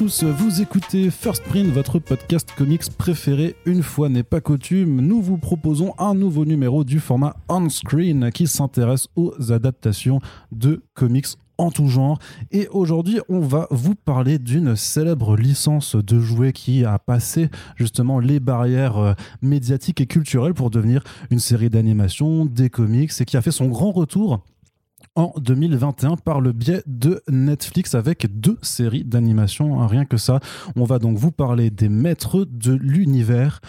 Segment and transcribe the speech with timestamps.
[0.00, 3.54] tous, vous écoutez First Print, votre podcast comics préféré.
[3.66, 8.46] Une fois n'est pas coutume, nous vous proposons un nouveau numéro du format on-screen qui
[8.46, 10.20] s'intéresse aux adaptations
[10.52, 11.26] de comics
[11.58, 12.18] en tout genre.
[12.50, 18.20] Et aujourd'hui, on va vous parler d'une célèbre licence de jouets qui a passé justement
[18.20, 23.36] les barrières euh, médiatiques et culturelles pour devenir une série d'animation, des comics, et qui
[23.36, 24.40] a fait son grand retour
[25.16, 29.86] en 2021 par le biais de Netflix avec deux séries d'animation.
[29.86, 30.40] Rien que ça,
[30.76, 33.60] on va donc vous parler des maîtres de l'univers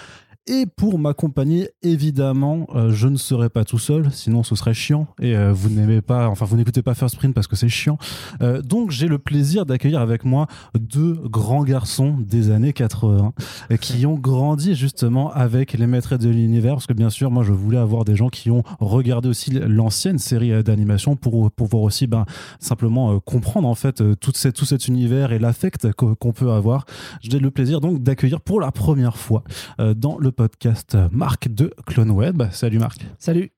[0.47, 5.06] et pour m'accompagner, évidemment, euh, je ne serai pas tout seul, sinon ce serait chiant.
[5.22, 8.00] Et euh, vous n'aimez pas, enfin vous n'écoutez pas First Print parce que c'est chiant.
[8.42, 13.33] Euh, donc j'ai le plaisir d'accueillir avec moi deux grands garçons des années 80
[13.81, 16.73] qui ont grandi justement avec les maîtres de l'univers.
[16.73, 20.17] Parce que bien sûr, moi je voulais avoir des gens qui ont regardé aussi l'ancienne
[20.17, 22.26] série d'animation pour pouvoir aussi ben,
[22.59, 26.86] simplement comprendre en fait tout, tout cet univers et l'affect qu'on peut avoir.
[27.22, 29.44] J'ai le plaisir donc d'accueillir pour la première fois
[29.78, 32.44] dans le podcast Marc de CloneWeb.
[32.52, 33.06] Salut Marc.
[33.20, 33.52] Salut.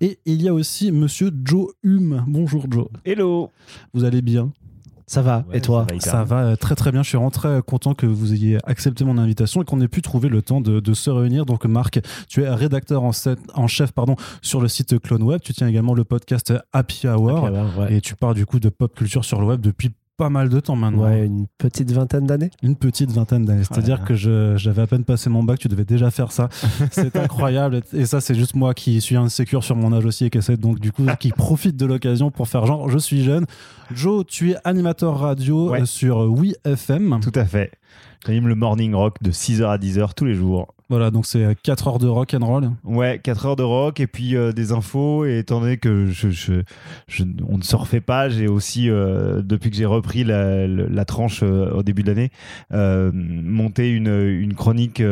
[0.00, 2.24] Et il y a aussi monsieur Joe Hume.
[2.26, 2.88] Bonjour Joe.
[3.04, 3.50] Hello.
[3.94, 4.52] Vous allez bien?
[5.08, 5.86] Ça va, et toi?
[6.00, 7.04] Ça va, euh, très très bien.
[7.04, 10.02] Je suis vraiment très content que vous ayez accepté mon invitation et qu'on ait pu
[10.02, 11.46] trouver le temps de, se réunir.
[11.46, 13.12] Donc Marc, tu es rédacteur en,
[13.54, 15.40] en, chef pardon, sur le site CloneWeb.
[15.40, 17.48] Tu tiens également le podcast Happy Hour.
[17.88, 20.60] Et tu parles du coup de pop culture sur le web depuis pas mal de
[20.60, 21.04] temps maintenant.
[21.04, 22.50] Ouais, une petite vingtaine d'années.
[22.62, 23.64] Une petite vingtaine d'années.
[23.64, 26.48] C'est-à-dire que j'avais à peine passé mon bac, tu devais déjà faire ça.
[26.90, 27.82] c'est incroyable.
[27.92, 30.56] Et ça, c'est juste moi qui suis insécure sur mon âge aussi et qui essaie
[30.56, 33.46] donc du coup, qui profite de l'occasion pour faire genre, je suis jeune.
[33.92, 37.20] Joe, tu es animateur radio euh, sur Oui FM.
[37.20, 37.72] Tout à fait.
[38.26, 40.74] J'anime le morning rock de 6h à 10h tous les jours.
[40.88, 42.70] Voilà, donc c'est 4 heures de rock and roll.
[42.84, 45.24] Ouais, 4 heures de rock et puis euh, des infos.
[45.24, 49.70] Et étant donné que je, je, on ne se refait pas, j'ai aussi, euh, depuis
[49.70, 52.30] que j'ai repris la, tranche euh, au début de l'année,
[53.12, 55.02] monté une, chronique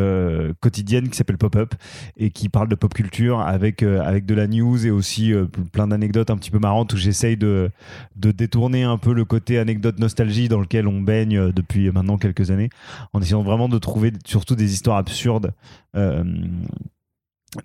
[0.60, 1.74] quotidienne qui s'appelle Pop-Up
[2.16, 5.32] et qui parle de pop culture avec, avec de la news et aussi
[5.72, 7.70] plein d'anecdotes un petit peu marrantes où j'essaye de,
[8.16, 12.50] de détourner un peu le côté anecdote nostalgie dans lequel on baigne depuis maintenant quelques
[12.50, 12.70] années
[13.12, 15.50] en essayant vraiment de trouver surtout des histoires absurdes euh,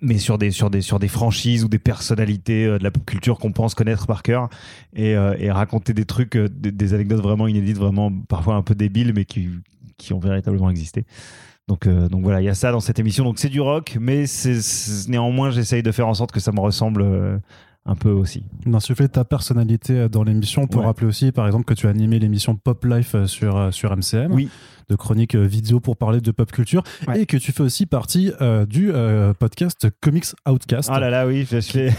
[0.00, 3.04] mais sur des, sur, des, sur des franchises ou des personnalités euh, de la pop
[3.04, 4.48] culture qu'on pense connaître par cœur
[4.94, 9.12] et, euh, et raconter des trucs, des, anecdotes vraiment inédites, vraiment parfois un peu débiles,
[9.14, 9.48] mais qui,
[9.96, 11.04] qui ont véritablement existé.
[11.68, 13.22] Donc, donc voilà, il y a ça dans cette émission.
[13.22, 14.58] Donc c'est du rock, mais c'est,
[15.08, 17.40] néanmoins, j'essaye de faire en sorte que ça me ressemble
[17.86, 18.42] un peu aussi.
[18.66, 20.62] D'insuffler ta personnalité dans l'émission.
[20.62, 23.96] On peut rappeler aussi, par exemple, que tu as animé l'émission Pop Life sur, sur
[23.96, 24.32] MCM.
[24.32, 24.50] Oui
[24.90, 26.82] de chroniques euh, vidéo pour parler de pop culture
[27.14, 30.90] et que tu fais aussi partie euh, du euh, podcast Comics Outcast.
[30.92, 31.90] Ah là là, oui, je,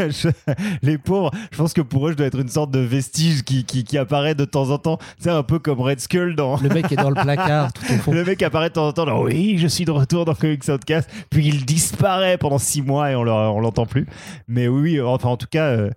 [0.82, 3.64] les pauvres, je pense que pour eux, je dois être une sorte de vestige qui,
[3.64, 4.98] qui, apparaît de temps en temps.
[5.18, 6.56] C'est un peu comme Red Skull dans.
[6.58, 8.12] Le mec est dans le placard tout au fond.
[8.12, 11.10] Le mec apparaît de temps en temps, oui, je suis de retour dans Comics Outcast,
[11.30, 14.06] puis il disparaît pendant six mois et on l'entend plus.
[14.46, 15.88] Mais oui, enfin en tout cas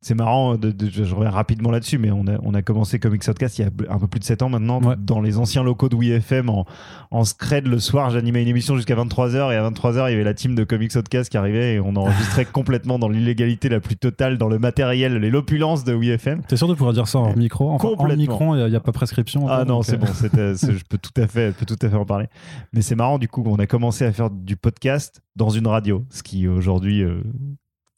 [0.00, 3.58] c'est marrant, de, je reviens rapidement là-dessus, mais on a, on a commencé Comics Podcast
[3.58, 5.96] il y a un peu plus de 7 ans maintenant, dans les anciens locaux de
[5.96, 6.66] WeFM en,
[7.10, 8.10] en scred le soir.
[8.10, 10.92] J'animais une émission jusqu'à 23h et à 23h, il y avait la team de Comics
[10.92, 15.24] Podcast qui arrivait et on enregistrait complètement dans l'illégalité la plus totale, dans le matériel
[15.24, 16.42] et l'opulence de WeFM.
[16.46, 17.68] T'es sûr de pouvoir dire ça en micro?
[17.68, 21.26] En micro, il n'y a, pas prescription Ah non, c'est bon, je peux tout, à
[21.26, 22.26] fait, peux tout à fait en parler.
[22.72, 26.04] Mais c'est marrant, du coup, on a commencé à faire du podcast dans une radio,
[26.10, 27.02] ce qui aujourd'hui.
[27.02, 27.20] Euh,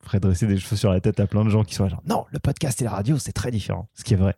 [0.02, 2.24] ferait dresser des cheveux sur la tête à plein de gens qui sont genre non,
[2.30, 3.88] le podcast et la radio, c'est très différent.
[3.94, 4.34] Ce qui est vrai.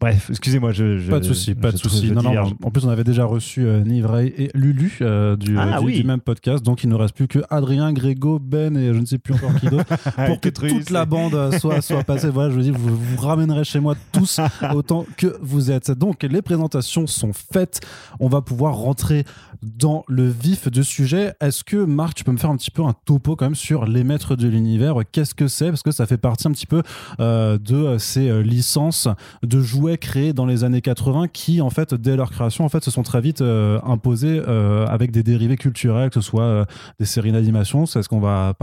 [0.00, 2.12] Bref, excusez-moi, je, Pas de souci, pas de souci.
[2.12, 5.80] Non, non, en plus, on avait déjà reçu euh, Nivrey et Lulu euh, du, ah
[5.80, 9.04] du, même podcast, donc il ne reste plus que Adrien, Grégo, Ben et je ne
[9.06, 9.86] sais plus encore qui d'autre
[10.26, 12.28] pour que toute la bande euh, soit, soit passée.
[12.28, 14.38] Voilà, je vous dis, vous vous ramènerez chez moi tous
[14.72, 15.90] autant que vous êtes.
[15.90, 17.80] Donc, les présentations sont faites.
[18.20, 19.24] On va pouvoir rentrer
[19.62, 21.34] dans le vif du sujet.
[21.40, 23.84] Est-ce que, Marc, tu peux me faire un petit peu un topo quand même sur
[23.84, 24.94] les maîtres de l'univers?
[25.10, 25.70] Qu'est-ce que c'est?
[25.70, 26.84] Parce que ça fait partie un petit peu
[27.18, 29.08] de ces licences
[29.42, 32.84] de jouets créés dans les années 80 qui, en fait, dès leur création, en fait,
[32.84, 36.64] se sont très vite euh, imposés euh, avec des dérivés culturels, que ce soit euh,
[36.98, 38.54] des séries d'animation, c'est ce qu'on va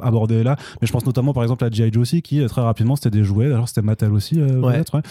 [0.00, 0.56] aborder là.
[0.80, 1.92] Mais je pense notamment, par exemple, à G.I.
[1.92, 3.46] Joe aussi, qui très rapidement, c'était des jouets.
[3.46, 5.02] Alors, c'était Mattel aussi, peut-être,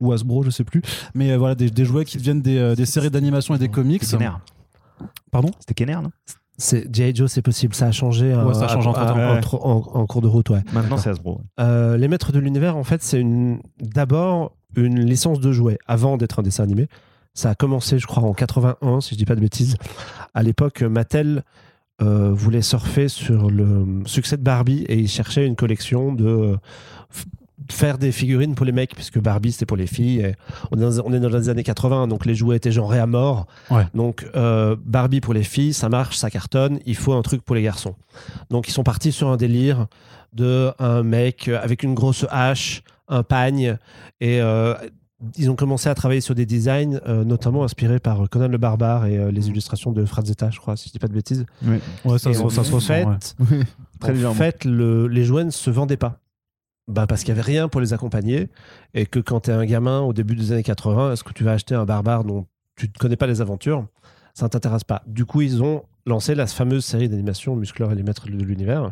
[0.00, 0.82] ou Hasbro, je sais plus.
[1.14, 4.02] Mais voilà, des, jouets qui deviennent des, séries d'animation et des comics.
[5.30, 5.50] Pardon?
[5.60, 6.10] C'était Kenner, non?
[6.56, 7.14] C'est G.I.
[7.14, 7.74] Joe, c'est possible.
[7.74, 10.50] Ça a changé, ça a en, cours de route.
[10.50, 10.62] Ouais.
[10.72, 11.40] Maintenant, c'est Hasbro.
[11.58, 13.60] les Maîtres de l'Univers, en fait, c'est une...
[13.80, 16.88] d'abord une licence de jouets avant d'être un dessin animé.
[17.34, 19.76] Ça a commencé, je crois, en 81, si je dis pas de bêtises.
[20.34, 21.44] À l'époque, Mattel
[22.02, 26.56] euh, voulait surfer sur le succès de Barbie et il cherchait une collection de
[27.68, 30.20] faire des figurines pour les mecs, puisque Barbie c'était pour les filles.
[30.20, 30.34] et
[30.70, 33.06] on, est dans, on est dans les années 80, donc les jouets étaient genrés à
[33.06, 33.46] mort.
[33.70, 33.86] Ouais.
[33.94, 37.54] Donc euh, Barbie pour les filles, ça marche, ça cartonne, il faut un truc pour
[37.54, 37.94] les garçons.
[38.50, 39.86] Donc ils sont partis sur un délire
[40.32, 43.76] de un mec avec une grosse hache, un pagne,
[44.20, 44.74] et euh,
[45.36, 49.04] ils ont commencé à travailler sur des designs, euh, notamment inspirés par Conan le Barbare
[49.04, 51.44] et euh, les illustrations de Frazetta, je crois, si je dis pas de bêtises.
[51.66, 51.78] Ouais,
[52.18, 52.86] ça, se- en ça se ressent.
[52.94, 53.64] fait, ouais.
[54.00, 56.20] Très en fait, le- les jouets ne se vendaient pas.
[56.88, 58.48] Bah, parce qu'il n'y avait rien pour les accompagner.
[58.94, 61.44] Et que quand tu es un gamin au début des années 80, est-ce que tu
[61.44, 62.46] vas acheter un barbare dont
[62.76, 63.86] tu ne connais pas les aventures?
[64.34, 65.02] Ça ne t'intéresse pas.
[65.06, 68.90] Du coup, ils ont lancé la fameuse série d'animation Musclor et les maîtres de l'univers,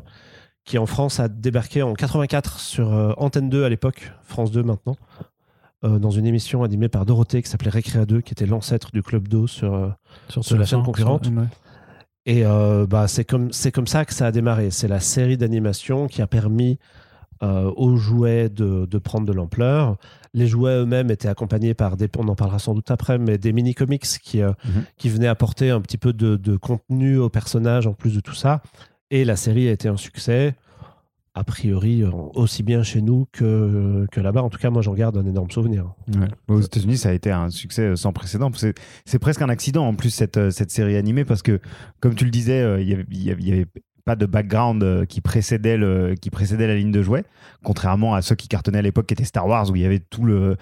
[0.65, 4.63] qui en France a débarqué en 84 sur euh, Antenne 2 à l'époque, France 2
[4.63, 4.97] maintenant,
[5.85, 9.03] euh, dans une émission animée par Dorothée qui s'appelait Récréa 2, qui était l'ancêtre du
[9.03, 9.89] Club d'eau sur, euh,
[10.29, 11.25] Sur sur la chaîne TF1, concurrente.
[11.27, 11.45] sur- ouais.
[12.27, 14.71] et euh, bah, c'est comme, comme ça que ça a démarré.
[14.71, 16.79] C'est la série d'animation qui a permis
[17.41, 19.97] aux jouets de, de prendre de l'ampleur.
[20.35, 23.53] Les jouets eux-mêmes étaient accompagnés par des, on en parlera sans doute après, mais des
[23.53, 24.53] mini-comics qui, Mhm.
[24.97, 28.35] qui venaient apporter un petit peu de, de contenu au personnage en plus de tout
[28.35, 28.61] ça.
[29.11, 30.55] Et la série a été un succès,
[31.35, 34.43] a priori euh, aussi bien chez nous que, là-bas.
[34.43, 35.95] En tout cas, moi, j'en garde un énorme souvenir.
[36.49, 38.51] Aux États-Unis, ça a été un succès euh, sans précédent.
[39.05, 41.61] C'est presque un accident en plus cette, euh, cette série animée parce que,
[42.01, 42.89] comme tu le disais, il
[43.23, 43.67] y avait
[44.09, 47.25] pas de background euh, qui précédait le qui précédait la ligne de jouets,
[47.63, 49.99] contrairement à ceux qui cartonnaient à l'époque, qui étaient Star Wars, où il y avait
[49.99, 50.57] tout le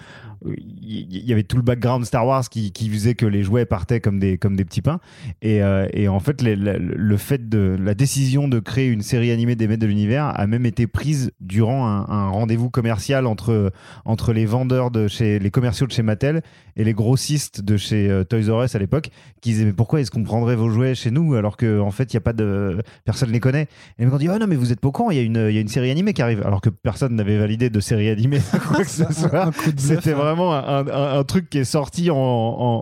[0.44, 4.18] il y avait tout le background Star Wars qui, faisait que les jouets partaient comme
[4.18, 5.00] des comme des petits pains.
[5.42, 9.02] Et, euh, et en fait, les- le, le fait de la décision de créer une
[9.02, 13.72] série animée des maîtres de l'univers a même été prise durant un, rendez-vous commercial entre
[14.04, 16.42] entre les vendeurs de chez les commerciaux de chez Mattel
[16.76, 19.10] et les grossistes de chez euh, Toys R Us à l'époque
[19.40, 22.12] qui disaient mais pourquoi est-ce qu'on prendrait vos jouets chez nous alors que en fait
[22.12, 23.62] il y a pas de personne les connaît.
[23.62, 23.68] Et
[24.00, 25.22] les mecs ont dit oh non mais vous êtes pas au courant il y a
[25.22, 26.42] une il y a une série animée qui arrive.
[26.44, 29.50] Alors que personne n'avait validé de série animée quoi que ce soit.
[29.76, 32.18] c'était vraiment un, un- un truc qui est sorti en, en-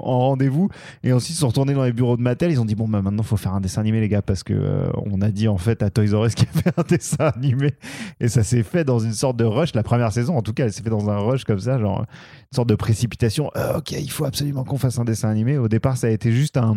[0.05, 0.69] en rendez-vous.
[1.03, 2.51] Et ensuite ils sont retournés dans les bureaux de Mattel.
[2.53, 4.55] Ils ont dit bon bah maintenant faut faire un dessin animé les gars parce que
[4.55, 7.25] euh, on a dit en fait à Toys R Us qu'il y avait un dessin
[7.37, 7.73] animé.
[8.21, 9.75] Et ça s'est fait dans une sorte de rush.
[9.75, 12.01] La première saison en tout cas elle s'est fait dans un rush comme ça genre
[12.01, 13.51] une sorte de précipitation.
[13.57, 15.59] Euh, ok il faut absolument qu'on fasse un dessin animé.
[15.59, 16.75] Au départ ça a été juste un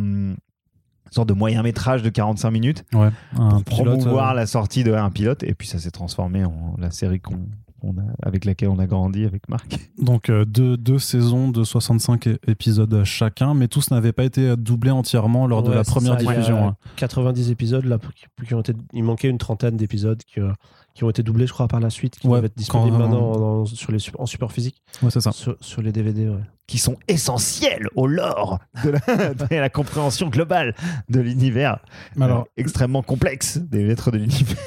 [1.08, 4.46] une sorte de moyen métrage de 45 minutes Ouais, un pour pilote, promouvoir euh, la
[4.46, 8.44] sortie de un pilote et puis ça s'est transformé en la série qu'on a, avec
[8.46, 13.04] laquelle on a grandi avec Marc Donc euh, deux, deux saisons de 65 é- épisodes
[13.04, 16.30] chacun, mais tous n'avaient pas été doublés entièrement lors de la première ça, il y
[16.30, 16.68] a diffusion.
[16.70, 16.76] hein.
[16.98, 20.52] 90 épisodes là, qui, qui ont été, il manquait une trentaine d'épisodes qui, euh,
[20.98, 23.04] qui ont été doublés, je crois, par la suite, qui Ouais, doivent être disponibles quand-
[23.04, 25.32] maintenant en, en- sur les, en support physique, Ouais, c'est ça.
[25.32, 26.28] sur, sur les DVD.
[26.28, 26.40] ouais.
[26.66, 30.74] qui sont essentiels au lore de la, de la compréhension globale
[31.10, 31.80] de l'univers
[32.20, 34.58] alors, euh, extrêmement complexe des lettres de l'univers.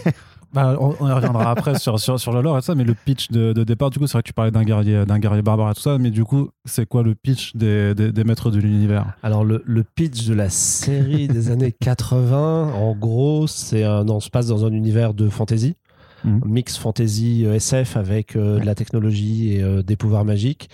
[0.55, 2.95] bah, on, on y reviendra après sur, sur, sur le lore et ça, mais le
[2.95, 5.43] pitch de, de départ, du coup, c'est vrai que tu parlais d'un guerrier, d'un guerrier
[5.43, 8.51] barbare et tout ça, mais du coup, c'est quoi le pitch des, des, des maîtres
[8.51, 9.05] de l'univers?
[9.23, 14.21] Alors, le, le pitch de la série des années 80, en gros, c'est un, on
[14.21, 15.77] se passe dans un univers de fantasy.
[16.25, 16.43] Mhm.
[16.45, 20.69] Mix fantasy euh, SF avec euh, de la technologie et euh, des pouvoirs magiques.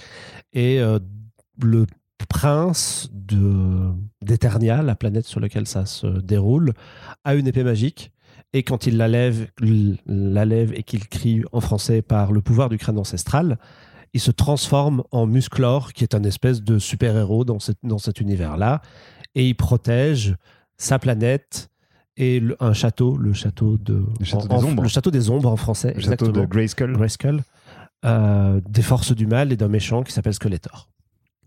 [0.53, 0.81] Et
[1.61, 1.87] le
[2.29, 3.91] prince de
[4.23, 6.73] d'Eternia, la planète sur laquelle ça se déroule,
[7.25, 8.11] a une épée magique.
[8.55, 9.49] Et quand il la lève,
[10.07, 13.59] la lève et qu'il crie en français par le pouvoir du crâne ancestral,
[14.15, 18.81] il se transforme en Musclor, qui est un espèce de super-héros dans, dans cet univers-là.
[19.35, 20.37] Et il protège
[20.79, 21.69] sa planète
[22.17, 24.83] et le- un château, le château, de, Le château en- des ombres.
[24.83, 26.45] Le château des ombres en français, Le château de.
[26.47, 27.43] Grayskull,
[28.05, 30.89] euh, des forces du mal et d'un méchant qui s'appelle Skeletor.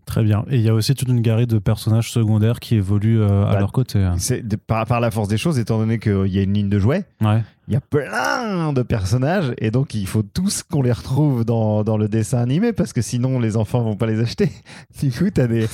[0.06, 0.44] Très bien.
[0.50, 3.52] Et il y a aussi toute une galerie de personnages secondaires qui évoluent euh, à
[3.52, 3.98] Bah, leur côté.
[4.00, 4.14] hein.
[4.18, 6.78] C'est par, par la force des choses, étant donné qu'il y a une ligne de
[6.80, 7.42] jouets, Ouais.
[7.68, 11.84] il y a plein de personnages et donc il faut tous qu'on les retrouve dans,
[11.84, 14.50] dans le dessin animé parce que sinon les enfants vont pas les acheter.
[15.00, 15.66] Du coup, t'as des.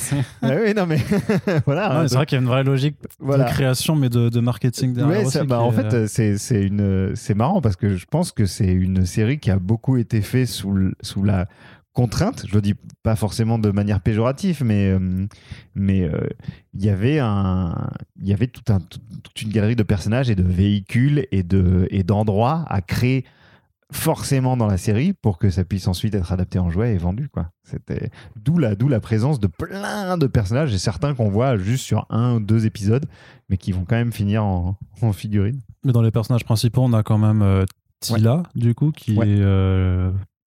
[0.43, 0.99] ah oui, non mais
[1.67, 2.03] voilà.
[2.03, 3.45] Mais c'est vrai qu'il y a une vraie logique Voilà.
[3.45, 6.37] de création, mais de, de marketing derrière Ouais, aussi ça- bah, en est- fait, c'est
[6.39, 9.97] c'est une c'est marrant parce que je pense que c'est une série qui a beaucoup
[9.97, 11.47] été faite sous sous la
[11.97, 12.45] contrainte.
[12.49, 15.27] Je le dis pas forcément de manière péjorative, mais euh,
[15.75, 16.29] mais euh,
[16.75, 17.89] il y avait un
[18.21, 21.43] il y avait tout un tout- toute une galerie de personnages et de véhicules et
[21.43, 23.25] de et d'endroits à créer
[23.93, 27.29] forcément dans la série pour que ça puisse ensuite être adapté en jouet et vendu
[27.29, 27.51] quoi.
[27.63, 31.85] C'était d'où la d'où la présence de plein de personnages et certains qu'on voit juste
[31.85, 33.07] sur un ou deux épisodes
[33.49, 35.61] mais qui vont quand même finir en, en figurine.
[35.85, 37.65] Mais dans les personnages principaux, on a quand même euh,
[38.01, 39.29] Tila, du coup, qui Ouais.
[39.29, 39.41] est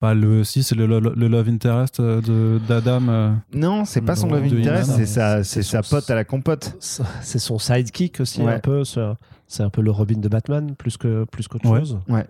[0.00, 3.06] pas le si c'est le, le love interest euh, de d'Adam.
[3.08, 3.32] euh.
[3.54, 6.74] Non, c'est pas son Non, love interest, c'est sa c'est pote à la compote.
[6.80, 8.54] C'est son sidekick aussi, Ouais.
[8.54, 8.84] un peu.
[8.84, 9.00] C'est
[9.46, 11.80] c'est un peu le Robin de Batman, plus que plus qu'autre Ouais.
[11.80, 11.98] chose.
[12.08, 12.24] Ouais.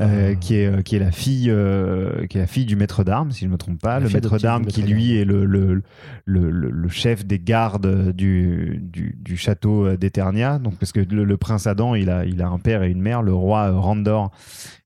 [0.00, 3.04] Euh, qui est euh, qui est la fille euh, qui est la fille du maître
[3.04, 4.00] d'armes, si je ne me trompe pas.
[4.00, 5.82] La le maître d'armes qui lui est le le,
[6.26, 10.58] le, chef des gardes du, du, du château d'Eternia.
[10.58, 13.00] Donc parce que le, le prince Adam, il a il a un père et une
[13.00, 14.30] mère, le roi Randor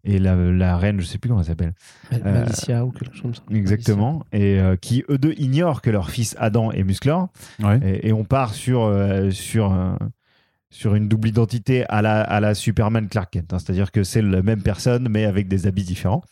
[0.06, 1.72] et la, la reine, je sais plus comment elle s'appelle.
[2.10, 3.58] Mal- Euh, Malicia ou quelque chose comme ça.
[3.58, 4.24] Exactement.
[4.32, 7.28] Et euh, qui eux deux ignorent que leur fils Adam est Musclor.
[7.62, 7.78] Ouais.
[7.82, 9.94] Et, et on part sur, euh, sur, euh,
[10.74, 13.52] sur une double identité à la, à la Superman Clark Kent.
[13.52, 13.58] hein.
[13.60, 16.22] C'est-à-dire que c'est la même personne, mais avec des habits différents.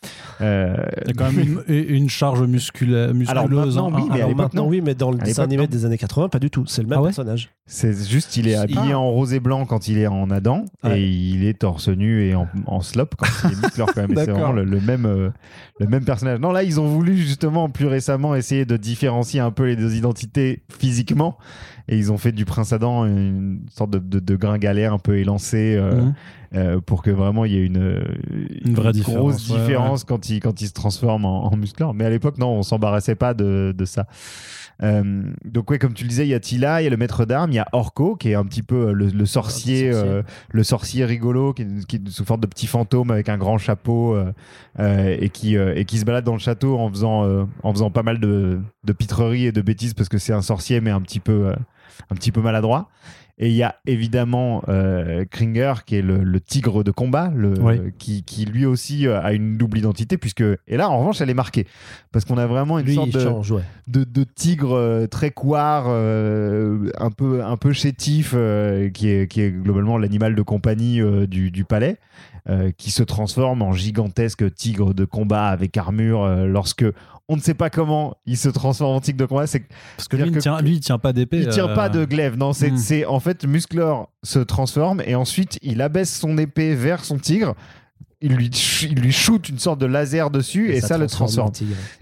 [0.40, 3.30] Euh, Il y a quand même une, charge muscula- musculeuse.
[3.30, 4.00] Alors maintenant, hein.
[4.02, 6.50] oui, mais Alors maintenant, oui, mais dans le dessin animé des années 80, pas du
[6.50, 6.66] tout.
[6.66, 7.50] C'est le même Ah ouais personnage.
[7.66, 8.99] c'est juste, il est habillé Ah.
[8.99, 11.00] en rose et blanc quand il est en Adam, Ouais.
[11.00, 14.16] et il est torse nu et en, en slop quand il est Musclor quand même.
[14.16, 15.30] C'est vraiment le, le même, euh,
[15.78, 16.40] le même personnage.
[16.40, 19.94] Non, là, ils ont voulu justement plus récemment essayer de différencier un peu les deux
[19.94, 21.38] identités physiquement.
[21.88, 25.18] Et ils ont fait du Prince Adam une sorte de, de, de gringalet un peu
[25.18, 25.76] élancé.
[25.76, 26.02] euh,
[26.54, 28.02] euh, pour que vraiment il y ait une,
[28.66, 31.94] Une vraie grosse différence, ouais, quand il quand il se transforme en, en musclor.
[31.94, 34.06] Mais à l'époque non, on s'embarrassait pas de, de ça.
[34.82, 36.96] Euh, donc ouais, comme tu le disais, il y a Tila, il y a le
[36.96, 39.92] maître d'armes, il y a Orko qui est un petit peu le, le sorcier, Le
[39.92, 40.10] sorcier.
[40.10, 43.38] euh, le sorcier rigolo qui, est- qui est sous forme de petit fantôme avec un
[43.38, 44.14] grand chapeau
[44.78, 48.02] euh, et qui et qui se balade dans le château en faisant en faisant pas
[48.02, 51.20] mal de, de pitreries et de bêtises parce que c'est un sorcier mais un petit
[51.20, 51.52] peu
[52.11, 52.88] un petit peu maladroit.
[53.38, 57.54] Et il y a évidemment euh, Kringer, qui est le, le tigre de combat, le,
[57.61, 57.80] Oui.
[57.99, 60.44] qui, qui lui aussi euh, a une double identité, puisque.
[60.68, 61.66] Et là, en revanche, elle est marquée.
[62.12, 63.62] Parce qu'on a vraiment une Lui, sorte de, change, ouais.
[63.88, 69.26] de, de tigre euh, très couard, euh, un, peu, un peu chétif, euh, qui, est,
[69.28, 71.97] qui est globalement l'animal de compagnie du, du palais,
[72.76, 76.85] qui se transforme en gigantesque tigre de combat avec armure lorsque.
[77.29, 79.47] On ne sait pas comment il se transforme en tigre de combat.
[79.47, 79.64] C'est
[79.97, 81.38] Parce que lui, il C'est-à-dire tient, lui, il tient pas d'épée.
[81.38, 82.52] il tient euh, pas de glaive, non.
[82.52, 82.76] C'est hmm.
[82.76, 87.55] c'est- en fait Musclor se transforme et ensuite il abaisse son épée vers son tigre.
[88.25, 88.47] Il lui,
[88.83, 91.50] il lui shoot une sorte de laser dessus et, ça, le transforme.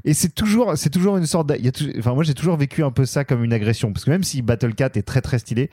[0.04, 1.46] Et c'est toujours, c'est toujours une sorte.
[1.46, 3.54] d'a- il y a tou- Enfin, moi j'ai toujours vécu un peu ça comme une
[3.54, 5.70] agression parce que même si Battle Cat est très très stylé,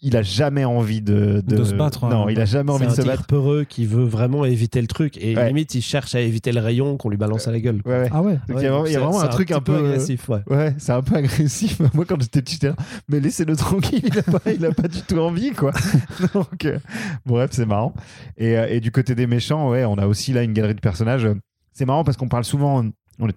[0.00, 2.32] il a jamais envie de De se battre, Non, ouais.
[2.32, 3.26] il a jamais C'est envie un de se battre.
[3.26, 5.48] peureux qui veut vraiment éviter le truc et Ouais.
[5.48, 7.80] limite il cherche à éviter le rayon qu'on lui balance à la gueule.
[7.84, 8.08] Ouais, ouais.
[8.10, 8.38] Ah ouais.
[8.48, 9.76] Donc, il y a vraiment, il y a c'est- vraiment c'est un truc un peu
[9.76, 10.28] agressif.
[10.28, 10.40] Ouais.
[10.48, 11.80] Ouais, c'est un peu agressif.
[11.94, 12.76] Moi, quand j'étais petit, j'étais là,
[13.08, 15.72] mais laissez-le tranquille, il a pas, il a pas du tout envie, quoi.
[16.34, 16.78] Donc, euh,
[17.26, 17.92] bref, c'est marrant.
[18.38, 20.80] Et, euh, et du côté des méchants, ouais, on a aussi là une galerie de
[20.80, 21.28] personnages.
[21.72, 22.84] C'est marrant parce qu'on parle souvent,
[23.18, 23.34] on est,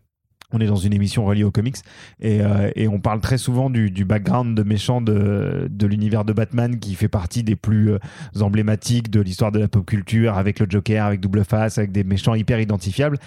[0.53, 1.77] on est dans une émission reliée aux comics,
[2.21, 6.95] et, euh, on parle très souvent du, background de méchants de, l'univers de Batman qui
[6.95, 7.99] fait partie des plus euh,
[8.39, 12.03] emblématiques de l'histoire de la pop culture, avec le Joker, avec Double Face, avec des
[12.03, 13.17] méchants hyper identifiables.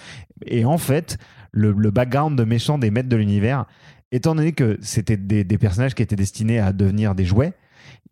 [0.45, 1.17] Et en fait,
[1.51, 3.65] le, background de méchants des maîtres de l'univers,
[4.11, 7.53] étant donné que c'était des personnages qui étaient destinés à devenir des jouets,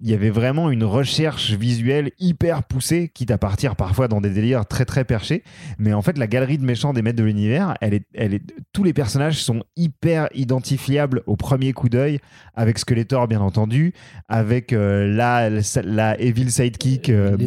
[0.01, 4.29] il y avait vraiment une recherche visuelle hyper poussée, quitte à partir parfois dans des
[4.29, 5.43] délires très très perchés.
[5.77, 8.41] Mais en fait, la galerie de méchants des maîtres de l'univers, elle est, elle est,
[8.71, 12.19] tous les personnages sont hyper identifiables au premier coup d'œil,
[12.55, 13.93] avec Skeletor bien entendu,
[14.29, 15.49] avec euh, la,
[15.83, 17.09] la Evil Sidekick.
[17.09, 17.37] euh.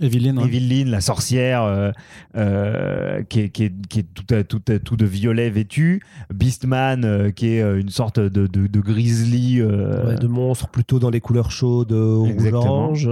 [0.00, 0.38] Evelyne.
[0.38, 0.46] hein.
[0.46, 1.92] Evelyn, la sorcière, euh,
[2.36, 6.02] euh, qui est, qui est, qui est tout, à- tout, à- tout de violet vêtu.
[6.32, 9.60] Beastman, euh, qui est une sorte de, de, de grizzly.
[9.60, 13.08] euh, Ouais, de monstres plutôt dans les couleurs chaudes, euh, rouge-orange.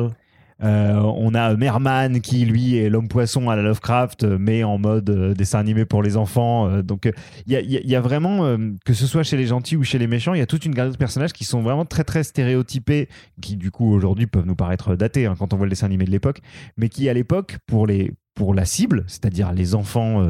[0.62, 4.78] Euh, on a Merman, qui lui est l'homme poisson à la Lovecraft, euh, mais en
[4.78, 6.83] mode euh, dessin animé pour les enfants.
[6.83, 7.11] donc
[7.47, 10.38] il y, a, vraiment, que ce soit chez les gentils ou chez les méchants, il
[10.38, 13.09] y a toute une galerie de personnages qui sont vraiment très très stéréotypés,
[13.40, 16.04] qui du coup aujourd'hui peuvent nous paraître datés hein, quand on voit le dessin animé
[16.04, 16.40] de l'époque,
[16.76, 20.26] mais qui à l'époque, pour les pour la cible, c'est-à-dire les enfants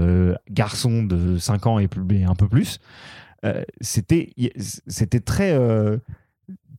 [0.50, 1.88] garçons de 5 ans et,
[2.26, 2.80] un peu plus,
[3.80, 4.32] c'était
[4.88, 5.56] c'était très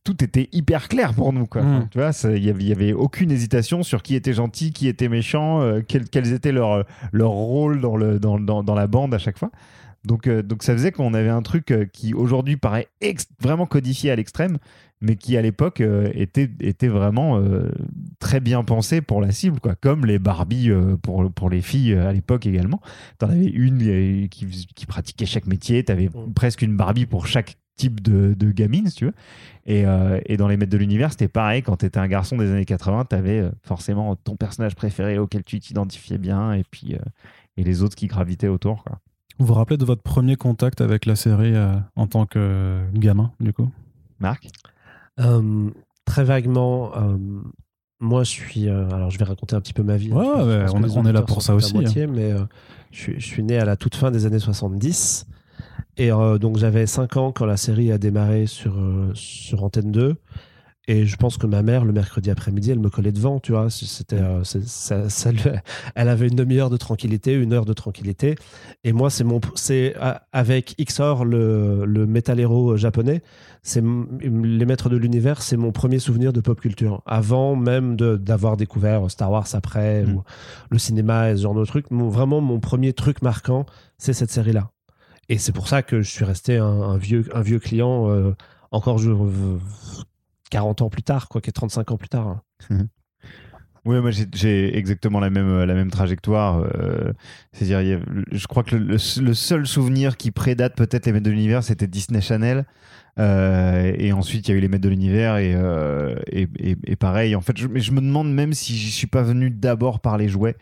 [0.04, 1.62] tout était hyper clair pour nous quoi.
[1.62, 1.66] Mm.
[1.66, 5.08] Enfin, tu vois, il y y avait aucune hésitation sur qui était gentil, qui était
[5.08, 9.14] méchant, euh, quels, quels étaient leurs leur rôles dans, le, dans, dans, dans la bande
[9.14, 9.50] à chaque fois.
[10.04, 12.88] Donc, euh, donc ça faisait qu'on avait un truc euh, qui aujourd'hui paraît
[13.40, 14.58] vraiment codifié à l'extrême,
[15.00, 17.40] mais qui à l'époque euh, était, était vraiment
[18.18, 19.74] très bien pensé pour la cible, quoi.
[19.74, 20.70] comme les Barbie
[21.02, 22.80] pour, pour les filles à l'époque également.
[23.18, 26.32] T'en avais une qui, qui pratiquait chaque métier, t'avais Mm.
[26.34, 29.12] presque une Barbie pour chaque type de, de gamine, si tu veux.
[29.66, 31.62] Et, euh, et dans les maîtres de l'univers, c'était pareil.
[31.62, 35.42] Quand tu étais un garçon des années 80, tu avais forcément ton personnage préféré auquel
[35.44, 36.98] tu t'identifiais bien et puis euh,
[37.56, 38.84] et les autres qui gravitaient autour.
[38.84, 38.98] Quoi.
[39.38, 43.32] Vous vous rappelez de votre premier contact avec la série euh, en tant que gamin,
[43.40, 43.68] du coup?
[44.20, 44.48] Marc?
[45.20, 45.70] Euh,
[46.04, 47.16] très vaguement, euh,
[48.00, 48.68] moi je suis.
[48.68, 50.12] euh, alors je vais raconter un petit peu ma vie.
[50.12, 52.32] Ouais, ouais, que on est- les on est là pour ça aussi, À moitié, mais
[52.32, 52.44] euh,
[52.92, 55.26] je, suis, je suis né à la toute fin des années 70.
[55.96, 59.92] Et euh, donc j'avais 5 ans quand la série a démarré sur, euh, sur Antenne
[59.92, 60.16] 2.
[60.86, 63.70] Et je pense que ma mère, le mercredi après-midi, elle me collait devant, tu vois.
[63.70, 65.06] C'était, euh, ça,
[65.94, 68.34] elle avait une demi-heure de tranquillité, une heure de tranquillité.
[68.82, 69.94] Et moi, c'est mon, c'est
[70.30, 73.22] avec XOR, le, le Metal Hero japonais,
[73.62, 77.00] c'est les maîtres de l'univers, c'est mon premier souvenir de pop culture.
[77.06, 80.16] Avant même d'avoir découvert Star Wars après, Mm.
[80.16, 80.22] ou
[80.70, 83.64] le cinéma et ce genre de truc, mon- vraiment mon premier truc marquant,
[83.96, 84.70] c'est cette série-là.
[85.28, 88.34] Et c'est pour ça que je suis resté un, vieux, un vieux client, euh,
[88.70, 89.10] encore je,
[90.50, 92.26] 40 ans plus tard, quoi, qui est 35 ans plus tard.
[92.70, 92.86] hein.
[93.86, 96.64] Oui, moi j'ai- exactement la même, la même trajectoire.
[96.74, 97.12] euh,
[97.52, 98.00] C'est-à-dire,
[98.32, 102.22] je crois que le, seul souvenir qui prédate peut-être les Maîtres de l'Univers, c'était Disney
[102.22, 102.64] Channel.
[103.18, 105.36] Euh, et ensuite, il y a eu les Maîtres de l'Univers.
[105.36, 109.22] Et, euh, et, pareil, en fait, je, je me demande même si j'y suis pas
[109.22, 110.56] venu d'abord par les jouets.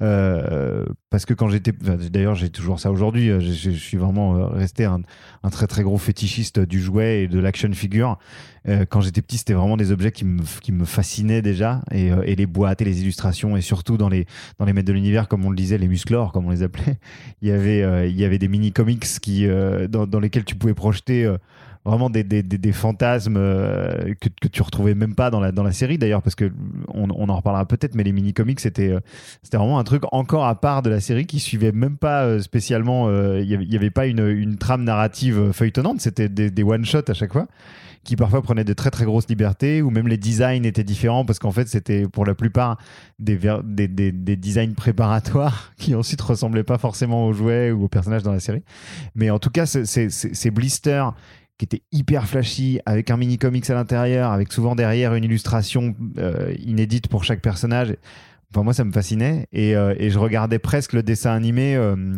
[0.00, 1.72] Euh, parce que quand j'étais.
[1.72, 3.30] D'ailleurs, j'ai toujours ça aujourd'hui.
[3.30, 5.00] euh, Je, suis vraiment euh, resté un,
[5.50, 8.18] très très gros fétichiste du jouet et de l'action figure.
[8.90, 11.80] Quand j'étais petit, c'était vraiment des objets qui me, qui me fascinaient déjà.
[11.90, 14.26] Et, les boîtes et les illustrations, et surtout dans les,
[14.58, 16.98] dans les maîtres de l'univers, comme on le disait, les musclores, comme on les appelait,
[17.40, 19.48] il y avait, il y avait des mini-comics qui,
[19.88, 21.34] dans lesquels tu pouvais projeter.
[21.88, 25.62] Vraiment des, des, des, fantasmes euh, que, que tu retrouvais même pas dans la, dans
[25.62, 26.52] la série d'ailleurs, parce que
[26.88, 29.00] on, on en reparlera peut-être, mais les mini-comics c'était euh,
[29.42, 32.40] c'était vraiment un truc encore à part de la série qui suivait même pas euh,
[32.40, 33.08] spécialement.
[33.38, 37.46] Il y avait- pas une, une trame narrative feuilletonnante, c'était des, one-shots à chaque fois
[38.04, 41.38] qui parfois prenaient de très très grosses libertés, ou même les designs étaient différents parce
[41.38, 42.78] qu'en fait c'était pour la plupart
[43.18, 47.88] des, des, des, des designs préparatoires qui ensuite ressemblaient pas forcément aux jouets ou aux
[47.88, 48.62] personnages dans la série.
[49.14, 51.14] Mais en tout cas, ces blisters
[51.58, 55.94] qui étaient hyper flashy, avec un mini comics à l'intérieur, avec souvent derrière une illustration
[56.18, 57.96] euh, inédite pour chaque personnage.
[58.50, 62.14] Enfin, moi, ça me fascinait et, euh, je regardais presque le dessin animé euh,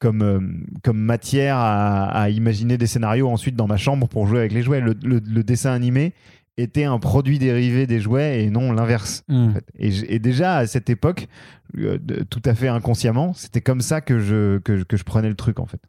[0.00, 4.80] comme, matière à, imaginer des scénarios ensuite dans ma chambre pour jouer avec les jouets.
[4.82, 6.12] Le dessin animé
[6.56, 9.22] était un produit dérivé des jouets et non l'inverse.
[9.28, 9.48] Hmm.
[9.48, 9.64] en fait.
[9.76, 11.26] Et, déjà à cette époque,
[11.78, 15.02] euh, de- tout à fait inconsciemment, c'était comme ça que je, que, je- que je
[15.04, 15.80] prenais le truc en fait.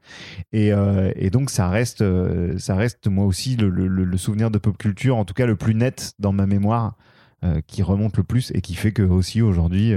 [0.54, 4.18] Et, euh, et donc ça reste, euh, ça reste moi aussi le, le- le- le
[4.18, 6.98] souvenir de pop culture, en tout cas le plus net dans ma mémoire,
[7.68, 9.94] qui remonte le plus et qui fait que aussi aujourd'hui,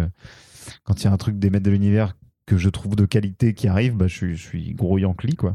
[0.85, 3.55] quand il y a un truc des maîtres de l'univers que je trouve de qualité
[3.55, 5.55] qui arrive, bah, je, suis, je suis gros Yankee quoi.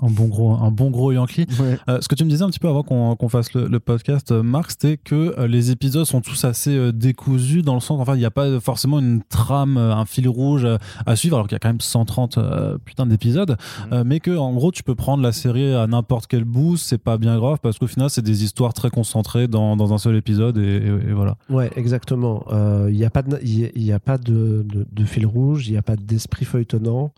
[0.00, 1.46] Un bon gros, un bon gros Yankee.
[1.88, 4.32] Euh, ce que tu me disais un petit peu avant qu'on fasse le, le podcast,
[4.32, 8.14] euh, Marc, c'était que euh, les épisodes sont tous assez décousus dans le sens qu'enfin,
[8.16, 10.66] il n'y a pas forcément une trame, un fil rouge
[11.06, 13.56] à suivre, alors qu'il y a quand même 130 euh, putain d'épisodes,
[13.92, 16.98] euh, mais que en gros, tu peux prendre la série à n'importe quel bout, c'est
[16.98, 20.16] pas bien grave parce qu'au final, c'est des histoires très concentrées dans, dans un seul
[20.16, 21.36] épisode et, et- et voilà.
[21.50, 22.44] Ouais, exactement.
[22.88, 25.68] Il n'y a pas de, y a- y a pas de, de- de fil rouge,
[25.68, 27.12] il n'y a pas d'esprit feuilletonnant.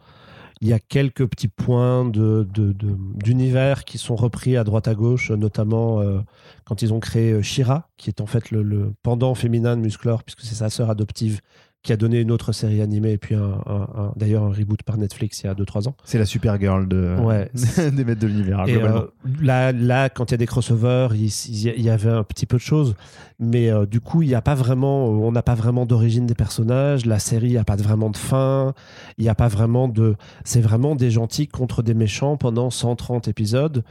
[0.64, 6.00] Il y a quelques petits points d'univers qui sont repris à droite à gauche, notamment
[6.00, 6.20] euh,
[6.64, 9.83] quand ils ont créé euh, Shira, qui est en fait le, le pendant féminin de
[9.83, 11.42] Musclor, puisque c'est sa sœur adoptive
[11.85, 14.83] qui a donné une autre série animée et puis un, un- un- d'ailleurs un reboot
[14.83, 15.94] par Netflix il y a 2-3 ans.
[16.05, 17.51] C'est la Supergirl de, Ouais.
[17.92, 18.64] des maîtres de l'univers.
[18.66, 19.03] Euh,
[19.40, 22.57] là, là, quand il y a des crossovers, il, il y avait un petit peu
[22.57, 22.94] de choses,
[23.38, 26.35] mais euh, du coup, il n'y a pas vraiment, on n'a pas vraiment d'origine des
[26.35, 27.05] personnages.
[27.07, 28.73] La série n'a pas vraiment de fin.
[29.18, 33.29] Il n'y a pas vraiment de, c'est vraiment des gentils contre des méchants pendant 130
[33.29, 33.85] épisodes,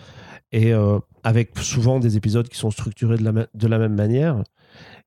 [0.51, 4.43] et euh, avec souvent des épisodes qui sont structurés de la, de la même manière.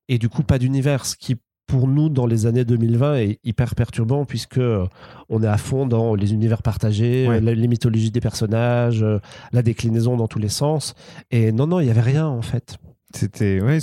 [0.07, 1.35] Et du coup, pas d'univers, ce qui
[1.67, 4.85] pour nous dans les années 2020 est hyper perturbant puisque euh,
[5.29, 7.41] on est à fond dans les univers partagés, Ouais.
[7.41, 9.19] les mythologies des personnages, euh,
[9.51, 10.95] la déclinaison dans tous les sens.
[11.29, 12.77] Et non, non, il y avait rien en fait.
[13.13, 13.79] C'était ouais,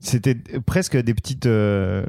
[0.00, 1.46] c'était presque des petites.
[1.46, 2.04] euh,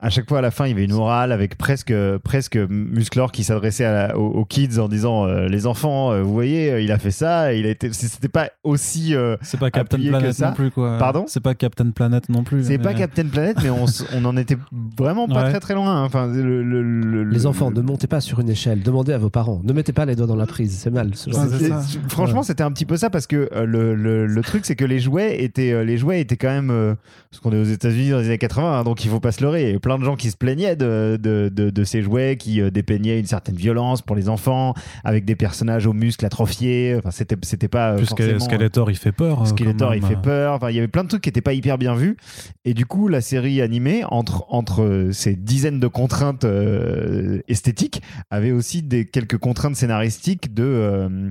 [0.00, 3.32] à chaque fois à la fin, il y avait une orale avec presque presque Musclor
[3.32, 6.92] qui s'adressait aux, aux kids en disant euh, les enfants, euh, vous voyez, euh, il
[6.92, 7.52] a fait ça.
[7.52, 7.92] Il a été.
[7.92, 9.14] C'était pas aussi.
[9.14, 10.98] euh, C'est pas Captain Planet non plus, quoi.
[10.98, 11.24] Pardon?
[11.26, 12.64] C'est pas Captain Planet non plus.
[12.64, 14.56] c'est mais- pas Captain Planet, mais on, on en était
[14.96, 15.50] vraiment pas Ouais.
[15.50, 15.90] très très loin.
[15.96, 16.04] hein.
[16.04, 19.18] Enfin, le, le- le- Les le- enfants, ne montez pas sur une échelle, demandez à
[19.18, 21.10] vos parents, ne mettez pas les doigts dans la prise, c'est mal.
[21.14, 21.70] ce Ouais,
[22.08, 24.84] Franchement, c'était un petit peu ça parce que euh, le, le- le truc, c'est que
[24.84, 26.70] les jouets étaient, euh, les jouets étaient quand même.
[26.70, 26.94] euh,
[27.30, 29.42] parce qu'on est aux États-Unis dans les années 80, hein, donc il faut pas se
[29.42, 29.78] leurrer.
[29.88, 33.18] Plein de gens qui se plaignaient de, de, de- de ces jouets qui euh, dépeignaient
[33.18, 36.94] une certaine violence pour les enfants, avec des personnages aux muscles atrophiés.
[36.98, 37.92] Enfin, c'était, c'était pas.
[37.92, 39.40] euh, Plus forcément, Skeletor, il fait peur.
[39.40, 40.52] euh, Skeletor, il fait peur.
[40.52, 42.18] Enfin, il y avait plein de trucs qui n'étaient pas hyper bien vus.
[42.66, 48.52] Et du coup, la série animée, entre, entre ces dizaines de contraintes euh, esthétiques, avait
[48.52, 51.30] aussi des, quelques contraintes scénaristiques de, euh,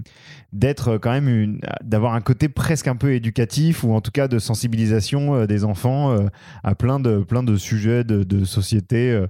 [0.54, 4.28] d'être quand même une, d'avoir un côté presque un peu éducatif ou en tout cas
[4.28, 6.28] de sensibilisation euh, des enfants euh,
[6.64, 9.12] à plein de, plein de sujets de, société.
[9.12, 9.28] euh.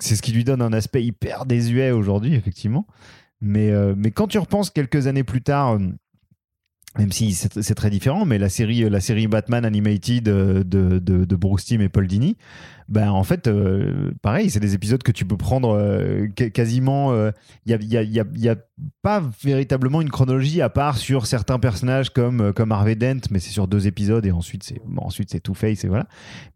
[0.00, 2.86] C'est ce qui lui donne un aspect hyper désuet aujourd'hui, effectivement.
[3.42, 5.78] Mais, mais quand tu repenses quelques années plus tard,
[6.98, 11.36] même si c'est très différent, mais la série, la série Batman Animated de, de, de
[11.36, 12.38] Bruce Timm et Paul Dini,
[12.88, 17.14] ben en fait, euh, pareil, c'est des épisodes que tu peux prendre euh, qu- quasiment.
[17.66, 18.56] Il y, a, y, a, y, a, y a
[19.02, 23.38] pas véritablement une chronologie à part sur certains personnages comme, euh, comme Harvey Dent, mais
[23.38, 26.06] c'est sur deux épisodes et ensuite c'est bon, ensuite c'est Two Face et voilà.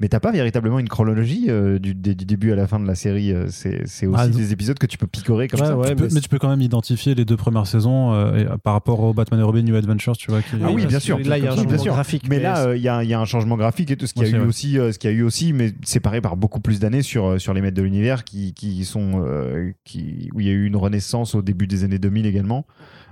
[0.00, 2.94] Mais t'as pas véritablement une chronologie euh, du, du début à la fin de la
[2.94, 3.32] série.
[3.32, 5.76] euh, C'est c'est aussi Ah, des épisodes que tu peux picorer comme Ouais, ça.
[5.76, 8.36] ouais, Tu peux- mais mais, tu peux quand même identifier les deux premières saisons euh,
[8.36, 10.42] et, euh, par rapport au Batman et Robin New Adventures, tu vois.
[10.42, 11.18] Qui, Ah oui, bien sûr.
[11.20, 12.24] Là, il y a un changement graphique.
[12.28, 14.38] Mais là, euh, il y, a, un changement graphique et tout ce qu'il y a
[14.38, 17.02] eu aussi, euh, ce qu'il y a eu aussi, mais séparé par beaucoup plus d'années
[17.02, 20.50] sur euh, sur les maîtres de l'univers qui, qui sont euh, qui où il y
[20.50, 22.66] a eu une renaissance au début des années 2000 également.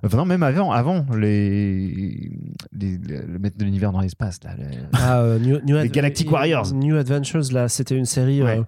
[0.05, 2.31] Enfin non, même avant, avant les,
[2.73, 4.51] les, le maître de l'univers dans l'espace là.
[4.93, 6.73] Ah, euh, New, New Les Ad- Galactic Warriors.
[6.73, 8.43] New Adventures, là, c'était une série.
[8.43, 8.59] Ouais.
[8.59, 8.63] euh,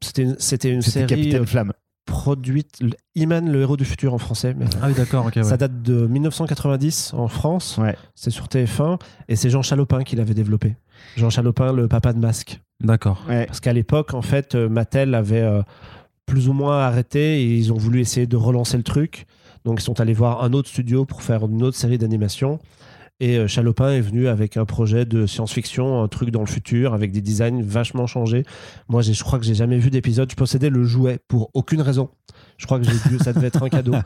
[0.00, 1.72] c'était une, c'était une C'était série Capitaine Flamme.
[2.06, 2.80] produite.
[3.16, 4.54] Iman, le héros du futur en français.
[4.56, 5.42] Mais, Ah oui, d'accord, ouais.
[5.42, 7.78] Ça date de 1990 en France.
[7.78, 7.96] Ouais.
[8.14, 10.76] C'est sur TF1 et c'est Jean Chalopin qui l'avait développé.
[11.16, 12.60] Jean Chalopin, le papa de Masque.
[12.80, 13.24] D'accord.
[13.28, 13.46] Ouais.
[13.46, 15.62] Parce qu'à l'époque, en fait, euh, Mattel avait euh,
[16.26, 19.26] plus ou moins arrêté et ils ont voulu essayer de relancer le truc.
[19.64, 22.58] Donc ils sont allés voir un autre studio pour faire une autre série d'animation.
[23.20, 26.92] Et euh, Chalopin est venu avec un projet de science-fiction, un truc dans le futur,
[26.92, 28.44] avec des designs vachement changés.
[28.88, 30.28] Moi, je crois que j'ai jamais vu d'épisode.
[30.28, 32.10] Je possédais le jouet pour aucune raison.
[32.58, 33.94] Je crois que dû- ça devait être un cadeau.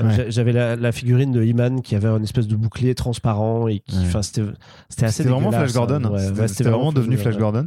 [0.00, 0.26] Euh, Ouais.
[0.30, 3.96] J'avais la, la figurine de Iman qui avait un espèce de bouclier transparent et qui,
[4.00, 4.42] enfin, c'était
[4.90, 6.04] c'était assez C'était vraiment Flash Gordon.
[6.04, 6.10] hein.
[6.10, 7.36] Ouais, C'était vraiment devenu Flash.
[7.38, 7.66] Gordon.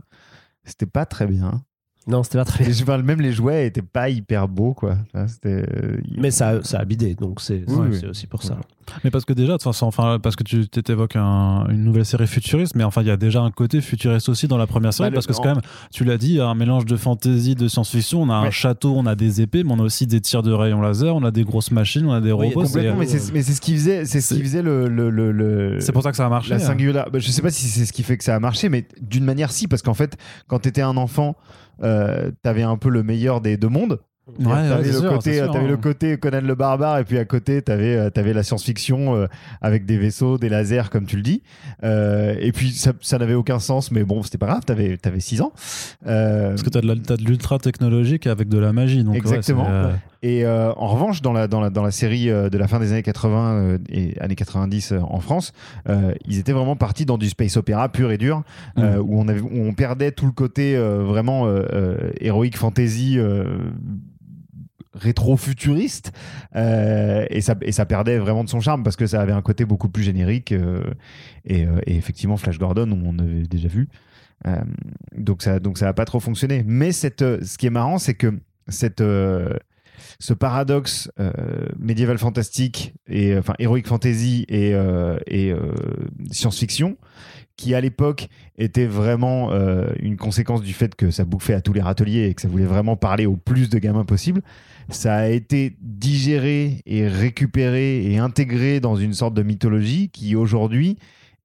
[0.63, 1.61] C'était pas très bien.
[2.09, 4.97] Non, c'était pas très je- même les jouets étaient pas hyper beaux quoi.
[5.27, 5.63] C'était.
[5.69, 8.09] euh, Mais ça, ça a bidé, donc c'est Oui, c'est oui.
[8.09, 8.57] aussi pour ça.
[9.03, 12.05] Mais parce que déjà, de toute façon, enfin, parce que tu t'évoques un- une nouvelle
[12.05, 14.91] série futuriste, mais enfin, il y a déjà un côté futuriste aussi dans la première
[14.93, 15.61] série, Bah, le- parce que c'est quand même,
[15.93, 18.23] tu l'as dit, un mélange de fantasy, de science-fiction.
[18.23, 20.51] On a un château, on a des épées, mais on a aussi des tirs de
[20.51, 22.65] rayons laser, on a des grosses machines, on a des Oui, robots.
[22.65, 24.87] c'est- Complètement, mais c'est mais c'est ce qui faisait, c'est ce qui C'est- faisait le,
[24.89, 26.49] le, le, le- C'est pour ça que ça a marché.
[26.49, 26.59] la hein.
[26.59, 27.11] singular.
[27.11, 29.23] Bah, je sais pas si c'est ce qui fait que ça a marché, mais d'une
[29.23, 30.17] manière si, parce qu'en fait,
[30.47, 31.35] quand t'étais un enfant,
[31.83, 33.99] euh, t'avais un peu le meilleur des deux mondes.
[34.37, 35.67] Ouais, t'avais le côté, sûr, hein.
[35.67, 39.27] le côté Conan le barbare, et puis à côté, t'avais, euh, t'avais la science-fiction euh,
[39.61, 41.41] avec des vaisseaux, des lasers, comme tu le dis.
[41.83, 44.63] Euh, et puis ça, ça n'avait aucun sens, mais bon, c'était pas grave.
[44.65, 45.51] T'avais, t'avais 6 ans.
[46.05, 49.03] Euh, Parce que t'as de l'ultra technologique avec de la magie.
[49.03, 49.67] Donc, Exactement.
[50.21, 52.79] Et euh, en revanche, dans la, dans la, dans la série euh, de la fin
[52.79, 55.53] des années 80 euh, et années 90 euh, en France,
[56.25, 58.43] ils étaient vraiment partis dans du space opéra pur et dur,
[58.75, 58.99] Mm.
[58.99, 61.47] où, on avait, où on perdait tout le côté vraiment
[62.19, 63.19] héroïque fantasy.
[64.93, 66.11] rétro-futuriste
[66.55, 69.41] euh, et, ça, et ça perdait vraiment de son charme parce que ça avait un
[69.41, 70.83] côté beaucoup plus générique euh,
[71.45, 73.87] et, euh, et effectivement Flash Gordon on avait déjà vu
[75.15, 78.15] donc ça donc ça n'a pas trop fonctionné mais cette, ce qui est marrant c'est
[78.15, 79.03] que cette,
[80.19, 81.31] ce paradoxe euh,
[81.77, 85.73] médiéval fantastique et enfin héroïque fantasy et, euh, et euh,
[86.31, 86.97] science-fiction
[87.59, 91.73] qui à l'époque était vraiment euh, une conséquence du fait que ça bouffait à tous
[91.73, 94.41] les râteliers et que ça voulait vraiment parler au plus de gamins possible.
[94.87, 100.97] Ça a été digéré et récupéré et intégré dans une sorte de mythologie qui aujourd'hui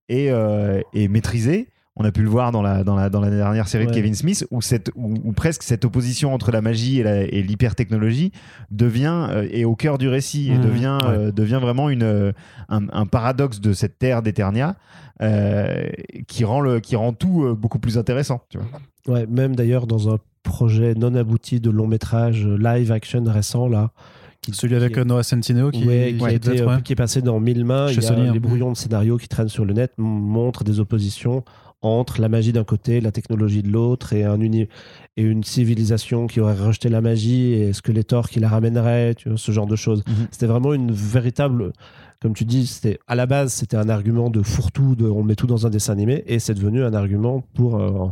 [0.09, 1.67] est, euh, est maîtrisée.
[1.96, 3.92] On a pu le voir dans la, dans la, dans la dernière série de.
[3.92, 7.40] Kevin Smith, où, cette, où, où presque cette opposition entre la magie et la- et
[7.42, 8.33] l'hyper-technologie
[8.72, 11.09] devient, euh, est au cœur du récit et Mmh, devient, ouais.
[11.09, 12.33] euh, devient vraiment une, euh,
[12.68, 14.74] un, un paradoxe de cette terre d'Eternia
[15.22, 15.85] euh,
[16.26, 18.42] qui, rend le, qui rend tout euh, beaucoup plus intéressant.
[18.48, 19.14] Tu vois.
[19.14, 23.92] Ouais, même d'ailleurs dans un projet non abouti de long métrage live action récent là.
[24.42, 26.78] qui- Celui avec qui- Noah Centineo qui, ouais, qui, été, ouais.
[26.90, 27.87] est passé dans mille mains.
[27.87, 28.33] Chez Il y a Sony, hein.
[28.33, 31.44] les brouillons de scénario qui traînent sur le net montrent des oppositions
[31.85, 34.68] entre la magie d'un côté, la technologie de l'autre, et, un uni-
[35.16, 39.38] et une civilisation qui aurait rejeté la magie, et Skeletor qui la ramènerait, tu vois,
[39.38, 40.03] ce genre de choses.
[40.07, 40.27] Mhm.
[40.31, 41.73] C'était vraiment une véritable...
[42.23, 45.35] Comme tu dis, c'était à la base, c'était un argument de fourre-tout, de on met
[45.35, 48.07] tout dans un dessin animé, et c'est devenu un argument pour, euh,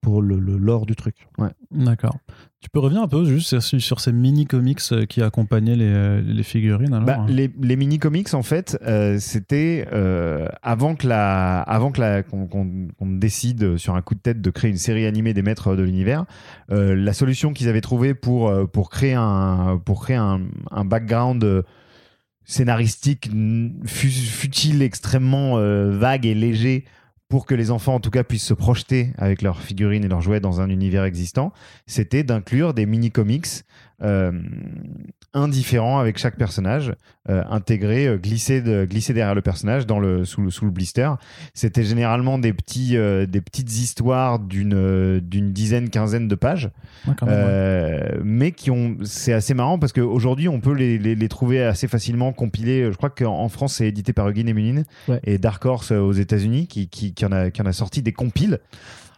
[0.00, 1.26] pour le, le lore du truc.
[1.72, 2.16] D'accord.
[2.60, 6.20] Tu peux revenir un peu juste sur, sur ces mini-comics euh, qui accompagnaient les, euh,
[6.24, 11.60] les figurines alors Bah, les, les mini-comics, en fait, euh, c'était euh, avant que la,
[11.62, 14.76] avant que la, qu'on, qu'on- qu'on décide sur un coup de tête de créer une
[14.76, 16.24] série animée des maîtres de l'univers,
[16.70, 21.64] euh, la solution qu'ils avaient trouvée pour, pour créer un, pour créer un, un background
[22.44, 23.30] scénaristique
[23.86, 26.84] futile, extrêmement euh, vague et léger
[27.28, 30.22] pour que les enfants en tout cas puissent se projeter avec leurs figurines et leurs
[30.22, 31.52] jouets dans un univers existant,
[31.86, 33.64] c'était d'inclure des mini-comics
[35.34, 36.92] indifférent avec chaque personnage,
[37.28, 40.70] euh, intégré, euh, glissé, de, glissé derrière le personnage dans le, sous, le, sous le
[40.70, 41.10] blister.
[41.54, 46.70] C'était généralement des, petits, euh, des petites histoires d'une euh, d'une dizaine, quinzaine de pages,
[47.06, 47.28] Ouais, ouais.
[47.28, 48.96] euh, mais qui ont.
[49.04, 52.90] C'est assez marrant parce qu'aujourd'hui, on peut les, les, les trouver assez facilement compilés.
[52.90, 55.20] Je crois qu'en France, c'est édité par Euguine et Munin Ouais.
[55.24, 58.02] et Dark Horse euh, aux États-Unis qui, qui, qui en a, qui en a sorti
[58.02, 58.58] des compiles,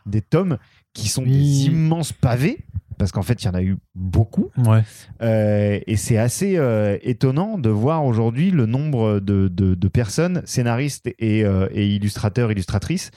[0.07, 0.59] des tomes
[0.93, 1.31] qui sont Oui.
[1.31, 2.59] des immenses pavés.
[3.01, 4.51] Parce qu'en fait, il y en a eu beaucoup.
[4.59, 4.83] Ouais.
[5.23, 10.43] Euh, et c'est assez euh, étonnant de voir aujourd'hui le nombre de, de- de personnes,
[10.45, 13.11] scénaristes et, euh, et illustrateurs, illustratrices,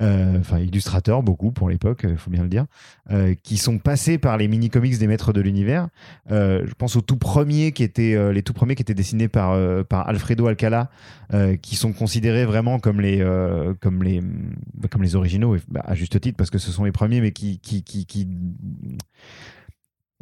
[0.00, 2.66] enfin illustrateurs beaucoup pour l'époque, il faut bien le dire,
[3.10, 5.88] euh, qui sont passés par les mini-comics des maîtres de l'univers.
[6.30, 9.28] Euh, je pense aux tout premiers qui étaient, euh, les tout premiers qui étaient dessinés
[9.28, 10.90] par, euh, par Alfredo Alcala,
[11.34, 14.22] euh, qui sont considérés vraiment comme les, euh, comme les,
[14.90, 17.58] comme les originaux, bah, à juste titre parce que ce sont les premiers, mais qui,
[17.58, 18.26] qui, qui, qui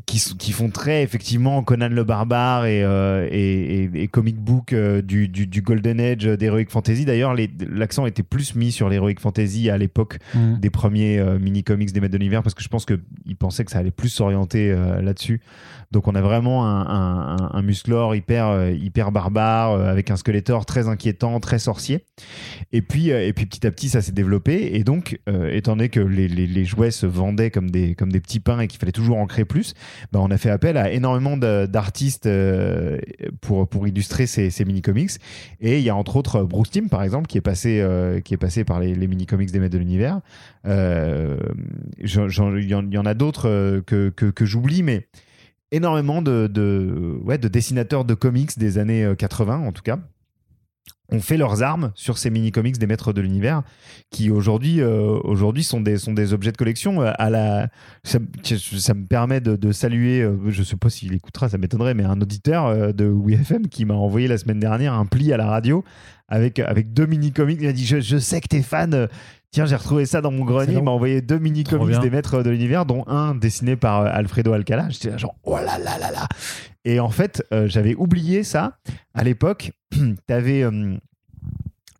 [0.06, 5.02] qui, font très effectivement Conan le barbare et, euh, et, et- et comic book euh,
[5.02, 7.04] du, du, du Golden Age d'Heroic Fantasy.
[7.04, 7.34] D'ailleurs,
[7.70, 10.58] l'accent était plus mis sur l'Heroic Fantasy à l'époque Mhm.
[10.60, 13.70] des premiers euh, mini-comics des Maîtres de l'Univers parce que je pense qu'ils pensaient que
[13.70, 15.40] ça allait plus s'orienter euh, là-dessus.
[15.90, 20.10] Donc on a vraiment un, un, un- un musclor hyper, euh, hyper barbare euh, avec
[20.10, 22.04] un Skeletor très inquiétant, très sorcier.
[22.72, 25.76] Et puis, euh, et puis petit à petit ça s'est développé et donc euh, étant
[25.76, 28.68] donné que les, les, les jouets se vendaient comme des, comme des petits pains et
[28.68, 29.74] qu'il fallait toujours en créer plus,
[30.12, 32.98] bah, on a fait appel à énormément d'artistes euh,
[33.40, 35.10] pour, pour illustrer ces, mini-comics.
[35.60, 38.34] Et il y a entre autres Bruce Timm, par exemple, qui est passé, euh, qui
[38.34, 40.20] est passé par les, mini-comics des Maîtres de l'Univers.
[40.66, 41.38] Euh,
[41.98, 42.08] Il
[42.68, 45.08] y, en- a d'autres que, que, j'oublie, mais
[45.72, 49.98] énormément de, ouais, de dessinateurs de comics des années euh, 80, en tout cas
[51.10, 53.62] ont fait leurs armes sur ces mini-comics des maîtres de l'univers
[54.10, 57.68] qui aujourd'hui euh, aujourd'hui sont des, sont des objets de collection euh, à la
[58.04, 61.94] ça, ça me permet de, de saluer euh, je sais pas s'il écoutera ça m'étonnerait
[61.94, 65.38] mais un auditeur euh, de WeFM qui m'a envoyé la semaine dernière un pli à
[65.38, 65.82] la radio
[66.28, 69.08] avec, avec deux mini-comics il m'a dit je, je sais que t'es fan
[69.50, 70.74] Tiens, j'ai retrouvé ça dans mon grenier.
[70.74, 74.88] Il m'a envoyé deux mini-comics des maîtres de l'univers, dont un dessiné par Alfredo Alcala.
[74.90, 76.28] J'étais genre, oh là là là là.
[76.84, 78.78] Et en fait, euh, j'avais oublié ça.
[79.14, 79.72] À l'époque,
[80.26, 80.96] t'avais euh,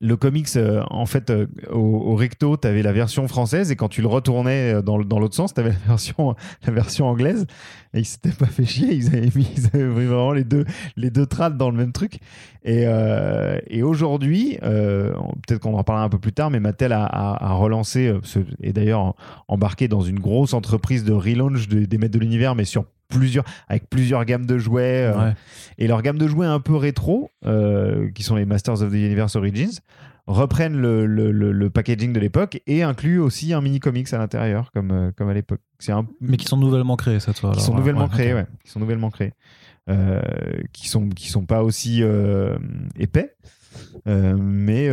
[0.01, 1.33] le comics, euh, en fait,
[1.71, 5.53] au, recto, t'avais la version française et quand tu le retournais dans, dans l'autre sens,
[5.53, 7.47] t'avais la version, la version anglaise.
[7.93, 8.95] Et ils s'étaient pas fait chier.
[8.95, 10.65] Ils avaient mis, vraiment les deux,
[10.97, 12.21] les deux trades dans le même truc.
[12.65, 12.85] Et,
[13.69, 18.15] et aujourd'hui, peut-être qu'on en reparlera un peu plus tard, mais Mattel a, relancé,
[18.63, 19.15] et d'ailleurs
[19.49, 23.45] embarqué dans une grosse entreprise de relaunch de- des maîtres de l'univers, mais sur plusieurs,
[23.69, 25.05] avec plusieurs gammes de jouets.
[25.13, 25.35] euh, Ouais.
[25.79, 28.95] et leur gamme de jouets un peu rétro, euh, qui sont les Masters of the
[28.95, 29.79] Universe Origins,
[30.27, 34.19] reprennent le, le- le- le packaging de l'époque et incluent aussi un mini comics à
[34.19, 35.61] l'intérieur, comme, euh, comme à l'époque.
[35.79, 37.53] C'est un, Mais qui sont nouvellement créés cette fois.
[37.53, 38.39] qui sont nouvellement ouais, créés, ok.
[38.41, 39.33] ouais, qui sont nouvellement créés,
[39.89, 40.21] Euh,
[40.75, 42.59] qui sont qui sont pas aussi euh,
[42.99, 43.35] épais,
[44.07, 44.91] euh, mais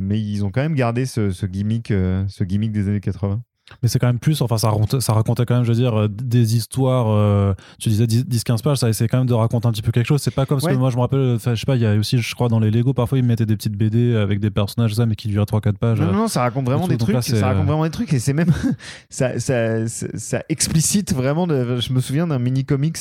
[0.00, 3.42] mais ils ont quand même gardé ce, ce gimmick, ce gimmick des années 80.
[3.82, 5.94] Mais c'est quand même plus, enfin ça racontait, ça racontait quand même, je veux dire,
[5.98, 9.72] euh, des histoires, euh, tu disais 10-15 pages, ça essayait quand même de raconter un
[9.72, 10.22] petit peu quelque chose.
[10.22, 10.72] C'est pas comme ce Ouais.
[10.72, 12.60] que moi je me rappelle, je sais pas, il y a aussi, je crois, dans
[12.60, 15.44] les Lego, parfois ils mettaient des petites BD avec des personnages, ça, mais qui duraient
[15.44, 16.00] 3-4 pages.
[16.00, 17.14] Non, non, non, ça raconte vraiment tout, des trucs.
[17.14, 18.52] là, ça raconte euh, vraiment des trucs et c'est même
[19.10, 21.46] ça, ça, ça, ça explicite vraiment.
[21.46, 22.98] De, je me souviens d'un mini comics.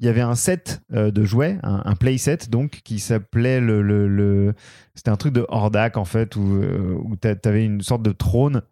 [0.00, 3.60] Il y avait un set euh, de jouets, un, un play set donc qui s'appelait
[3.60, 4.54] le, le, le-
[4.94, 8.12] c'était un truc de Hordak en fait où, euh, où t'a- t'avais une sorte de
[8.12, 8.62] trône.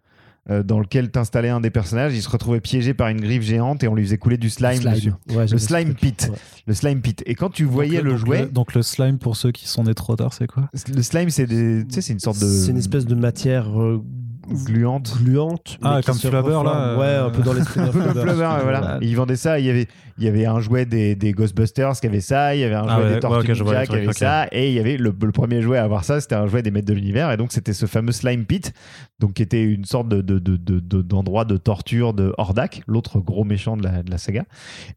[0.51, 3.83] Euh, dans lequel t'installais un des personnages, il se retrouvait piégé par une griffe géante
[3.83, 5.13] et on lui faisait couler du slime, dessus.
[5.31, 6.29] Ouais, ce slime pit.
[6.31, 6.39] Ouais.
[6.67, 7.23] Le slime pit.
[7.27, 9.85] Et quand tu voyais Donc, le donc jouet, donc le slime, pour ceux qui sont
[9.85, 10.69] nés trop tard, c'est quoi?
[10.95, 13.81] Le slime c'est des, tu sais, c'est une sorte de C'est une espèce de matière
[13.81, 14.03] euh,
[14.49, 15.17] gluante.
[15.23, 15.79] gluante.
[15.83, 18.99] Ah, comme Flubber, là, Ouais, un peu dans l'esprit d'un Un peu comme Flubber, voilà.
[19.01, 19.59] Et ils vendaient ça.
[19.59, 19.87] Il y avait,
[20.19, 22.55] il y avait un jouet des, des Ghostbusters qui avait ça.
[22.55, 23.87] Il y avait un Ah jouet ouais, des Tortues ouais, ok, je vois Ninja le
[23.99, 24.47] qui avait ça.
[24.53, 26.71] Et il y avait le, le premier jouet à avoir ça, c'était un jouet des
[26.71, 27.31] Maîtres de l'Univers.
[27.33, 28.73] Et donc, c'était ce fameux Slime Pit,
[29.21, 32.83] donc qui était une sorte de, de, de- de- de- d'endroit de torture de Hordak,
[32.87, 34.45] l'autre gros méchant de la, de la saga.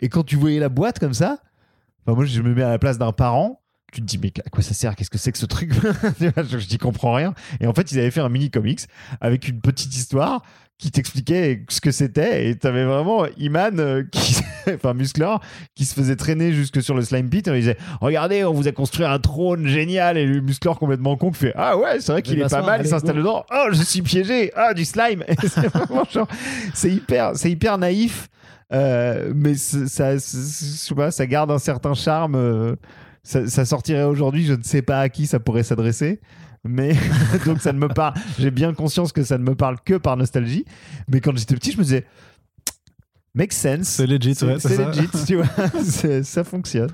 [0.02, 1.38] Et quand tu voyais la boîte comme ça,
[2.06, 3.62] enfin, moi, je me mets à la place d'un parent.
[3.94, 4.96] Tu te dis, mais à quoi ça sert?
[4.96, 5.72] Qu'est-ce que c'est que ce truc?
[6.20, 7.34] Je n'y comprends rien.
[7.62, 8.82] Et en fait, ils avaient fait un mini comics
[9.22, 10.42] avec une petite histoire
[10.78, 12.50] qui t'expliquait ce que c'était.
[12.50, 14.36] Et t'avais vraiment Iman, euh, qui,
[14.74, 15.42] enfin Musclor,
[15.74, 17.48] qui se faisait traîner jusque sur le slime pit.
[17.48, 20.18] Et lui disait Regardez, on vous a construit un trône génial.
[20.18, 22.82] Et le Musclor, complètement con, qui fait Ah ouais, c'est vrai qu'il est pas mal.
[22.84, 23.46] Il s'installe dedans.
[23.52, 24.52] Oh, je suis piégé.
[24.56, 25.24] Ah, du slime.
[26.74, 28.28] C'est hyper, c'est hyper naïf.
[28.74, 30.16] Euh, mais ça,
[30.96, 32.36] pas, ça garde un certain charme.
[32.36, 32.76] euh,
[33.28, 36.22] ça, ça sortirait aujourd'hui, je ne sais pas à qui ça pourrait s'adresser.
[36.64, 36.96] Mais
[37.46, 38.14] donc ça ne me parle.
[38.40, 40.64] J'ai bien conscience que ça ne me parle que par nostalgie.
[41.10, 42.06] Mais quand j'étais petit, je me disais,
[43.36, 43.90] Make sense.
[43.90, 46.24] C'est legit, C'est ouais, c'est legit, tu vois.
[46.24, 46.90] Ça fonctionne.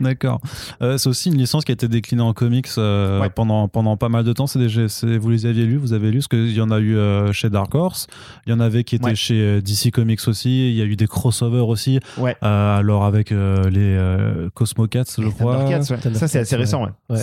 [0.00, 0.40] D'accord.
[0.82, 3.30] Euh, c'est aussi une licence qui a été déclinée en comics euh, Ouais.
[3.30, 4.46] pendant, pendant pas mal de temps.
[4.46, 6.78] C'est des, c'est- vous les aviez lus, vous avez lu, parce qu'il y en a
[6.78, 8.06] eu euh, chez Dark Horse,
[8.46, 9.14] il y en avait qui étaient Ouais.
[9.14, 12.36] chez DC Comics aussi, il y a eu des crossovers aussi, Ouais.
[12.42, 15.64] euh, alors avec euh, les euh, Cosmo Cats, je crois.
[15.64, 16.84] Thundercats, Ça, c'est assez récent.
[17.08, 17.18] Ouais.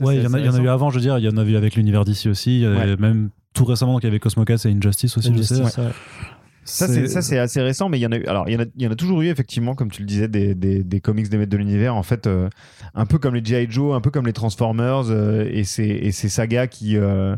[0.00, 1.24] Il y, en a, assez il y en a eu avant, je veux dire, il
[1.24, 2.96] y en a eu avec l'univers d'ici aussi, il y avait Ouais.
[2.96, 5.62] même tout récemment, donc il y avait Cosmo Cats et Injustice aussi, je sais.
[6.68, 8.24] Ça, c'est, assez récent, mais il y en a eu.
[8.26, 10.06] Alors, il y en a, il y en a toujours eu, effectivement, comme tu le
[10.06, 12.48] disais, des, des, des comics des maîtres de l'univers, en fait, euh,
[12.94, 13.66] un peu comme les G.I.
[13.70, 16.96] Joe, un peu comme les Transformers, euh, et, ces, et ces sagas qui.
[16.96, 17.36] euh,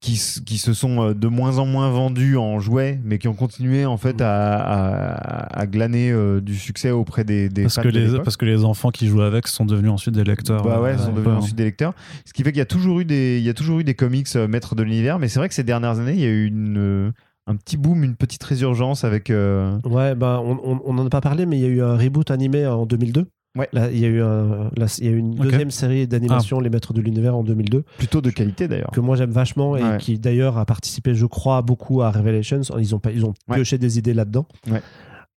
[0.00, 3.98] qui, se sont de moins en moins vendus en jouets, mais qui ont continué en
[3.98, 7.98] fait à, à, à glaner euh, du succès auprès des, des Parce fans que, de
[8.00, 10.62] les, parce que les enfants qui jouent avec sont devenus ensuite des lecteurs.
[10.62, 11.92] Bah ouais, euh, sont devenus ensuite des lecteurs.
[12.24, 13.92] Ce qui fait qu'il y a toujours eu des, il y a toujours eu des
[13.92, 16.28] comics euh, maîtres de l'univers, mais c'est vrai que ces dernières années, il y a
[16.30, 17.10] eu une, euh,
[17.50, 19.30] un petit boom, une petite résurgence avec.
[19.30, 21.82] euh, Ouais, bah, on, on, on en a pas parlé, mais il y a eu
[21.82, 23.26] un reboot animé en 2002.
[23.58, 23.68] Ouais.
[23.72, 26.60] Là, il y a eu, un, là, il y a eu une deuxième série d'animation,
[26.60, 28.92] Les Maîtres de l'Univers, en 2002, plutôt de qualité d'ailleurs.
[28.92, 29.98] que moi j'aime vachement et Ouais.
[29.98, 32.60] qui d'ailleurs a participé, je crois, beaucoup à Revelations.
[32.78, 33.56] Ils ont, ils ont Ouais.
[33.56, 34.46] pioché des idées là-dedans.
[34.70, 34.80] Ouais.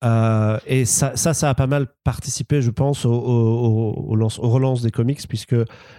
[0.04, 4.40] Euh, et ça, ça, a pas mal participé, je pense, au, au, au- au lance-
[4.40, 5.56] aux relances des comics, puisque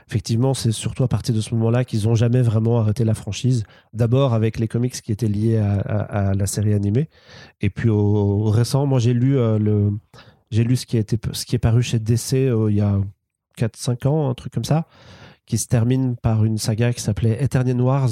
[0.09, 3.65] effectivement, c'est surtout à partir de ce moment-là qu'ils ont jamais vraiment arrêté la franchise.
[3.95, 7.09] D'abord avec les comics qui étaient liés à, la série animée,
[7.61, 9.91] et puis au, récent, moi j'ai lu euh,
[10.51, 10.97] ce qui
[11.55, 12.99] est paru chez DC euh, il y a
[13.59, 14.87] 4-5 ans, un truc comme ça,
[15.47, 18.09] qui se termine par une saga qui s'appelait Eternian Wars,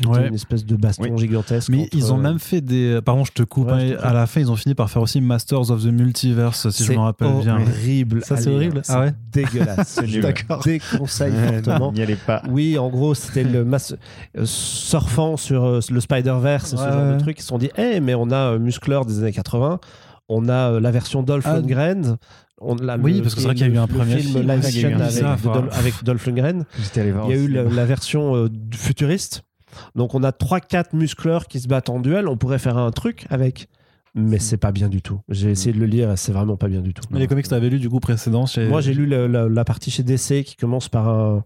[0.00, 0.26] qui Ouais.
[0.26, 1.18] une espèce de baston Oui.
[1.18, 1.68] gigantesque.
[1.68, 3.00] Mais entre- ils ont même fait des.
[3.04, 3.68] Pardon, je te coupe.
[3.68, 5.86] Ouais, hein, je à la fin, ils ont fini par faire aussi Masters of the
[5.92, 7.60] Multiverse, si je me rappelle bien.
[7.60, 8.24] horrible.
[8.24, 8.80] Ça, c'est horrible?
[8.82, 9.14] C'est Ah ouais?
[9.32, 10.00] dégueulasse.
[10.20, 10.62] D'accord.
[10.64, 11.92] déconseille fortement.
[11.92, 12.42] N'y allez pas.
[12.50, 13.94] Oui, en gros, c'était le mas-
[14.36, 17.38] euh, surfant sur euh, le Spider-Verse, ce Ouais, genre de trucs.
[17.38, 19.78] Ils se sont dit, eh, mais on a euh, Muscleur des années 80,
[20.28, 21.60] on a euh, la version Dolph Ah.
[22.60, 22.80] Lundgren.
[22.80, 24.48] On, la- Oui, parce que c'est vrai qu'il y a eu un premier film film,
[24.50, 25.52] live action avec, ça, de enfin.
[25.60, 26.64] Dol- avec Dolph Lundgren.
[26.82, 27.26] J'étais allé voir.
[27.30, 29.42] Il y a eu la, version euh, futuriste.
[29.94, 32.28] Donc on a 3-4 muscleurs qui se battent en duel.
[32.28, 33.68] On pourrait faire un truc avec.
[34.14, 35.20] Mais c'est pas bien du tout.
[35.28, 37.02] J'ai essayé de le lire et c'est vraiment pas bien du tout.
[37.10, 38.66] Mais les comics que tu avais lu du coup précédents chez.
[38.66, 41.44] Moi, j'ai lu la, la- la partie chez DC qui commence par un.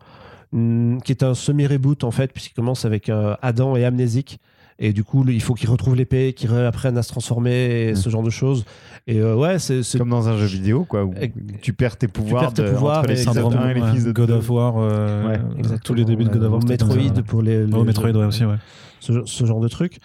[0.53, 4.38] mm, qui est un semi-reboot en fait, puisqu'il commence avec euh, Adam et Amnésique.
[4.83, 8.09] Et du coup, il faut qu'ils retrouvent l'épée, qu'ils apprennent à se transformer, et ce
[8.09, 8.64] genre de choses.
[9.07, 9.83] Et euh, ouais, c'est.
[9.99, 11.12] Comme dans un jeu vidéo, quoi, où
[11.61, 13.69] tu perds tes pouvoirs, perds tes de- pouvoirs entre les et fils de Syndrome, un
[13.71, 14.75] et les fils de God of War.
[14.79, 15.38] euh, Ouais,
[15.71, 16.64] euh, tous les débuts de God of War.
[16.66, 17.64] Metroid pour les.
[17.73, 18.57] Oh, Metroid, ouais, aussi, ouais.
[19.01, 19.99] ce, ce genre de truc.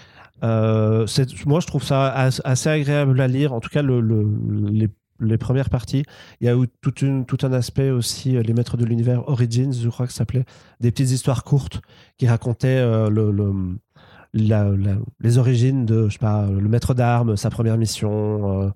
[0.44, 3.54] Euh, c'est- moi, je trouve ça as- assez agréable à lire.
[3.54, 4.28] En tout cas, le, le-
[4.72, 4.90] les,
[5.22, 6.04] les premières parties.
[6.42, 9.28] Il y a eu toute une, tout un aspect aussi, euh, les maîtres de l'univers
[9.30, 10.44] Origins, je crois que ça s'appelait,
[10.82, 11.80] des petites histoires courtes
[12.18, 13.54] qui racontaient euh, le, le-
[14.38, 18.70] la- la- les origines de, je sais pas, le maître d'armes, sa première mission, euh,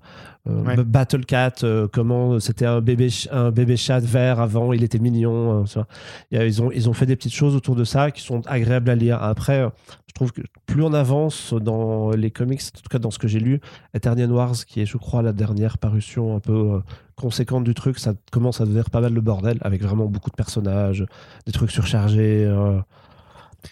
[0.49, 0.83] euh, Ouais.
[0.83, 5.65] Battle Cat, euh, comment c'était un bébé, un bébé chat vert avant, il était mignon.
[5.75, 8.89] euh, ils, ont, ils ont fait des petites choses autour de ça qui sont agréables
[8.89, 9.21] à lire.
[9.21, 9.69] Après,
[10.07, 13.27] je trouve que plus on avance dans les comics, en tout cas dans ce que
[13.27, 13.59] j'ai lu,
[13.93, 16.81] Eternian Wars, qui est, je crois, la dernière parution un peu
[17.17, 20.35] conséquente du truc, ça commence à devenir pas mal le bordel, avec vraiment beaucoup de
[20.37, 21.05] personnages,
[21.45, 22.49] des trucs surchargés.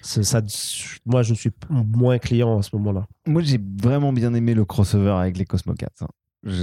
[0.02, 0.42] Ça,
[1.06, 3.08] moi, je suis moins client à ce moment-là.
[3.26, 5.88] Moi, j'ai vraiment bien aimé le crossover avec les Cosmocats.
[6.02, 6.08] hein.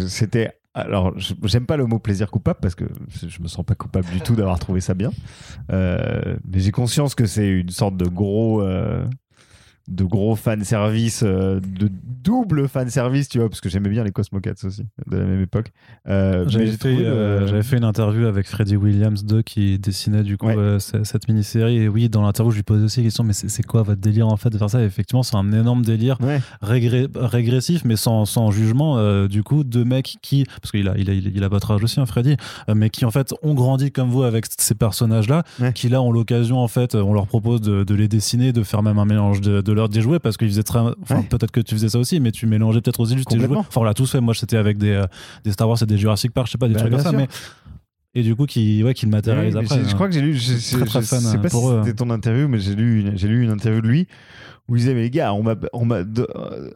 [0.08, 0.52] C'était.
[0.76, 2.84] Alors, j'aime pas le mot plaisir coupable parce que
[3.24, 5.12] je me sens pas coupable du tout d'avoir trouvé ça bien.
[5.70, 8.60] Euh, mais j'ai conscience que c'est une sorte de gros.
[8.60, 9.06] euh,
[9.88, 14.03] de gros fan service, euh, de double fan service, tu vois, parce que j'aimais bien
[14.05, 15.73] les Cosmocats aussi, de la même époque.
[16.09, 20.23] Euh, J'avais fait, le- euh, j'avais fait une interview avec Freddie Williams 2 qui dessinait
[20.23, 20.57] du coup Ouais.
[20.57, 23.33] euh, ce- cette mini-série et oui dans l'interview je lui posais aussi la question mais
[23.35, 24.81] c'est quoi votre délire en fait de faire ça?
[24.83, 26.40] Et effectivement c'est un énorme délire Ouais.
[26.62, 31.11] régré- régressif mais sans, sans jugement du coup deux mecs qui parce qu'il a, il
[31.11, 32.37] a, il a, votre âge aussi hein, Freddy
[32.75, 35.73] mais qui en fait ont grandi comme vous avec ces personnages là Ouais.
[35.73, 38.83] qui là ont l'occasion en fait on leur propose de, de les dessiner de faire
[38.83, 41.22] même un mélange de, de leurs des jouets parce qu'ils faisaient très enfin Ouais.
[41.28, 43.80] peut-être que tu faisais ça aussi mais tu mélangeais peut-être aussi juste tes jouets enfin
[43.80, 45.04] on l'a tous fait moi c'était avec des, euh,
[45.44, 47.10] des Star Wars et des Jurassic Park je sais pas des Bah, trucs comme ça
[47.10, 47.18] sûr.
[47.18, 47.28] mais
[48.14, 49.94] et du coup qui ouais qui le matérialise Oui, après j'ai- je hein.
[49.94, 51.74] crois que j'ai lu, je, je- Très, très je fan, sais hein, pas pour si
[51.74, 51.80] eux.
[51.84, 54.06] c'était ton interview, mais j'ai lu, une- j'ai lu une interview de lui
[54.66, 55.98] où il disait mais les gars, on m'a, on m'a,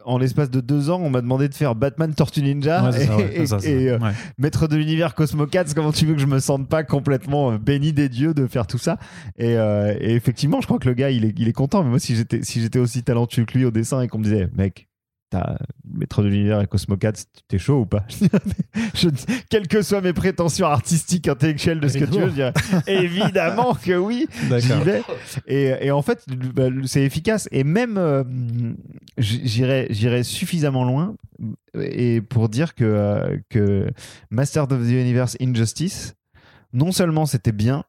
[0.05, 3.05] en l'espace de deux ans, on m'a demandé de faire Batman Tortue Ninja Ouais, c'est
[3.07, 4.11] ça, ouais, et, ça, et, euh, Ouais.
[4.37, 5.63] maître de l'univers Cosmocats.
[5.73, 8.67] Comment tu veux que je me sente pas complètement euh, béni des dieux de faire
[8.67, 8.97] tout ça?
[9.39, 11.83] Et, euh, et effectivement, je crois que le gars, il est, il est content.
[11.83, 14.23] Mais moi, si j'étais, si j'étais aussi talentueux que lui au dessin et qu'on me
[14.25, 14.88] disait, mec.
[15.31, 17.11] T'as maître de l'univers et Cosmocats,
[17.47, 18.03] t'es chaud ou pas
[18.95, 19.09] Je-
[19.49, 22.53] Quelles que soient mes prétentions artistiques, intellectuelles de ce que tu veux, je dirais
[22.87, 24.27] évidemment que oui
[24.57, 25.03] j'y vais.
[25.45, 26.23] Et, et en fait,
[26.55, 27.47] bah, c'est efficace.
[27.51, 28.23] Et même, euh,
[29.19, 31.15] j- j'irais, j'irais suffisamment loin.
[31.79, 33.87] et pour dire que, euh, que
[34.31, 36.15] Master of the Universe Injustice,
[36.73, 37.83] non seulement c'était bien,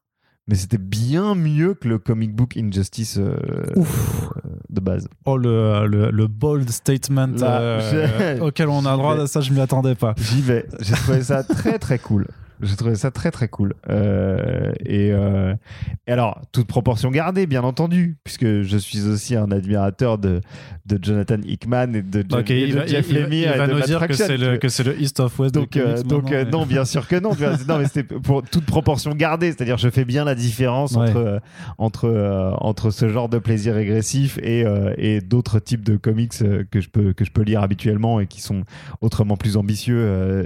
[0.51, 3.37] mais c'était bien mieux que le comic book Injustice euh,
[3.77, 4.29] Ouf.
[4.35, 5.07] euh, de base.
[5.23, 9.27] Oh, le, le, le bold statement Là, euh, auquel on a le droit, vais.
[9.27, 10.13] ça je m'y attendais pas.
[10.17, 10.65] J'y vais.
[10.81, 12.27] J'ai trouvé ça très très cool.
[12.61, 13.73] J'ai trouvé ça très très cool.
[13.89, 15.53] Euh, et, euh,
[16.07, 20.41] et alors, toute proportion gardée, bien entendu, puisque je suis aussi un admirateur de,
[20.85, 23.57] de Jonathan Hickman et de, Ok, et il de va, Jeff il- il- Lemire il
[23.57, 25.53] va et de nous Matt dire que c'est le, que c'est le East of West
[25.55, 27.31] Donc, euh, donc non, bien sûr que non.
[27.67, 29.47] Non, mais c'était pour toute proportion gardée.
[29.51, 31.09] C'est-à-dire, je fais bien la différence Ouais.
[31.09, 31.39] entre,
[31.77, 34.65] entre, entre ce genre de plaisir régressif et,
[34.97, 36.33] et d'autres types de comics
[36.71, 38.63] que, je peux, que je peux lire habituellement et qui sont
[39.01, 40.45] autrement plus ambitieux,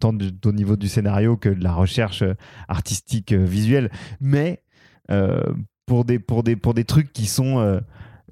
[0.00, 2.34] tant du- au niveau du scénario que de la recherche euh,
[2.68, 3.90] artistique euh, visuelle.
[4.20, 4.62] Mais
[5.10, 5.40] euh,
[5.86, 7.80] pour, des, pour, des, pour des trucs qui sont.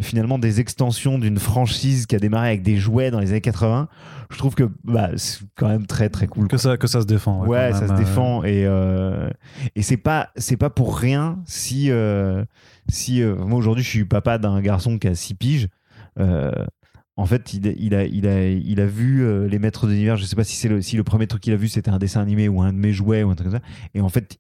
[0.03, 3.89] finalement des extensions d'une franchise qui a démarré avec des jouets dans les années 80
[4.31, 7.07] je trouve que bah, c'est quand même très très cool que ça, que ça se
[7.07, 7.47] défend.
[7.47, 9.31] Ouais, ça même, se euh, défend et euh,
[9.75, 12.45] et c'est pas c'est pas pour rien si euh,
[12.89, 15.69] si moi aujourd'hui je suis papa d'un garçon qui a 6 piges.
[17.19, 20.17] En fait, il, a, il, a, il a vu euh, les maîtres de l'univers.
[20.17, 22.49] Je sais pas si c'est le, premier truc qu'il a vu c'était un dessin animé
[22.49, 23.65] ou un de mes jouets ou un truc comme ça.
[23.95, 24.39] Et en fait,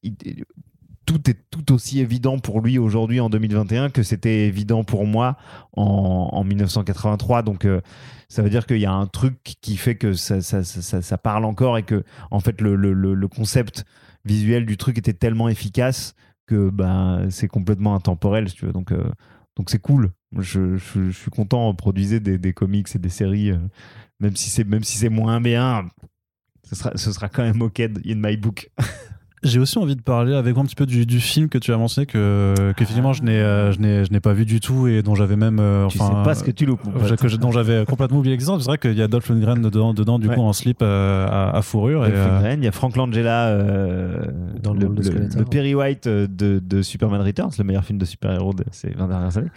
[1.07, 5.39] tout est tout aussi évident pour lui aujourd'hui en 2021 que c'était évident pour moi
[5.73, 7.43] en, en 1983.
[7.43, 7.81] Donc euh,
[8.29, 11.83] ça veut dire qu'il y a un truc qui fait que ça, parle encore et
[11.83, 13.87] que en fait le, concept
[14.27, 16.15] visuel du truc était tellement efficace
[16.47, 18.67] que ben c'est complètement intemporel tu.
[18.67, 19.05] Donc euh,
[19.57, 20.13] donc c'est cool.
[20.39, 20.77] Je,
[21.13, 23.59] suis content produisez des, des comics et des séries euh,
[24.21, 25.89] même si c'est si moins bien.
[26.65, 28.71] Ce sera, ce sera quand même ok in my book.
[29.47, 31.73] J'ai aussi envie de parler avec vous un petit peu du, du film que tu
[31.73, 34.61] as mentionné, que, que finalement je n'ai, euh, je, n'ai, je n'ai pas vu du
[34.61, 35.59] tout et dont j'avais même.
[35.61, 36.81] euh, tu enfin, sais pas ce que tu loupes.
[36.87, 38.63] euh, que dont j'avais complètement oublié l'existence.
[38.63, 40.35] C'est vrai qu'il y a Dolph Lundgren dedans, dedans du Ouais.
[40.35, 42.05] coup, en slip euh, à, à fourrure.
[42.07, 44.25] Et, Dolph euh, Lundgren, il y a Frank Langella euh,
[44.63, 45.39] Dans le le, le- Skeletor.
[45.39, 46.27] le Perry White de,
[46.59, 49.51] de Superman Returns, le meilleur film de super-héros de ces 20 dernières années,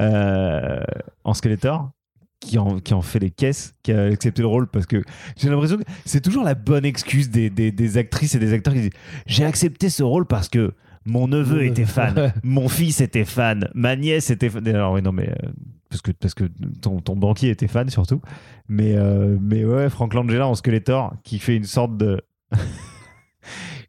[0.00, 0.80] euh,
[1.24, 1.90] en Skeletor,
[2.44, 5.02] qui en, qui en fait les caisses, qui a accepté le rôle parce que
[5.36, 8.74] j'ai l'impression que c'est toujours la bonne excuse des, des, des actrices et des acteurs
[8.74, 8.90] qui disent
[9.26, 10.74] j'ai accepté ce rôle parce que
[11.06, 14.66] mon neveu était fan, mon fils était fan, ma nièce était fan.
[14.68, 15.48] Alors oui, non, mais euh,
[15.90, 16.44] parce que, parce que
[16.80, 18.20] ton, ton banquier était fan surtout.
[18.68, 22.20] Mais, euh, mais ouais, Frank Langella en Skeletor qui fait une sorte de.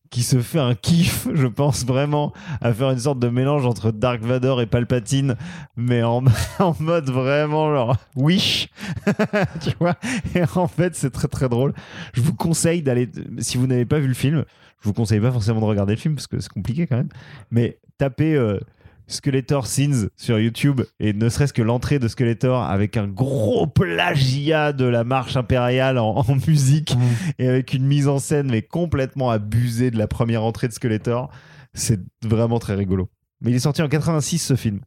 [0.09, 3.91] Qui se fait un kiff, je pense vraiment, à faire une sorte de mélange entre
[3.91, 5.35] Dark Vador et Palpatine,
[5.75, 6.23] mais en,
[6.79, 8.69] mode vraiment genre wish,
[9.61, 9.95] tu vois.
[10.33, 11.73] Et en fait, c'est très très drôle.
[12.13, 14.45] Je vous conseille d'aller, si vous n'avez pas vu le film,
[14.81, 17.09] je vous conseille pas forcément de regarder le film parce que c'est compliqué quand même,
[17.51, 18.59] mais tapez euh,
[19.07, 24.73] Skeletor Scenes sur YouTube et ne serait-ce que l'entrée de Skeletor avec un gros plagiat
[24.73, 26.95] de la marche impériale en, en musique
[27.39, 31.29] et avec une mise en scène mais complètement abusée de la première entrée de Skeletor,
[31.73, 33.09] c'est vraiment très rigolo.
[33.41, 34.79] Mais il est sorti en 86 ce film.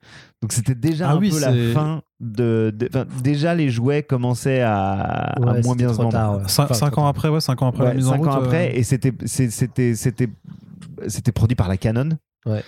[0.43, 2.75] Donc c'était déjà Ah un oui, peu la fin de,
[3.23, 6.11] déjà les jouets commençaient à, moins bien se vendre.
[6.11, 6.43] tard, ouais.
[6.45, 7.09] Cin- Enfin, cinq trop ans tard.
[7.09, 8.29] après, ouais, cinq ans après Ouais, la mise en cinq route.
[8.29, 10.29] ans après, euh, et c'était c'est- c'était c'était
[11.09, 12.09] c'était produit par la Canon.
[12.47, 12.63] Ouais.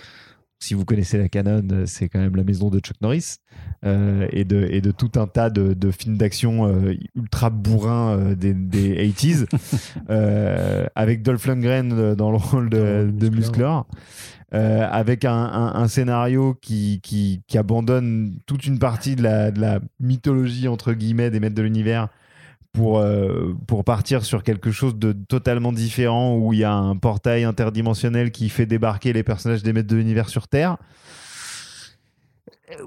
[0.63, 3.37] Si vous connaissez la Canon, euh, c'est quand même la maison de Chuck Norris
[3.83, 8.11] euh, et de et de tout un tas de, de films d'action euh, ultra bourrins
[8.17, 9.47] euh, des, des 80s
[10.11, 13.29] euh, avec Dolph Lundgren dans le rôle de, de
[14.53, 19.49] euh, avec un, un- un scénario qui, qui, qui abandonne toute une partie de la,
[19.49, 22.09] de la mythologie entre guillemets des maîtres de l'univers
[22.73, 26.95] pour, euh, pour partir sur quelque chose de totalement différent où il y a un
[26.95, 30.77] portail interdimensionnel qui fait débarquer les personnages des maîtres de l'univers sur Terre.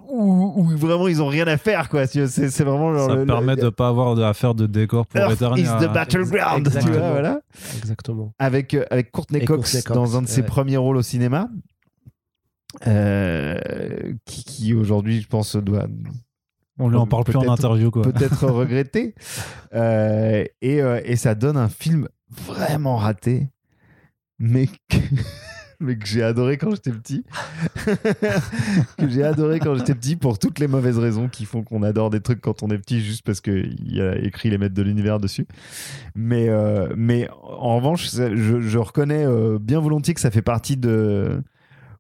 [0.09, 2.07] Où, où vraiment ils ont rien à faire quoi.
[2.07, 5.07] C'est c'est vraiment genre ça le- permet le- de pas avoir à faire de décor
[5.07, 5.63] pour Earth Eternia.
[5.63, 6.63] is the battleground.
[6.63, 6.99] Tu Exactement.
[7.01, 7.41] vois, voilà
[7.77, 8.33] Exactement.
[8.39, 10.47] avec, euh, avec Courtney Cox, Courtney Cox, dans un de ses ouais.
[10.47, 11.51] premiers rôles au cinéma,
[12.87, 13.59] euh,
[14.25, 15.87] qui, qui aujourd'hui, je pense, doit
[16.79, 18.03] On lui en parle plus en interview, quoi.
[18.03, 19.15] peut-être regretter.
[19.75, 23.49] Euh, et, euh, et ça donne un film vraiment raté,
[24.41, 24.97] mais que,
[25.81, 27.25] mais que j'ai adoré quand j'étais petit.
[28.99, 32.11] que j'ai adoré quand j'étais petit pour toutes les mauvaises raisons qui font qu'on adore
[32.11, 34.83] des trucs quand on est petit juste parce qu'il y a écrit les maîtres de
[34.83, 35.47] l'univers dessus.
[36.17, 39.27] Mais, euh, mais en revanche, je, je reconnais
[39.61, 41.41] bien volontiers que ça fait partie de.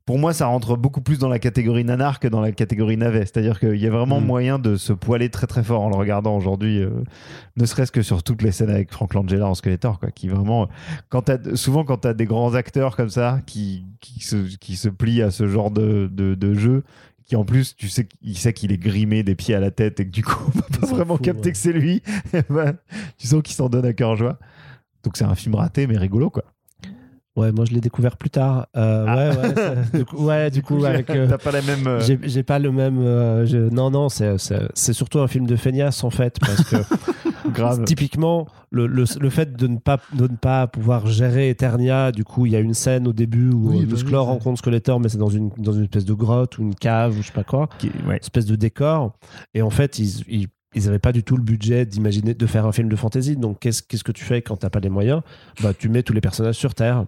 [0.06, 3.20] Pour moi, ça rentre beaucoup plus dans la catégorie nanar que dans la catégorie navet.
[3.20, 4.24] C'est-à-dire qu'il y a vraiment Mm.
[4.26, 6.90] moyen de se poiler très très fort en le regardant aujourd'hui, euh,
[7.56, 10.68] ne serait-ce que sur toutes les scènes avec Frank Langella en Skeletor, quoi, qui vraiment,
[11.08, 14.90] quand souvent quand tu as des grands acteurs comme ça qui, qui, se, qui se
[14.90, 16.84] plient à ce genre de, de, de jeu,
[17.24, 20.00] qui en plus, tu sais qu'il sait qu'il est grimé des pieds à la tête
[20.00, 21.52] et que du coup, on va pas vraiment capter ouais.
[21.52, 22.02] que c'est lui.
[23.16, 24.38] Tu sens qu'il s'en donne à cœur joie.
[25.02, 26.44] Donc c'est un film raté mais rigolo quoi.
[27.36, 28.68] Ouais, moi je l'ai découvert plus tard.
[28.76, 29.16] Euh, Ah.
[29.16, 31.10] Ouais, ouais, ça- du coup, ouais, du coup, avec.
[31.10, 31.86] euh, t'as pas la même.
[31.86, 33.00] euh, J'ai pas le même.
[33.44, 34.36] je- Non, non, c'est-
[34.92, 36.76] surtout un film de feignasse en fait, parce que
[37.52, 37.84] grave.
[37.84, 42.22] typiquement, le, le, le fait de ne, pas, de ne pas pouvoir gérer Eternia, du
[42.24, 45.18] coup, il y a une scène au début où Oui, bah rencontre Skeletor, mais c'est
[45.18, 47.68] dans une, dans une espèce de grotte ou une cave ou je sais pas quoi,
[47.78, 48.18] Qui- ouais.
[48.18, 49.12] espèce de décor.
[49.54, 50.22] Et en fait, ils.
[50.28, 53.36] ils ils n'avaient pas du tout le budget d'imaginer de faire un film de fantasy.
[53.36, 55.20] Donc, qu'est-ce qu'est-ce que tu fais quand t'as pas les moyens?
[55.62, 57.04] Bah, tu mets tous les personnages sur Terre.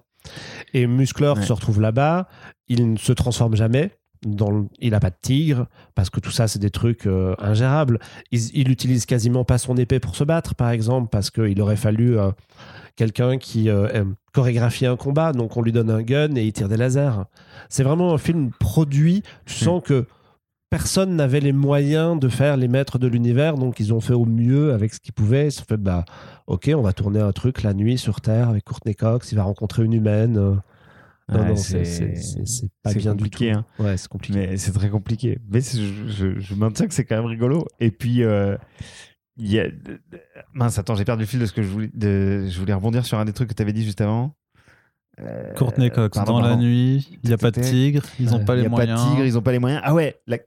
[0.74, 1.44] Et Musclor Ouais.
[1.44, 2.28] se retrouve là-bas.
[2.68, 3.90] Il ne se transforme jamais.
[4.26, 7.34] Dans le- il n'a pas de tigre parce que tout ça c'est des trucs euh,
[7.38, 8.00] ingérables.
[8.32, 11.76] Il, il utilise quasiment pas son épée pour se battre, par exemple, parce qu'il aurait
[11.76, 12.30] fallu euh,
[12.96, 15.32] quelqu'un qui euh, chorégraphie un combat.
[15.32, 17.22] Donc on lui donne un gun et il tire des lasers.
[17.68, 19.22] C'est vraiment un film produit.
[19.44, 19.64] Tu Hmm.
[19.66, 20.06] sens que
[20.70, 24.24] personne n'avait les moyens de faire les maîtres de l'univers, donc ils ont fait au
[24.26, 25.46] mieux avec ce qu'ils pouvaient.
[25.48, 26.04] Ils se sont fait, bah,
[26.46, 29.44] ok, on va tourner un truc la nuit sur Terre avec Courtney Cox, il va
[29.44, 30.36] rencontrer une humaine.
[30.36, 30.54] euh,
[31.28, 33.58] Non, Ouais, non, c'est c'est- c'est- c'est pas c'est bien compliqué, du tout.
[33.58, 33.84] hein.
[33.84, 34.38] Ouais, c'est compliqué.
[34.38, 35.38] Mais c'est très compliqué.
[35.50, 37.66] Mais je, je, je maintiens que c'est quand même rigolo.
[37.80, 38.56] Et puis, euh,
[39.36, 39.66] il y a...
[40.54, 41.90] mince, attends, j'ai perdu le fil de ce que je voulais.
[41.94, 42.46] De...
[42.48, 44.36] Je voulais rebondir sur un des trucs que tu avais dit juste avant.
[45.18, 48.38] Euh, Courtney Cox, pardon, dans la nuit, il n'y a pas de tigre, ils n'ont
[48.38, 48.44] Ouais.
[48.44, 49.00] pas Il les n'y a pas moyens.
[49.04, 49.80] de tigre, ils n'ont pas les moyens.
[49.84, 50.38] Ah ouais, la...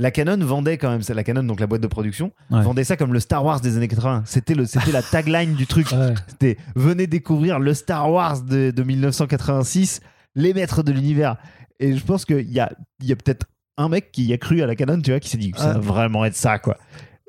[0.00, 2.62] la Canon vendait quand même, la Canon, donc la boîte de production, Ouais.
[2.62, 4.22] vendait ça comme le Star Wars des années 80.
[4.26, 5.92] C'était la tagline du truc.
[5.92, 6.14] Ouais.
[6.26, 10.00] C'était venez découvrir le Star Wars de, de 1986,
[10.34, 11.36] les maîtres de l'univers.
[11.78, 12.72] Et je pense qu'il y a,
[13.02, 13.46] y a peut-être
[13.76, 15.74] un mec qui y a cru à la Canon, tu vois, qui s'est dit ça
[15.74, 16.76] va vraiment être ça, quoi.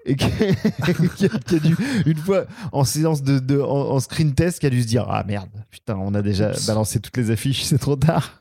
[0.05, 1.76] Et qui, a, qui a dû,
[2.07, 5.05] une fois en séance de, de- en, en screen test, qui a dû se dire
[5.07, 8.40] Ah merde, putain, on a déjà balancé toutes les affiches, c'est trop tard.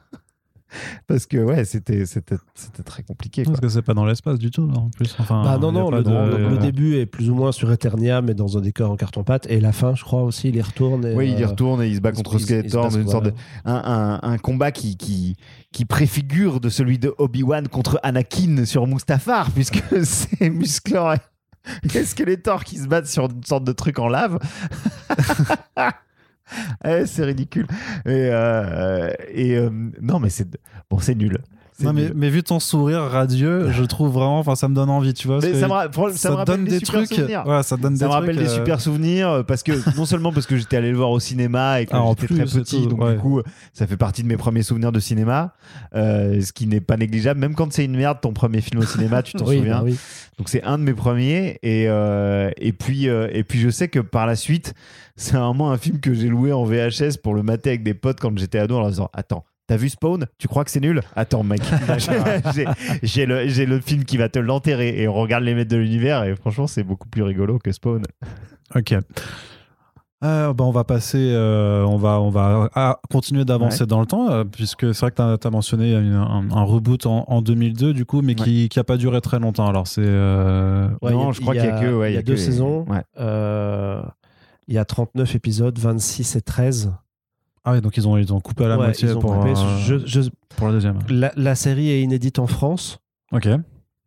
[1.06, 3.42] Parce que ouais, c'était c'était c'était très compliqué.
[3.44, 3.52] Quoi.
[3.52, 5.14] Parce que c'est pas dans l'espace du tout, là, en plus.
[5.18, 6.10] Enfin, Bah non, non, le, de-
[6.50, 9.46] le début est plus ou moins sur Eternia, mais dans un décor en carton-pâte.
[9.50, 11.04] Et la fin, je crois aussi, il y retourne.
[11.06, 13.12] Et, Oui, il y euh, retourne et il se bat il- contre Skeletor une quoi,
[13.12, 13.32] sorte de
[13.64, 15.36] un, un- un combat qui, qui,
[15.72, 21.18] qui préfigure de celui de Obi-Wan contre Anakin sur Mustafar, puisque c'est Musclor et
[21.94, 24.38] et Skeletor qui se battent sur une sorte de truc en lave?
[26.84, 27.66] Eh, c'est ridicule.
[28.06, 29.70] Et, euh, et euh,
[30.00, 30.48] non, mais c'est
[30.90, 31.38] bon, c'est nul.
[31.82, 35.14] Non, mais, mais vu ton sourire radieux, je trouve vraiment, enfin, ça me donne envie,
[35.14, 35.38] tu vois.
[35.42, 35.72] Mais ça me,
[36.12, 37.14] ça ça me rappelle donne des, des super trucs.
[37.14, 37.46] souvenirs.
[37.46, 40.32] Ouais, ça donne Ça des me rappelle des euh, super souvenirs parce que non seulement
[40.32, 43.02] parce que j'étais allé le voir au cinéma et que Ah, j'étais très petit, donc
[43.02, 43.14] ouais.
[43.14, 43.40] du coup
[43.72, 45.54] ça fait partie de mes premiers souvenirs de cinéma,
[45.94, 47.40] euh, ce qui n'est pas négligeable.
[47.40, 49.78] Même quand c'est une merde ton premier film au cinéma, tu t'en oui, souviens.
[49.78, 49.96] bah oui.
[50.38, 53.88] Donc c'est un de mes premiers et euh, et puis euh, et puis je sais
[53.88, 54.74] que par la suite
[55.16, 58.18] c'est vraiment un film que j'ai loué en VHS pour le mater avec des potes
[58.20, 59.44] quand j'étais ado en leur disant attends.
[59.70, 60.26] T'as vu Spawn?
[60.36, 61.00] Tu crois que c'est nul?
[61.14, 61.60] Attends, mec,
[63.04, 66.34] j'ai- le, film qui va te l'enterrer et on regarde les maîtres de l'univers et
[66.34, 68.02] franchement, c'est beaucoup plus rigolo que Spawn.
[68.74, 68.96] Ok.
[70.24, 73.86] Euh, bah, on va passer, euh, on va, on va ah, continuer d'avancer Ouais.
[73.86, 77.06] dans le temps, euh, puisque c'est vrai que tu as, mentionné une- un, un reboot
[77.06, 79.68] en, en 2002, du coup, mais qui n'a pas duré très longtemps.
[79.68, 80.02] Alors, c'est.
[80.04, 81.94] euh, Ouais, non, a- je crois qu'il y a que.
[81.94, 82.86] ouais, il y a que deux les- saisons.
[82.88, 83.04] Ouais.
[83.20, 84.02] Euh,
[84.66, 86.92] il y a 39 épisodes, 26 et 13.
[87.64, 89.50] Ah oui, donc ils ont, ils ont coupé à la Ouais, moitié pour, coupé.
[89.50, 90.98] euh, Je- je- pour la deuxième.
[91.10, 92.98] la, la série est inédite en France.
[93.32, 93.48] Ok.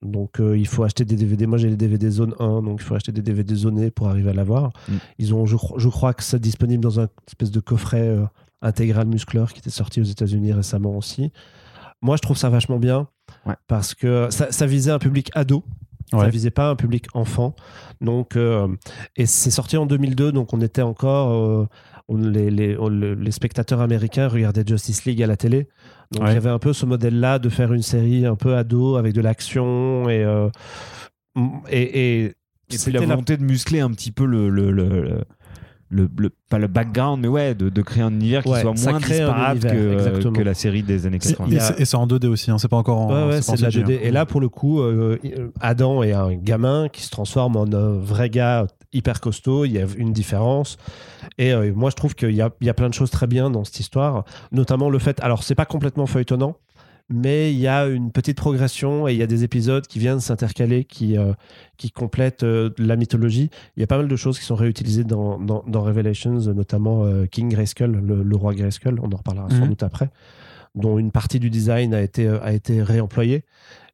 [0.02, 1.46] Donc euh, il faut acheter des DVD.
[1.46, 4.32] Moi j'ai les DVD zone 1, donc il faut acheter des DVD zonés pour arriver
[4.32, 4.72] à l'avoir.
[4.90, 4.94] Mm.
[5.20, 8.26] Ils ont, je, je crois que c'est disponible dans un espèce de coffret euh,
[8.62, 11.32] intégral muscleur qui était sorti aux États-Unis récemment aussi.
[12.02, 13.08] Moi je trouve ça vachement bien
[13.46, 13.56] Ouais.
[13.68, 15.64] parce que ça, ça visait un public ado.
[16.12, 16.30] Ça Ouais.
[16.30, 17.56] visait pas un public enfant.
[18.02, 18.68] Donc, euh,
[19.16, 21.68] et c'est sorti en 2002, donc on était encore.
[22.10, 25.68] Euh, on- les, les- on- le- les spectateurs américains regardaient Justice League à la télé.
[26.12, 26.32] Donc Ouais.
[26.32, 29.14] il y avait un peu ce modèle-là de faire une série un peu ado avec
[29.14, 30.50] de l'action et, euh,
[31.70, 32.34] et, et, Et
[32.70, 34.50] puis c'était la la- volonté de muscler un petit peu le.
[34.50, 35.24] le, le, le-
[35.90, 38.76] le- le- pas le background, mais ouais, de, de créer un univers qui Ouais, soit
[38.76, 40.34] ça moins crée un disparate que, univers, exactement.
[40.34, 41.52] que la série des années C'est- 80.
[41.52, 43.10] Et a- c'est et c'est en 2D aussi, hein, c'est pas encore en.
[43.14, 43.96] Ouais, ouais, pas c'est en de la CG, 2D.
[43.98, 44.00] hein.
[44.02, 45.20] Et là, pour le coup, euh,
[45.62, 49.66] Adam est un gamin qui se transforme en un vrai gars hyper costaud.
[49.66, 50.78] Il y a une différence.
[51.38, 53.28] Et euh, moi, je trouve qu'il y a, il y a plein de choses très
[53.28, 54.26] bien dans cette histoire.
[54.52, 55.20] Notamment le fait.
[55.22, 56.56] Alors, c'est pas complètement feuilletonnant,
[57.10, 60.20] mais il y a une petite progression et il y a des épisodes qui viennent
[60.22, 61.34] s'intercaler, qui, euh,
[61.78, 63.50] qui complètent euh, la mythologie.
[63.76, 67.06] Il y a pas mal de choses qui sont réutilisées dans, dans, dans Revelations, notamment
[67.32, 69.00] King Grayskull, le, le roi Grayskull.
[69.02, 69.68] On en reparlera sans Mhm.
[69.70, 70.10] doute après
[70.76, 73.44] dont une partie du design a été, a été réemployée.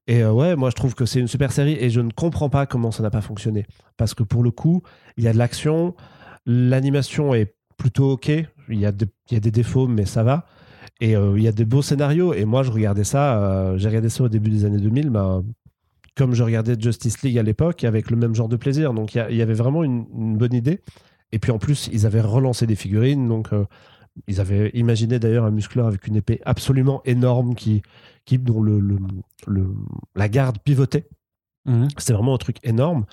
[0.10, 2.50] Et euh, ouais, moi je trouve que c'est une super série et je ne comprends
[2.50, 3.68] pas comment ça n'a pas fonctionné.
[3.96, 4.82] Parce que pour le coup,
[5.18, 5.96] il y a de l'action,
[6.48, 8.92] l'animation est plutôt ok, il y, a
[9.32, 10.48] y a des défauts, mais ça va.
[11.00, 12.34] Et euh, il y a des beaux scénarios.
[12.34, 13.40] Et moi, je regardais ça.
[13.42, 15.12] euh, J'ai regardé ça au début des années 2000.
[15.12, 15.44] bah,
[16.18, 18.94] comme je regardais Justice League à l'époque, avec le même genre de plaisir.
[18.94, 20.82] Donc, il y avait vraiment une, une bonne idée.
[21.32, 23.28] Et puis, en plus, ils avaient relancé des figurines.
[23.28, 23.50] Donc,
[24.28, 27.82] ils avaient imaginé d'ailleurs un muscleur avec une épée absolument énorme qui,
[28.38, 28.98] dont le, le-
[29.48, 29.76] le-
[30.16, 31.08] la garde pivotait.
[31.66, 31.88] Mhm.
[31.98, 33.06] C'était vraiment un truc énorme.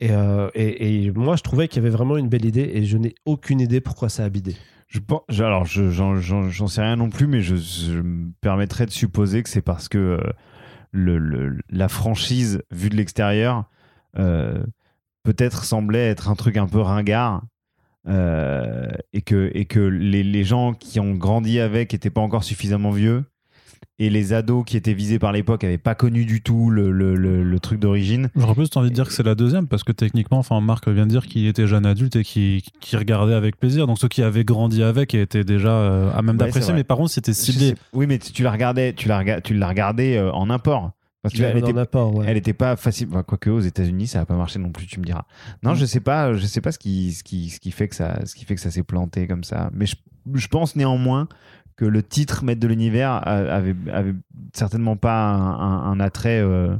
[0.00, 2.84] Et, euh, et- et moi, je trouvais qu'il y avait vraiment une belle idée et
[2.84, 4.56] je n'ai aucune idée pourquoi ça a bidé.
[4.88, 8.30] Je pense, alors, je- j'en j'en- j'en sais rien non plus, mais je, je me
[8.40, 10.20] permettrais de supposer que c'est parce que euh,
[10.92, 13.64] le, le- la franchise, vue de l'extérieur,
[14.18, 14.62] euh,
[15.24, 17.42] peut-être semblait être un truc un peu ringard.
[18.08, 22.44] euh, et que, et que les, les gens qui ont grandi avec n'étaient pas encore
[22.44, 23.24] suffisamment vieux.
[23.98, 27.14] Et les ados qui étaient visés par l'époque n'avaient pas connu du tout le, le-
[27.14, 28.28] le- le truc d'origine.
[28.36, 31.06] J'aurais plus envie de dire que c'est la deuxième parce que techniquement, enfin, Marc vient
[31.06, 32.62] de dire qu'il était jeune adulte et qu'il
[32.98, 33.86] regardait avec plaisir.
[33.86, 36.74] Donc ceux qui avaient grandi avec étaient déjà euh, à même Ouais, d'apprécier.
[36.74, 37.74] Mais par contre, c'était ciblé.
[37.94, 40.92] oui, mais tu, la regardais, tu la, rega- tu l'as regardé euh, en import.
[41.22, 42.24] Parce que elle était, ouais.
[42.28, 43.08] Elle était pas facile.
[43.10, 45.24] Enfin, quoique aux États-Unis, ça n'a pas marché non plus, tu me diras.
[45.64, 45.76] Non, Mm.
[45.76, 46.34] je sais pas.
[46.34, 48.54] Je sais pas ce qui, ce qui, ce qui fait que ça, ce qui fait
[48.54, 49.70] que ça s'est planté comme ça.
[49.74, 49.96] Mais je,
[50.34, 51.26] je pense néanmoins
[51.76, 54.14] que le titre Maître de l'univers avait, avait
[54.54, 56.74] certainement pas un, un- un attrait euh,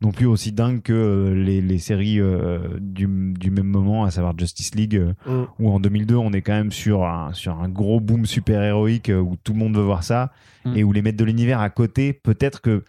[0.00, 3.06] non plus aussi dingue que euh, les, les séries euh, du,
[3.38, 5.42] du même moment, à savoir Justice League, Mm.
[5.60, 9.10] où en 2002 on est quand même sur un, sur un gros boom super héroïque
[9.10, 10.32] euh, où tout le monde veut voir ça
[10.64, 10.76] Mm.
[10.76, 12.82] et où les Maîtres de l'univers à côté, peut-être que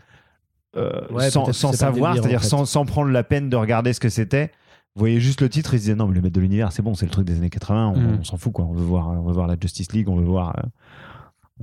[0.76, 2.48] euh, Ouais, sans, sans le savoir, c'est-à-dire en fait.
[2.48, 4.52] sans, sans prendre la peine de regarder ce que c'était.
[4.96, 6.82] Vous voyez juste le titre, ils se disaient non, mais les Maîtres de l'univers, c'est
[6.84, 8.18] bon, c'est le truc des années 80, on, Mm.
[8.22, 8.66] on s'en fout quoi.
[8.66, 10.68] On veut voir, on veut voir la Justice League, on veut voir, euh,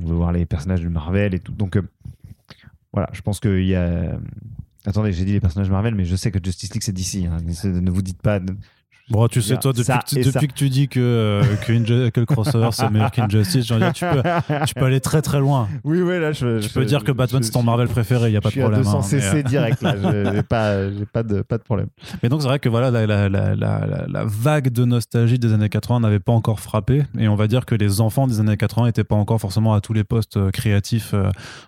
[0.02, 1.52] on veut voir les personnages de Marvel et tout.
[1.52, 1.82] Donc euh,
[2.92, 4.18] voilà, je pense qu'il y a.
[4.86, 7.26] Attendez, j'ai dit les personnages Marvel, mais je sais que Justice League c'est d'ici.
[7.26, 7.38] hein.
[7.64, 8.40] Ne vous dites pas.
[9.10, 10.46] Bon, tu sais, toi, depuis, ça que, tu- et depuis ça.
[10.46, 14.10] que tu dis que, euh, que, le crossover c'est meilleur qu'Injustice, j'ai envie de dire,
[14.12, 15.68] tu peux, tu peux aller très très loin.
[15.84, 17.88] Oui, oui, là, je, Tu je- peux dire que Batman je c'est ton suis- Marvel
[17.88, 18.80] préféré, il n'y a pas je de suis problème.
[18.80, 20.74] à 200 hein, cc euh, direct là, Je- j'ai pas,
[21.12, 21.88] pas de, pas de problème.
[22.22, 25.68] Mais donc c'est vrai que voilà la, la, la, la, vague de nostalgie des années
[25.68, 28.86] 80 n'avait pas encore frappé et on va dire que les enfants des années 80
[28.86, 31.14] n'étaient pas encore forcément à tous les postes euh, créatifs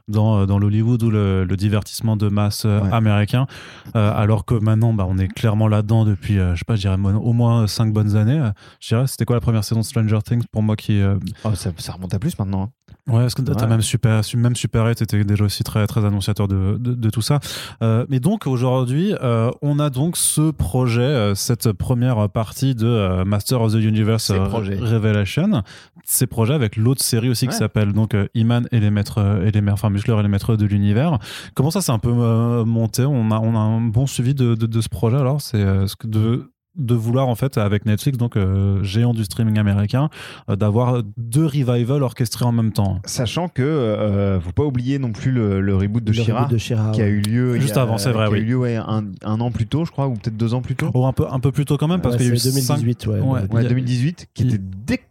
[0.09, 2.81] dans, dans l'Hollywood ou le, le divertissement de masse Ouais.
[2.93, 3.47] américain
[3.95, 6.97] alors que maintenant bah, on est clairement là-dedans depuis je sais pas je dirais
[7.33, 10.19] au moins 5 bonnes années Euh, je dirais c'était quoi la première saison de Stranger
[10.25, 12.63] Things pour moi qui euh, Oh, ça, ça remonte à plus maintenant.
[12.65, 12.69] hein.
[13.13, 13.67] Ouais, parce que t'as Ouais.
[13.67, 17.11] même Super, su- même Super 8 était déjà aussi très, très annonciateur de, de, de
[17.11, 17.41] tout ça.
[17.83, 19.13] Euh, mais donc aujourd'hui,
[19.61, 24.31] on a donc ce projet, cette première partie de Master of the Universe.
[24.31, 25.63] Revelation,
[26.05, 29.61] ces projets avec l'autre série aussi qui s'appelle donc Iman et les maîtres et les
[29.61, 31.19] maîtres, enfin Muscleur et les maîtres de l'univers.
[31.55, 33.05] Comment ça s'est un peu monté?
[33.05, 35.97] On a, on a un bon suivi de, de, de ce projet alors, c'est ce
[35.97, 40.09] que de de vouloir en fait avec Netflix donc euh, géant du streaming américain
[40.49, 45.13] euh, d'avoir deux revivals orchestrés en même temps Sachant que, euh, faut pas oublier non
[45.13, 46.49] plus le, le reboot de Shira,
[46.93, 49.05] qui a eu lieu Juste a- avant, c'est vrai, qui a eu lieu ouais, un,
[49.23, 50.91] un an plus tôt, je crois, ou peut-être deux ans plus tôt.
[50.95, 52.39] Oh, un peu, un peu plus tôt quand même, parce Ouais, qu'il y a eu
[52.39, 53.15] c'est 2018, ouais.
[53.15, 53.21] Ouais.
[53.21, 53.41] Ouais.
[53.41, 54.61] Ouais, il y a- 2018, qui était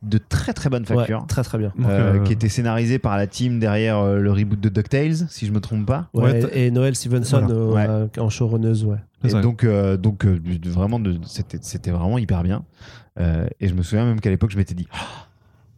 [0.01, 1.25] de très très bonne Ouais, facture.
[1.27, 1.71] très très bien.
[1.77, 5.45] Donc, euh, qui était scénarisé par la team derrière euh, le reboot de DuckTales, si
[5.45, 6.09] je me trompe pas.
[6.13, 7.91] Ouais, Ouais, t'as- et Noël Stevenson Voilà.
[7.91, 8.97] euh, en showrunneuse, ouais.
[9.23, 12.63] Et donc, euh, donc euh, vraiment, c'était vraiment hyper bien.
[13.19, 15.27] Euh, et je me souviens même qu'à l'époque, je m'étais dit, Ah,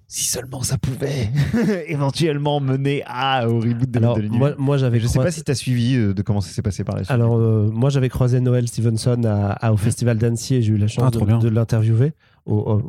[0.07, 1.29] si seulement ça pouvait
[1.87, 5.31] éventuellement mener à, au reboot de, Alors, de moi, moi j'avais Je sais croi- pas
[5.31, 7.11] si tu as suivi de comment ça s'est passé par la suite.
[7.11, 10.87] Alors, moi, j'avais croisé Noël Stevenson à, à- au Festival d'Annecy et j'ai eu la
[10.87, 12.13] chance Ah, de l'interviewer.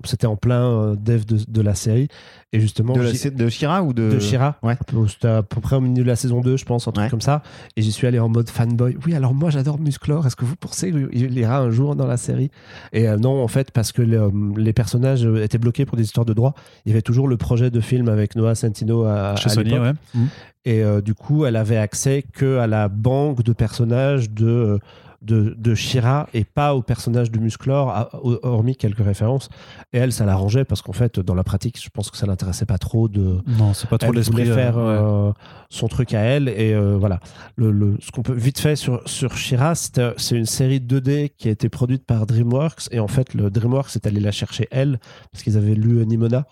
[0.05, 2.09] C'était en plein euh, dev de, de la série.
[2.52, 4.11] Et justement, de, la, j'y- de Shira ou de.
[4.11, 4.57] de Shira.
[4.62, 4.76] Ouais.
[5.09, 7.11] C'était à peu près au milieu de la saison 2, je pense, un truc Ouais.
[7.11, 7.42] comme ça.
[7.76, 8.96] Et j'y suis allé en mode fanboy.
[9.07, 10.26] Oui, alors moi, j'adore Musclor.
[10.26, 12.50] Est-ce que vous pensez qu'il ira un jour dans la série?
[12.92, 16.05] Et euh, non, en fait, parce que le- les personnages euh, étaient bloqués pour des
[16.05, 16.55] histoires de droit.
[16.84, 19.70] Il y avait toujours le projet de film avec Noah Centino à, chez à Sony,
[19.70, 19.82] l'époque.
[19.86, 19.92] ouais.
[20.20, 20.28] Mhm.
[20.66, 24.78] Et euh, du coup, elle avait accès que à la banque de personnages de, euh,
[25.25, 28.11] de, de Shira et pas aux personnages de Musclor,
[28.43, 29.49] hormis quelques références.
[29.93, 32.66] Et elle, ça l'arrangeait parce qu'en fait, dans la pratique, je pense que ça l'intéressait
[32.66, 33.39] pas trop de.
[33.59, 34.49] Non, c'est pas trop Elle l'esprit.
[34.51, 34.83] euh, faire ouais.
[34.83, 35.33] euh,
[35.70, 36.49] son truc à elle.
[36.49, 37.20] Et euh, voilà.
[37.57, 41.49] Le, le- ce qu'on peut vite fait sur, sur Shira, c'est une série 2D qui
[41.49, 42.89] a été produite par DreamWorks.
[42.91, 44.99] Et en fait, le DreamWorks est allé la chercher elle
[45.33, 46.47] parce qu'ils avaient lu Nimona.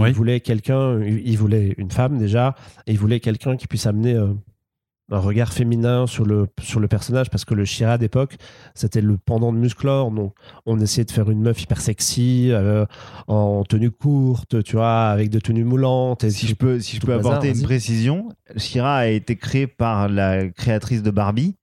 [0.00, 0.08] Oui.
[0.08, 2.56] Ils voulaient quelqu'un, ils voulaient une femme déjà,
[2.88, 4.26] et ils voulaient quelqu'un qui puisse amener euh,
[5.10, 8.36] un regard féminin sur le, sur le personnage, parce que le Shira d'époque,
[8.74, 10.10] c'était le pendant de Musclor.
[10.10, 10.34] Donc,
[10.66, 12.86] on essayait de faire une meuf hyper sexy, euh,
[13.26, 16.24] en tenue courte, tu vois, avec de tenues moulantes.
[16.24, 19.66] Et Si tout- je peux, si je peux apporter une précision, Shira a été créé
[19.66, 21.54] par la créatrice de Barbie,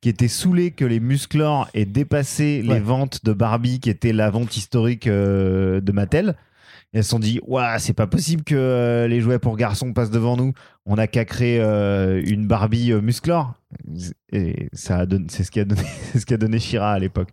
[0.00, 4.30] qui était saoulée que les musclors aient dépassé les ventes de Barbie, qui était la
[4.30, 6.34] vente historique euh, de Mattel.
[6.92, 9.92] Et elles se sont dit, Ouah, c'est pas possible que euh, les jouets pour garçons
[9.92, 10.52] passent devant nous.
[10.86, 13.54] On n'a qu'à créer euh, une Barbie euh, musclore.
[14.32, 15.82] Et ça a donné, c'est ce qui a donné,
[16.18, 17.28] ce qui a donné Shira à l'époque.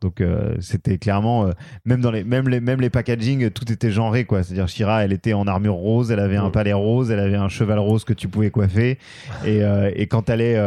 [0.00, 1.50] Donc euh, c'était clairement,
[1.86, 4.42] même dans les, même les, même les packaging, tout était genré quoi.
[4.42, 6.50] C'est-à-dire Shira, elle était en armure rose, elle avait un Ouais.
[6.50, 8.98] palais rose, elle avait un cheval rose que tu pouvais coiffer.
[9.46, 9.60] Et,
[9.96, 10.58] et quand elle est,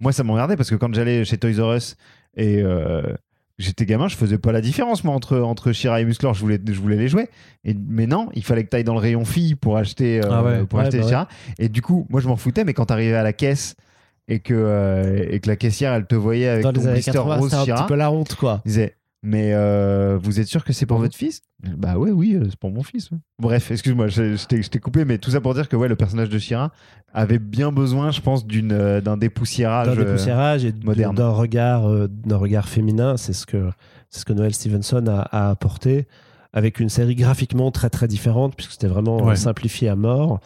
[0.00, 1.96] moi ça m'emmerdait parce que quand j'allais chez Toys R Us
[2.36, 3.02] et euh,
[3.58, 6.34] j'étais gamin, je faisais pas la différence moi entre entre Shira et Musclor.
[6.34, 7.28] Je voulais, je voulais les jouer.
[7.64, 10.28] Et mais non, il fallait que tu ailles dans le rayon fille pour acheter, euh,
[10.30, 10.64] Ah ouais.
[10.64, 11.28] pour Ouais, acheter bah Shira.
[11.58, 13.74] Et du coup, moi je m'en foutais, mais quand t'arrivais à la caisse
[14.28, 17.36] et que euh, et que la caissière elle te voyait avec Dans ton blister 80,
[17.36, 18.60] rose c'était un Shira, petit peu la honte, quoi.
[18.66, 21.04] disait mais euh, vous êtes sûr que c'est pour Mhm.
[21.04, 21.40] votre fils?
[21.76, 23.10] Bah ouais, oui, euh, c'est pour mon fils.
[23.10, 23.18] ouais.
[23.40, 25.88] Bref, excuse-moi, je, je t'ai je t'ai coupé, mais tout ça pour dire que ouais,
[25.88, 26.70] le personnage de Shira
[27.12, 29.86] avait bien besoin, je pense, d'une euh, d'un dépoussiérage.
[29.88, 31.14] D'un dépoussiérage et moderne.
[31.16, 33.16] d'un regard, euh, d'un regard féminin.
[33.16, 33.70] C'est ce que
[34.10, 36.06] c'est ce que Noël Stevenson a, a apporté
[36.56, 39.32] avec une série graphiquement très très différente puisque c'était vraiment Ouais.
[39.32, 40.40] euh, simplifié à mort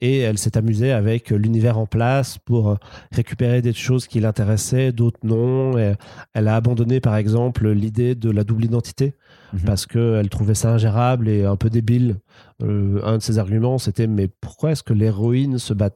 [0.00, 2.74] et elle s'est amusée avec euh, l'univers en place pour euh,
[3.12, 5.94] récupérer des choses qui l'intéressaient d'autres non Et
[6.34, 9.14] elle a abandonné par exemple l'idée de la double identité
[9.54, 9.60] Mhm.
[9.66, 12.16] parce qu'elle trouvait ça ingérable et un peu débile
[12.62, 15.90] Euh, un de ses arguments c'était mais pourquoi est-ce que l'héroïne se bat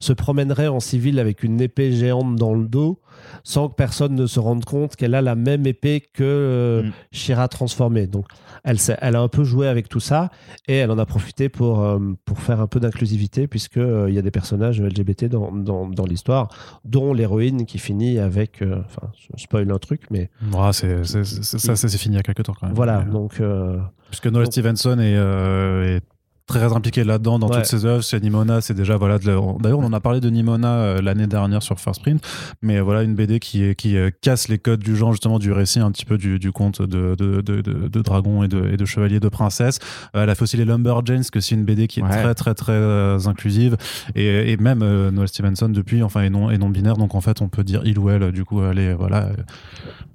[0.00, 3.00] se promènerait en civil avec une épée géante dans le dos
[3.44, 6.92] sans que personne ne se rende compte qu'elle a la même épée que euh, Mm.
[7.10, 8.06] Shira transformée.
[8.06, 8.26] Donc,
[8.64, 10.30] elle, elle a un peu joué avec tout ça
[10.68, 14.18] et elle en a profité pour, euh, pour faire un peu d'inclusivité, puisqu'il il y
[14.18, 16.48] a des personnages LGBT dans, dans, dans l'histoire,
[16.84, 18.62] dont l'héroïne qui finit avec.
[18.62, 20.30] euh, Enfin, je spoil un truc, mais
[20.72, 22.74] c'est, ça, c'est fini il y a quelques temps quand même.
[22.76, 23.00] voilà.
[23.00, 23.78] Euh, Donc, euh,
[24.10, 26.00] Puisque Noel Donc- Stevenson est, euh, est
[26.48, 27.56] très impliqué là-dedans dans Ouais.
[27.56, 28.02] toutes ses œuvres.
[28.02, 29.18] Chez Nimona, c'est déjà voilà.
[29.18, 29.44] D'ailleurs,
[29.78, 32.20] on en a parlé de Nimona euh, l'année dernière sur First Print,
[32.62, 35.78] mais voilà une BD qui qui euh, casse les codes du genre justement du récit
[35.78, 38.76] un petit peu du, du conte de de, de, de, de dragons et de, et
[38.76, 39.78] de chevaliers de princesses.
[40.16, 42.08] Euh, elle a fait aussi les Lumberjanes, que c'est une BD qui est Ouais.
[42.22, 43.76] très très très euh, inclusive
[44.14, 46.96] et, et même euh, Noel Stevenson depuis enfin et non et non binaire.
[46.96, 48.32] Donc en fait, on peut dire il ou elle.
[48.32, 49.28] Du coup, elle est voilà.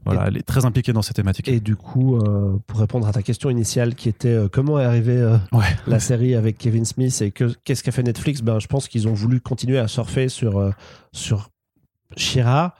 [0.05, 1.47] voilà, elle est très impliquée dans ces thématiques.
[1.47, 5.21] et du coup, euh, pour répondre à ta question initiale qui était comment est arrivée
[5.51, 5.63] Ouais.
[5.88, 8.41] la série avec Kevin Smith et que, qu'est-ce qu'a fait Netflix?
[8.41, 10.71] Ben, Je pense qu'ils ont voulu continuer à surfer sur, euh,
[11.11, 11.49] sur
[12.17, 12.76] Shira.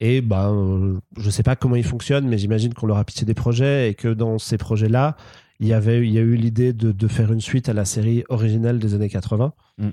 [0.00, 3.24] Et ben, euh, je sais pas comment ils fonctionnent, mais j'imagine qu'on leur a pitché
[3.24, 5.16] des projets et que dans ces projets-là,
[5.58, 7.86] il y, avait, il y a eu l'idée de, de faire une suite à la
[7.86, 9.88] série originale des années 80, Mm.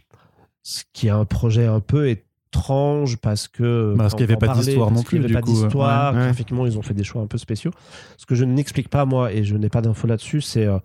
[0.61, 2.07] ce qui est un projet un peu
[2.53, 3.95] étrange parce que.
[3.97, 5.51] Parce qu'il y avait pas d'histoire non parce qu'il y plus, avait du pas coup,
[5.51, 6.13] d'histoire.
[6.13, 6.19] ouais.
[6.19, 6.25] Ouais.
[6.25, 7.71] Graphiquement, ils ont fait des choix un peu spéciaux.
[8.17, 10.77] Ce que je n'explique pas, moi, et je n'ai pas d'infos là-dessus, c'est euh,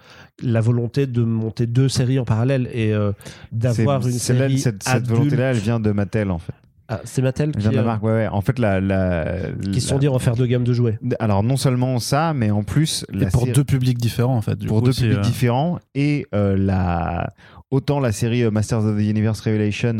[0.42, 3.12] la volonté de monter deux séries en parallèle et euh,
[3.52, 4.58] d'avoir une série.
[4.58, 5.10] cette, cette adulte.
[5.10, 6.52] volonté-là, elle vient de Mattel en fait.
[6.90, 8.28] Ah, c'est Mattel Elle qui, vient de la euh, marque, ouais, ouais.
[8.28, 9.26] En fait, la, la,
[9.72, 10.98] qui se sont dit on va faire deux gammes de jouets.
[11.18, 14.40] Alors non seulement ça, mais en plus Et la pour série- deux publics différents en
[14.40, 14.56] fait.
[14.56, 17.34] Du pour coup, deux publics euh, différents et euh, la
[17.70, 19.98] autant la série Masters of the Universe Revelation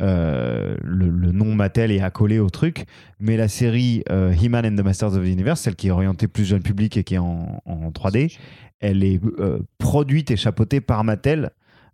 [0.00, 2.84] euh, le, le nom Mattel est accolé au truc
[3.20, 6.26] mais la série euh, He-Man and the Masters of the Universe celle qui est orientée
[6.28, 8.36] plus jeune public et qui est en, en 3D
[8.80, 11.50] elle est euh, produite et chapeautée par Mattel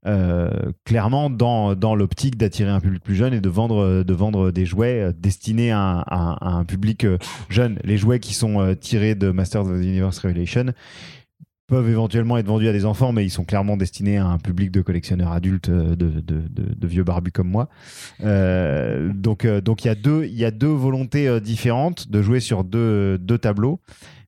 [0.07, 0.51] euh,
[0.85, 4.65] clairement dans, dans l'optique d'attirer un public plus jeune et de vendre, de vendre des
[4.65, 7.05] jouets destinés à, un- à un- à un public
[7.49, 7.81] jeune.
[7.83, 10.67] Les jouets qui sont tirés de Masters of the Universe Revelation
[11.67, 14.71] peuvent éventuellement être vendus à des enfants, mais ils sont clairement destinés à un public
[14.71, 17.69] de collectionneurs adultes, euh, de, vieux barbus comme moi.
[18.23, 22.41] Euh, donc, euh, il y a deux, y a deux volontés euh, différentes de jouer
[22.41, 23.81] sur deux, deux tableaux.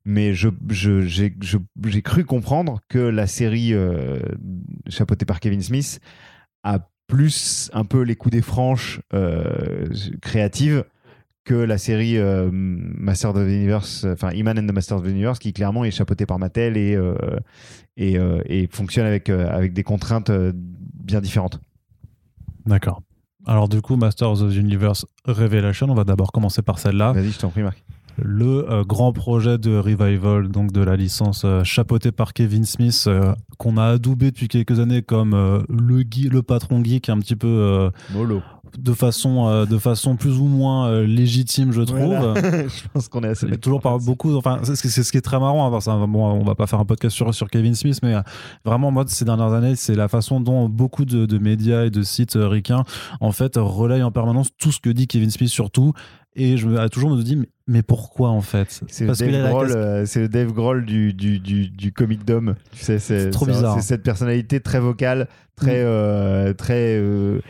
[0.04, 1.32] Mais j'ai,
[2.02, 3.74] cru comprendre que la série
[4.88, 6.00] chapeautée par Kevin Smith
[6.62, 9.02] a plus un peu les coups des franches
[10.22, 10.84] créatives
[11.48, 15.08] que la série euh, Master of the Universe, enfin Iman and the Master of the
[15.08, 17.14] Universe, qui clairement est chapeautée par Mattel et, euh,
[17.96, 21.58] et, euh, et fonctionne avec, euh, avec des contraintes bien différentes.
[22.66, 23.00] D'accord.
[23.46, 27.12] Alors du coup, Masters of the Universe Revelation, on va d'abord commencer par celle-là.
[27.12, 27.82] Vas-y, je t'en prie, Marc.
[28.22, 33.04] Le euh, grand projet de revival donc de la licence euh, chapeautée par Kevin Smith
[33.06, 35.32] euh, qu'on a adoubé depuis quelques années comme
[35.68, 38.40] le le patron geek un petit peu Molo.
[38.78, 42.34] de façon euh, de façon plus ou moins euh, légitime je trouve.
[42.34, 45.38] Je pense qu'on est assez toujours par beaucoup enfin c'est c'est ce qui est très
[45.40, 47.98] marrant hein, parce que, bon, on va pas faire un podcast sur sur Kevin Smith
[48.02, 48.20] mais euh,
[48.64, 52.02] vraiment moi ces dernières années c'est la façon dont beaucoup de, de médias et de
[52.02, 52.84] sites ricains
[53.20, 55.92] en fait relayent en permanence tout ce que dit Kevin Smith surtout
[56.36, 58.80] et je me, à toujours me dis mais, mais pourquoi en fait?
[58.88, 62.54] C'est le, euh, c'est le Dave Grohl du, du, du, du comic dom.
[62.72, 63.74] Tu sais, c'est trop bizarre.
[63.80, 65.86] C'est cette personnalité très vocale, très, Mm.
[65.86, 66.96] euh, très.
[66.98, 67.40] euh,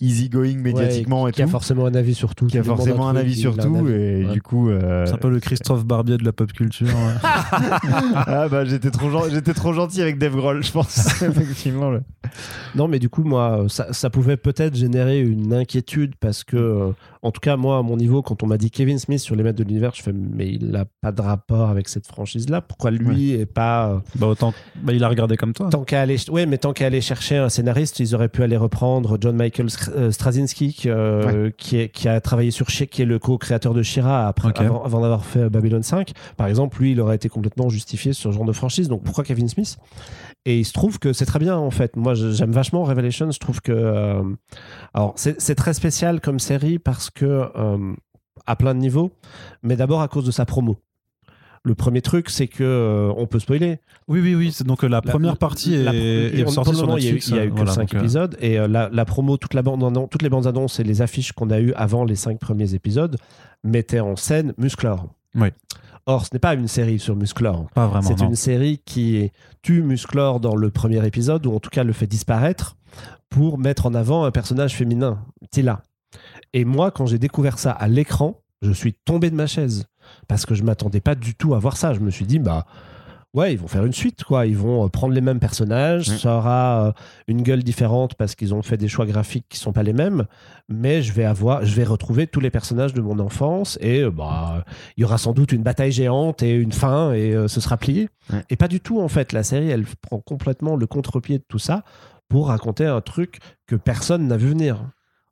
[0.00, 2.46] easy going médiatiquement Ouais, et qui a tout, forcément un avis sur tout.
[2.46, 3.92] qui a forcément un truc, avis sur a tout avis.
[3.92, 4.32] et Ouais.
[4.32, 6.86] du coup euh, C'est un peu le Christophe Barbier de la pop culture.
[6.86, 6.92] ouais.
[8.14, 11.92] ah bah j'étais trop j'étais trop gentil avec Dave Grohl je pense effectivement
[12.74, 16.90] Non, mais du coup, moi, ça, ça pouvait peut-être générer une inquiétude parce que, euh,
[17.22, 19.42] en tout cas, moi, à mon niveau, quand on m'a dit Kevin Smith sur les
[19.42, 22.60] maîtres de l'univers, je fais, mais il n'a pas de rapport avec cette franchise-là.
[22.60, 23.88] Pourquoi lui et pas.
[23.88, 25.70] euh, bah, autant, bah, il a regardé comme toi.
[25.70, 28.56] Tant qu'à aller, ouais, mais tant qu'à aller chercher un scénariste, ils auraient pu aller
[28.58, 32.86] reprendre John Michael Str- euh, Straczynski, qui, euh, qui, est- qui a travaillé sur She-
[32.86, 36.12] qui est le co-créateur de Shira après, avant, avant d'avoir fait Babylon 5.
[36.36, 38.88] Par exemple, lui, il aurait été complètement justifié sur ce genre de franchise.
[38.88, 39.78] Donc pourquoi Kevin Smith?
[40.44, 41.96] Et il se trouve que c'est très bien en fait.
[41.96, 43.30] Moi, j'aime vachement Revelation.
[43.30, 44.22] Je trouve que, euh,
[44.94, 47.24] alors, c'est c'est très spécial comme série parce que
[47.56, 47.92] euh,
[48.46, 49.10] à plein de niveaux,
[49.62, 50.76] mais d'abord à cause de sa promo.
[51.64, 53.80] Le premier truc, c'est que euh, on peut spoiler.
[54.06, 54.52] Oui, oui, oui.
[54.52, 57.08] C'est donc euh, la, La- première partie la- est, est sortie sur moment, il y
[57.08, 57.28] a eu- Netflix.
[57.36, 59.62] Y a eu, que voilà, 5 donc, euh, épisodes et la, la promo, toute la
[59.62, 62.38] bande, non, toutes les bandes annonces et les affiches qu'on a eues avant les 5
[62.38, 63.16] premiers épisodes
[63.64, 65.08] mettaient en scène Musclor.
[65.34, 65.48] Oui.
[66.06, 67.66] Or, ce n'est pas une série sur Musclor.
[67.74, 68.00] Pas vraiment.
[68.08, 69.30] C'est une série qui
[69.60, 72.76] tue Musclor dans le premier épisode, ou en tout cas le fait disparaître,
[73.28, 75.18] pour mettre en avant un personnage féminin,
[75.50, 75.82] Tila.
[76.54, 79.84] Et moi, quand j'ai découvert ça à l'écran, je suis tombé de ma chaise.
[80.28, 81.94] Parce que je m'attendais pas du tout à voir ça.
[81.94, 82.66] Je me suis dit, bah.
[83.34, 84.46] Ouais, ils vont faire une suite, quoi.
[84.46, 86.08] Ils vont euh, prendre les mêmes personnages.
[86.08, 86.16] Mm.
[86.16, 86.92] Ça aura euh,
[87.28, 90.24] une gueule différente parce qu'ils ont fait des choix graphiques qui sont pas les mêmes.
[90.70, 94.10] Mais je vais avoir, je vais retrouver tous les personnages de mon enfance et euh,
[94.10, 94.64] bah,
[94.96, 97.76] il y aura sans doute une bataille géante et une fin et euh, ce sera
[97.76, 98.08] plié.
[98.48, 99.34] Et pas du tout en fait.
[99.34, 101.84] La série, elle prend complètement le contre-pied de tout ça
[102.30, 104.78] pour raconter un truc que personne n'a vu venir.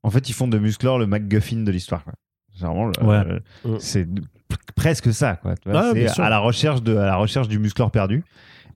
[0.03, 2.05] en fait ils font de Musclor le MacGuffin de l'histoire
[2.61, 3.41] le- Ouais.
[3.65, 3.77] Mm.
[3.81, 4.07] c'est
[4.75, 5.93] presque ça quoi tu vois.
[6.09, 6.25] Sûr.
[6.25, 8.25] à la recherche de à la recherche du Musclor perdu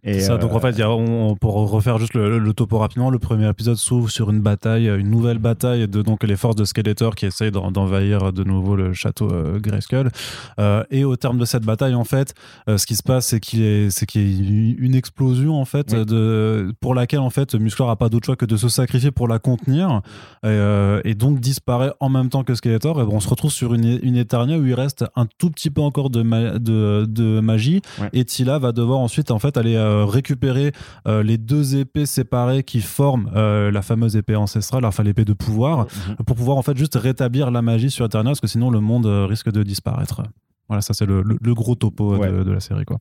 [0.03, 2.53] et Ça, euh, donc en fait, il y a- on- pour refaire juste le, le
[2.55, 6.37] topo rapidement, le premier épisode s'ouvre sur une bataille, une nouvelle bataille de donc les
[6.37, 10.11] forces de Skeletor qui essayent d'en- d'envahir de nouveau le château euh, Grayskull.
[10.59, 12.35] Euh, et au terme de cette bataille, en fait,
[12.69, 16.07] euh, ce qui se passe, c'est qu'il est, y a une explosion en fait Oui.
[16.07, 19.29] de pour laquelle en fait Musclor a pas d'autre choix que de se sacrifier pour
[19.29, 20.01] la contenir
[20.43, 23.01] et, euh, et donc disparaît en même temps que Skeletor.
[23.01, 25.71] Et bon, on se retrouve sur une, une Eternia où il reste un tout petit
[25.71, 27.83] peu encore de, ma- de, de magie
[28.13, 30.73] et Tila va devoir ensuite en fait aller euh, récupérer
[31.07, 35.33] euh, les deux épées séparées qui forment euh, la fameuse épée ancestrale, enfin l'épée de
[35.35, 36.17] pouvoir, Mhm.
[36.27, 39.07] pour pouvoir en fait juste rétablir la magie sur Eternia parce que sinon le monde
[39.07, 40.23] risque de disparaître.
[40.69, 42.31] Voilà, ça c'est le, le- le gros topo Ouais.
[42.31, 42.99] de, de la série quoi.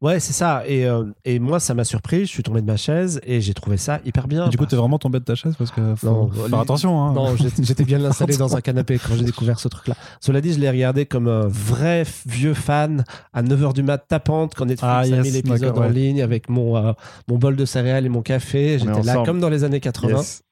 [0.00, 0.62] Ouais, c'est ça.
[0.66, 2.20] Et, euh, et moi, ça m'a surpris.
[2.20, 4.46] Je suis tombé de ma chaise et j'ai trouvé ça hyper bien.
[4.46, 7.00] Et du coup, t'es vraiment tombé de ta chaise parce que faut Non, faire attention.
[7.02, 7.12] Hein.
[7.12, 9.94] Non, j'étais bien installé dans un canapé quand j'ai découvert ce truc-là.
[10.20, 14.54] Cela dit, je l'ai regardé comme un vrai vieux fan à 9h du mat tapante
[14.54, 15.92] quand Netflix Ah, a yes, mis l'épisode en ouais.
[15.92, 16.92] ligne avec mon, euh,
[17.28, 18.78] mon bol de céréales et mon café.
[18.78, 20.16] J'étais là comme dans les années 80.
[20.16, 20.42] Yes.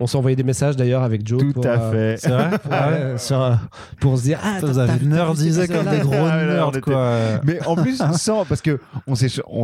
[0.00, 2.58] On s'est envoyé des messages d'ailleurs avec Joe tout pour, à euh, fait C'est vrai
[2.62, 3.54] pour, euh, sur, euh,
[4.00, 7.18] pour se dire Ah, Vous t'as- avez nerdisé comme des gros Ah, là, nerds quoi.
[7.44, 9.14] Mais en plus, sans, parce que on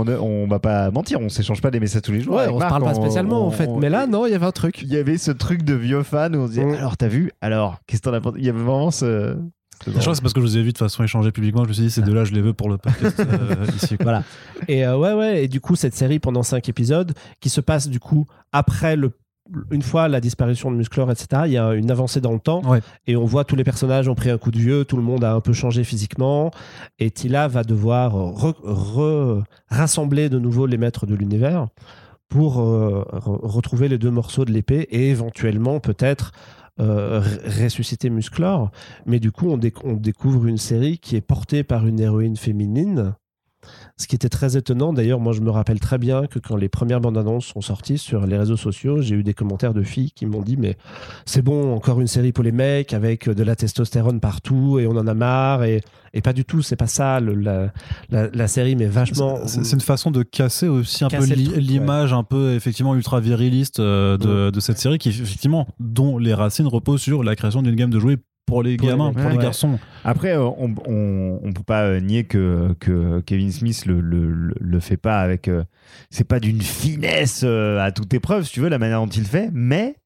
[0.08, 2.36] on, va pas mentir, on s'échange pas des messages tous les jours.
[2.36, 3.66] Ouais, on se Marc, parle pas spécialement on- en fait.
[3.66, 4.80] on- Mais là, non, il y avait un truc.
[4.82, 6.74] il y avait ce truc de vieux fan où on se disait Mm.
[6.74, 7.32] alors t'as vu?
[7.40, 8.36] Alors qu'est-ce que t'en as pensé?
[8.38, 9.36] Il y avait vraiment ce
[9.84, 11.64] Je crois que c'est parce que je vous ai vu de façon échanger publiquement.
[11.64, 13.96] Je me suis dit, ces deux-là, je les veux pour le podcast euh, ici.
[13.96, 14.04] quoi.
[14.04, 14.22] Voilà.
[14.68, 15.42] Et euh, ouais, ouais.
[15.44, 19.10] Et du coup, cette série pendant cinq épisodes qui se passe du coup après le.
[19.70, 22.62] Une fois la disparition de Musclor, etc., il y a une avancée dans le temps
[22.68, 22.80] Ouais.
[23.06, 25.24] et on voit tous les personnages ont pris un coup de vieux, tout le monde
[25.24, 26.50] a un peu changé physiquement
[26.98, 31.66] et Tila va devoir re- re- rassembler de nouveau les maîtres de l'univers
[32.28, 36.30] pour euh, re- retrouver les deux morceaux de l'épée et éventuellement peut-être
[36.78, 37.20] euh,
[37.60, 38.70] ressusciter Musclor.
[39.04, 42.36] Mais du coup, on, déc- on découvre une série qui est portée par une héroïne
[42.36, 43.14] féminine.
[44.00, 46.70] Ce qui était très étonnant, d'ailleurs, moi je me rappelle très bien que quand les
[46.70, 50.10] premières bandes annonces sont sorties sur les réseaux sociaux, j'ai eu des commentaires de filles
[50.12, 50.78] qui m'ont dit Mais
[51.26, 54.92] c'est bon, encore une série pour les mecs avec de la testostérone partout et on
[54.96, 55.64] en a marre.
[55.64, 55.82] Et,
[56.14, 57.72] et pas du tout, c'est pas ça le- la,
[58.08, 59.38] la, la série, mais vachement.
[59.44, 61.60] C'est une façon de casser aussi un peu Casser ouais.
[61.60, 66.32] l'image un peu effectivement ultra viriliste euh, de, de cette série qui effectivement dont les
[66.32, 68.16] racines reposent sur la création d'une gamme de jouets
[68.50, 69.42] pour les Pour gamins, pour les ouais.
[69.42, 69.78] garçons.
[70.04, 74.80] après euh, on, on, on peut pas euh, nier que, que Kevin Smith le, le,
[74.80, 75.64] fait pas avec euh,
[76.10, 79.26] c'est pas d'une finesse à toute épreuve si tu veux la manière dont il le
[79.28, 79.96] fait mais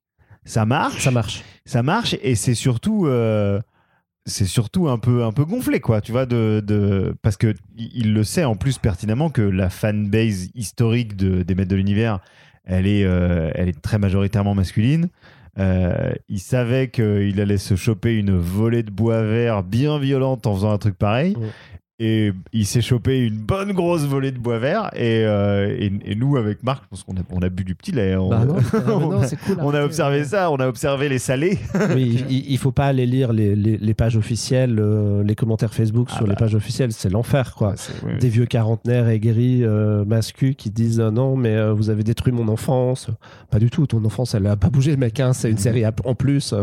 [0.45, 1.42] ça marche Ça marche.
[1.64, 3.61] ça marche et c'est surtout euh,
[4.26, 7.90] c'est surtout un peu un peu gonflé quoi tu vois de, de parce que il
[7.95, 12.20] il le sait en plus pertinemment que la fanbase historique de, des maîtres de l'univers
[12.66, 15.09] elle est euh, elle est très majoritairement masculine
[15.59, 20.55] Euh, il savait qu'il allait se choper une volée de bois vert bien violente en
[20.55, 21.48] faisant un truc pareil Ouais.
[22.01, 24.90] Et il s'est chopé une bonne grosse volée de bois vert.
[24.97, 27.92] Et, euh, et, et nous, avec Marc, parce qu'on a, on a bu du petit
[27.92, 28.16] lait.
[28.16, 30.66] On, Bah non, ah, mais non, on- c'est cool, on a observé ça, on a
[30.66, 31.57] observé les salés.
[31.95, 35.72] Oui, il, il faut pas aller lire les, les- les pages officielles, euh, les commentaires
[35.72, 36.40] Facebook Ah sur les bah.
[36.40, 37.74] pages officielles, c'est l'enfer quoi.
[38.18, 42.32] Des vieux quarantenaires aigris, euh, mascus qui disent euh, non mais euh, vous avez détruit
[42.32, 43.09] mon enfance.
[43.53, 45.92] Pas du tout, ton enfance elle a pas bougé mec, hein, c'est une série à-
[46.05, 46.55] en plus,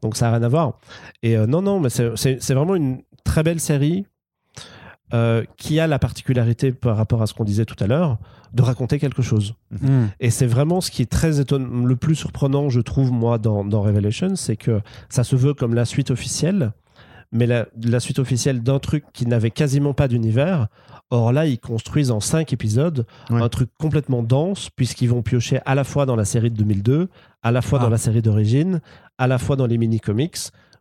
[0.00, 0.78] donc ça a rien à voir.
[1.22, 4.06] Et non non mais c'est vraiment une très belle série
[5.12, 8.18] euh, qui a la particularité par rapport à ce qu'on disait tout à l'heure
[8.52, 9.54] de raconter quelque chose.
[9.70, 10.06] Hmm.
[10.20, 13.64] Et c'est vraiment ce qui est très étonnant, le plus surprenant, je trouve, moi, dans,
[13.64, 16.72] dans Revelation, c'est que ça se veut comme la suite officielle,
[17.32, 20.66] mais la, la suite officielle d'un truc qui n'avait quasiment pas d'univers.
[21.12, 23.40] Or là, ils construisent en cinq épisodes Ouais.
[23.42, 27.08] un truc complètement dense, puisqu'ils vont piocher à la fois dans la série de 2002,
[27.42, 27.84] à la fois Ah.
[27.84, 28.80] dans la série d'origine,
[29.18, 30.38] à la fois dans les mini-comics,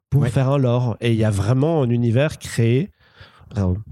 [0.09, 0.29] pour Ouais.
[0.29, 0.97] faire un lore.
[1.01, 2.89] Et il y a vraiment un univers créé, euh,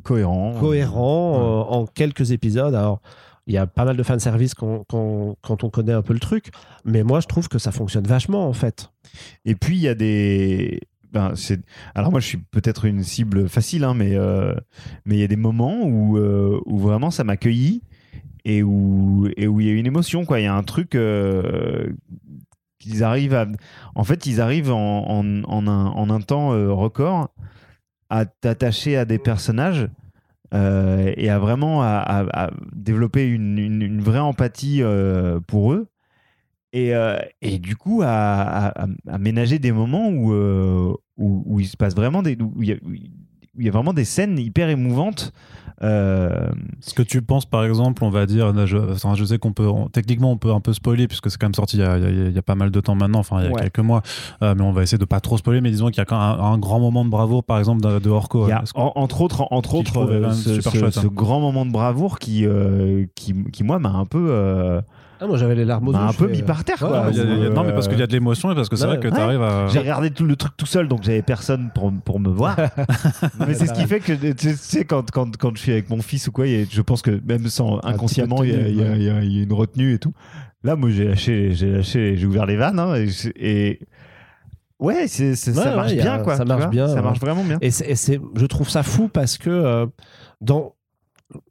[0.04, 0.54] Cohérent.
[0.60, 1.76] cohérent Ouais.
[1.76, 2.76] euh, en quelques épisodes.
[2.76, 3.02] Alors,
[3.48, 6.20] il y a pas mal de fanservice quand, quand, quand on connaît un peu le
[6.20, 6.52] truc,
[6.84, 8.92] mais moi, je trouve que ça fonctionne vachement, en fait.
[9.46, 10.82] Et puis il y a des.
[11.14, 11.34] Ben.
[11.96, 14.54] Alors moi je suis peut-être une cible facile, hein, mais euh,
[15.06, 17.82] mais il y a des moments où, euh, où vraiment ça m'a cueilli
[18.44, 20.42] et où et où il y a une émotion quoi.
[20.42, 21.94] Il y a un truc euh,
[22.78, 23.48] qu'ils arrivent à.
[23.96, 27.30] En fait ils arrivent en, en, en un, en un temps record
[28.10, 29.90] à t'attacher à des personnages.
[30.54, 35.90] euh, et à vraiment à, développer une, une- vraie empathie euh, pour eux
[36.72, 38.74] et, euh, et du coup à,
[39.20, 40.32] ménager des moments où,
[41.18, 42.94] où, il se passe vraiment des où il y où
[43.60, 45.34] il y a vraiment des scènes hyper émouvantes
[45.84, 46.50] euh,
[46.82, 49.54] Ce que tu penses, par exemple, on va dire, là, je, enfin, je sais qu'on
[49.54, 51.84] peut, on- techniquement, on peut un peu spoiler puisque c'est quand même sorti il y,
[51.84, 53.48] a, il y a- il y a pas mal de temps maintenant, enfin il y
[53.48, 53.62] a Ouais.
[53.62, 54.02] quelques mois,
[54.42, 56.20] Euh, mais on va essayer de pas trop spoiler, mais disons qu'il y a quand
[56.20, 58.48] même un, un grand moment de bravoure, par exemple, de, de Orko.
[58.48, 60.94] il y a, Est-ce que- en- entre autres entre autres euh, ce, super ce- chouette,
[60.94, 61.10] ce hein.
[61.14, 64.82] grand moment de bravoure qui euh, qui, qui moi m'a un peu euh,
[65.20, 66.06] Ah, moi, j'avais les larmes aux m'a yeux.
[66.06, 67.74] un peu fais, mis euh, par terre ouais, quoi, y a- y a- non, mais
[67.74, 68.98] parce qu'il y a euh, de l'émotion et parce que c'est Ouais.
[68.98, 69.14] vrai que Ouais.
[69.16, 69.68] tu arrives à.
[69.68, 72.56] j'ai regardé tout le truc tout seul, donc j'avais personne pour, pour me voir.
[73.48, 76.02] mais c'est ce qui fait que tu sais, quand, quand, quand je suis avec mon
[76.02, 78.60] fils ou quoi, il y a- je pense que même sans inconsciemment, il y, de
[78.62, 80.14] a- il y a- une retenue et tout.
[80.64, 83.80] Là, moi, j'ai lâché, j'ai lâché, j'ai ouvert les vannes hein, et,
[84.80, 86.36] ouais, c'est, c'est- Ouais, ça marche a- bien, quoi.
[86.36, 86.70] ça marche vois.
[86.70, 87.58] bien, ça marche vraiment bien.
[87.62, 89.86] Et, c'est, et c'est- je trouve ça fou parce que euh,
[90.42, 90.74] dans.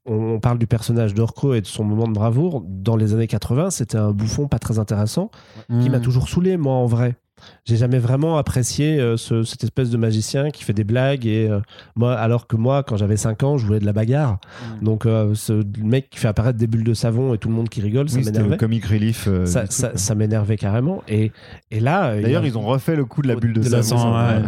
[0.07, 2.63] On parle du personnage d'Orko et de son moment de bravoure.
[2.67, 5.31] Dans les années 80, c'était un bouffon pas très intéressant
[5.69, 5.93] qui Hmm.
[5.93, 7.17] m'a toujours saoulé, moi, en vrai.
[7.65, 11.27] J'ai jamais vraiment apprécié euh, ce- cette espèce de magicien qui fait des blagues.
[11.27, 11.61] Et, euh,
[11.97, 14.39] moi, alors que moi, quand j'avais 5 ans, je voulais de la bagarre.
[14.81, 14.85] Mm.
[14.85, 17.69] Donc, euh, ce mec qui fait apparaître des bulles de savon et tout le monde
[17.69, 18.51] qui rigole, ça Oui, m'énervait.
[18.51, 19.27] le comic relief.
[19.29, 19.99] euh, Ça, ça- quoi.
[19.99, 21.03] ça m'énervait carrément.
[21.09, 21.33] Et,
[21.71, 22.17] et là.
[22.17, 24.15] il D'ailleurs, a- ils ont refait le coup de la bulle de, savon.
[24.17, 24.43] ouais.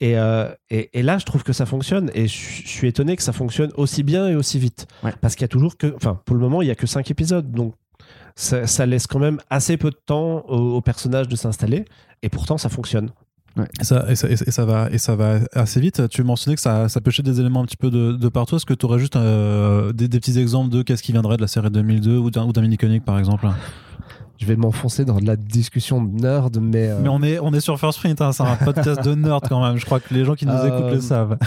[0.00, 2.10] et, euh, et, et là, je trouve que ça fonctionne.
[2.14, 4.86] Et je, je suis étonné que ça fonctionne aussi bien et aussi vite.
[5.02, 5.12] Ouais.
[5.20, 5.94] Parce qu'il y a toujours que.
[5.96, 7.50] Enfin, pour le moment, il y a que 5 épisodes.
[7.50, 7.74] Donc,
[8.34, 11.84] ça, ça laisse quand même assez peu de temps au, au personnage de s'installer.
[12.22, 13.10] Et pourtant, ça fonctionne.
[13.80, 16.08] Et ça, et, ça, et ça- et ça va, et ça va assez vite.
[16.08, 18.56] Tu mentionnais que ça, ça pêchait des éléments un petit peu de, de partout.
[18.56, 21.42] Est-ce que tu aurais juste euh, des, des petits exemples de qu'est-ce qui viendrait de
[21.42, 23.46] la série 2002 ou d'un, ou d'un mini-conic par exemple?
[24.38, 26.88] Je vais m'enfoncer dans de la discussion de nerd, mais.
[26.88, 29.44] euh, Mais on est, on est sur First Print, hein, c'est un podcast de nerd
[29.48, 29.76] quand même.
[29.76, 31.36] Je crois que les gens qui nous Euh, écoutent le savent.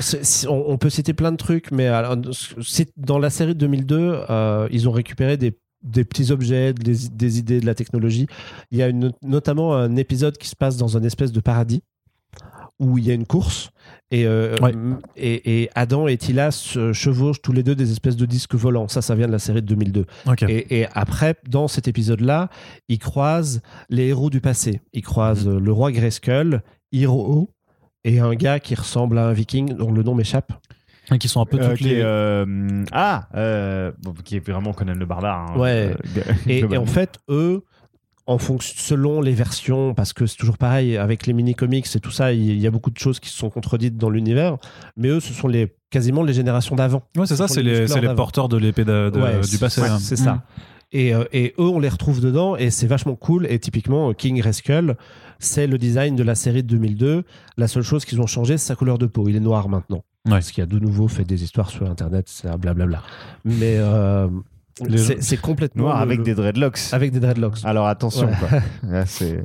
[0.00, 2.16] C'est- c'est- on, on peut citer plein de trucs, mais alors,
[2.62, 5.56] c'est- dans la série de 2002, euh, ils ont récupéré des,
[5.86, 8.26] des petits objets, des, des idées, de la technologie.
[8.70, 11.82] Il y a une- notamment un épisode qui se passe dans un espèce de paradis
[12.78, 13.70] où il y a une course
[14.10, 14.74] et, euh, Ouais.
[15.16, 18.86] et, et Adam et Tila se chevauchent tous les deux des espèces de disques volants.
[18.88, 20.04] Ça, ça vient de la série de 2002.
[20.26, 20.42] Ok.
[20.42, 22.50] Et, et après, dans cet épisode-là,
[22.88, 24.82] ils croisent les héros du passé.
[24.92, 26.62] Ils croisent euh, le roi Grayskull,
[26.92, 27.48] Hiro
[28.04, 30.52] et un gars qui ressemble à un viking dont le nom m'échappe.
[31.12, 32.00] Et qui sont un peu Euh, toutes est, les.
[32.02, 35.52] euh, ah, euh, bon, qui est vraiment Conan le barbare.
[35.52, 35.94] hein, Ouais.
[36.16, 37.62] euh, Et, en fait, eux,
[38.26, 42.10] en fonction, selon les versions, parce que c'est toujours pareil avec les mini-comics et tout
[42.10, 44.56] ça, il y a beaucoup de choses qui se sont contredites dans l'univers,
[44.96, 47.02] mais eux, ce sont les, quasiment les générations d'avant.
[47.16, 49.58] Ouais, c'est ça, ce c'est les les, les porteurs de l'épée de- de- Ouais, du
[49.58, 49.80] passé.
[49.80, 49.98] c'est- là.
[50.00, 50.32] C'est ça.
[50.34, 50.40] Mm.
[50.92, 53.46] Et, euh, et eux, on les retrouve dedans et c'est vachement cool.
[53.50, 54.96] Et typiquement, King Reskull,
[55.40, 57.24] c'est le design de la série de 2002.
[57.56, 59.28] La seule chose qu'ils ont changé, c'est sa couleur de peau.
[59.28, 60.04] Il est noir maintenant.
[60.26, 60.32] Ouais.
[60.32, 63.02] Parce qu'il y a de nouveau fait des histoires sur Internet, c'est un blablabla.
[63.44, 64.28] Mais euh,
[64.86, 65.84] Les c'est complètement.
[65.84, 66.80] Noir avec le- des dreadlocks.
[66.92, 67.64] avec des dreadlocks.
[67.64, 68.34] Alors attention, Ouais.
[68.38, 68.60] quoi.
[68.90, 69.44] Là, c'est...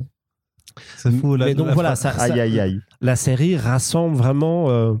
[1.20, 1.36] Fou.
[1.36, 2.80] la- Mais donc la voilà, ça, Aïe, aïe, aïe.
[3.00, 4.94] la série rassemble vraiment, euh,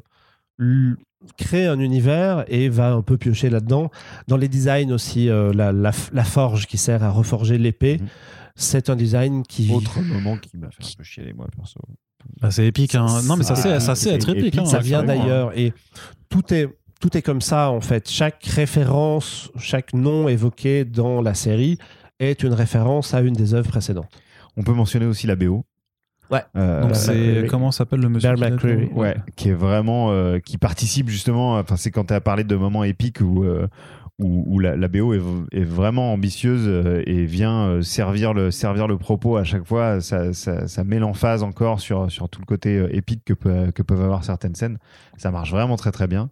[0.60, 0.96] l-
[1.38, 3.90] crée un univers et va un peu piocher là-dedans.
[4.28, 7.98] Dans les designs aussi, euh, la, la f- la forge qui sert à reforger l'épée,
[8.00, 8.08] Mhm.
[8.54, 9.72] c'est un design qui.
[9.72, 11.80] Autre moment qui m'a fait un peu chialer, moi, perso.
[12.40, 12.94] Bah, c'est épique.
[12.94, 13.06] Hein.
[13.26, 14.46] Non, mais ça, c'est ça, épique, être épique.
[14.46, 14.64] épique, hein.
[14.64, 15.72] ça vient d'ailleurs et
[16.28, 16.68] tout est
[17.00, 18.08] tout est comme ça en fait.
[18.08, 21.78] Chaque référence, chaque nom évoqué dans la série
[22.20, 24.08] est une référence à une des œuvres précédentes.
[24.56, 25.64] On peut mentionner aussi la BO.
[26.30, 26.42] Ouais.
[26.56, 27.48] Euh, Donc c'est McCreary.
[27.48, 28.88] comment s'appelle le monsieur McCreary.
[28.94, 31.58] Ouais, qui est vraiment euh, qui participe justement.
[31.58, 33.66] Enfin, c'est quand tu as parlé de moments épiques où euh,
[34.22, 39.66] où, la, BO est, vraiment ambitieuse euh, et vient euh, servir le propos à chaque
[39.66, 40.00] fois.
[40.00, 43.32] Ça, ça, ça met l'emphase encore sur tout le côté euh, épique que
[43.70, 44.78] que peuvent avoir certaines scènes.
[45.16, 46.30] Ça marche vraiment très très bien.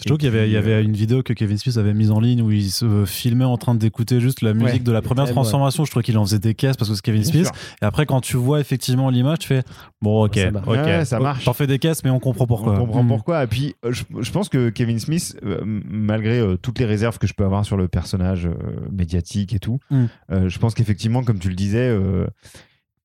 [0.00, 2.10] Je trouve qu'il y avait, il y avait une vidéo que Kevin Smith avait mise
[2.10, 4.78] en ligne où il se filmait en train d'écouter juste la musique Ouais.
[4.80, 5.84] de la première Ouais, transformation.
[5.84, 7.44] Je trouvais qu'il en faisait des caisses parce que c'est Kevin Bien Smith.
[7.46, 7.54] sûr.
[7.82, 9.62] Et après, quand tu vois effectivement l'image, tu fais
[10.00, 10.66] bon, ok, Ça marche.
[10.68, 11.44] ok, Ouais, ça marche.
[11.44, 12.74] T'en fais des caisses, mais on comprend pourquoi.
[12.74, 13.08] On comprend Mm.
[13.08, 13.44] pourquoi.
[13.44, 17.18] Et puis, euh, je, je pense que Kevin Smith, euh, malgré euh, toutes les réserves
[17.18, 18.54] que je peux avoir sur le personnage euh,
[18.92, 20.04] médiatique et tout, Mm.
[20.32, 21.94] euh, je pense qu'effectivement, comme tu le disais,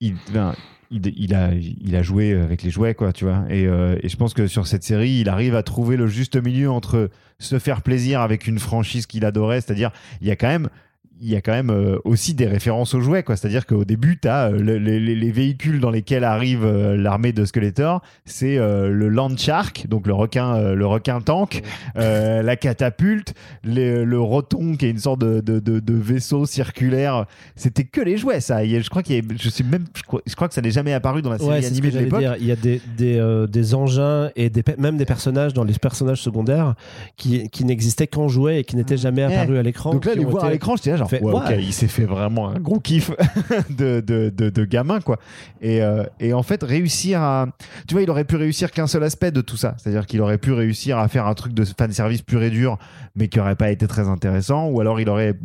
[0.01, 0.53] il, ben,
[0.95, 3.45] il, a joué avec les jouets, quoi, tu vois.
[3.49, 6.35] Et, euh, et je pense que sur cette série, il arrive à trouver le juste
[6.35, 9.91] milieu entre se faire plaisir avec une franchise qu'il adorait, c'est-à-dire,
[10.21, 10.69] il y a quand même
[11.21, 13.35] il y a quand même euh, aussi des références aux jouets, quoi.
[13.37, 17.45] C'est-à-dire qu'au début, tu as les, les- les véhicules dans lesquels arrive euh, l'armée de
[17.45, 18.01] Skeletor.
[18.25, 21.61] C'est euh, le Land Shark, donc le requin, euh, le requin tank,
[21.97, 26.45] euh, la catapulte, les- le roton qui est une sorte de, de, de- de vaisseau
[26.45, 27.25] circulaire.
[27.55, 28.65] C'était que les jouets, ça.
[28.65, 30.71] Je crois qu'il y a- je sais même, je crois, je crois que ça n'est
[30.71, 32.23] jamais apparu dans la série Ouais, animée de l'époque.
[32.39, 35.73] Il y a des, des, euh, des engins et des, même des personnages dans les
[35.73, 36.75] personnages secondaires
[37.15, 39.33] qui, qui n'existaient qu'en jouet et qui n'étaient jamais Eh.
[39.33, 39.91] apparus à l'écran.
[39.93, 42.05] Donc là, les voir à été- l'écran, j'étais là genre, fait- ouais, il s'est fait
[42.05, 43.11] vraiment un gros kiff
[43.69, 45.17] de, de, de, de gamin, quoi.
[45.61, 47.47] Et, euh, et en fait, réussir à.
[47.87, 49.75] Tu vois, il aurait pu réussir qu'un seul aspect de tout ça.
[49.77, 52.77] C'est-à-dire qu'il aurait pu réussir à faire un truc de fan service pur et dur,
[53.15, 54.67] mais qui aurait pas été très intéressant.
[54.69, 55.37] Ou alors, il aurait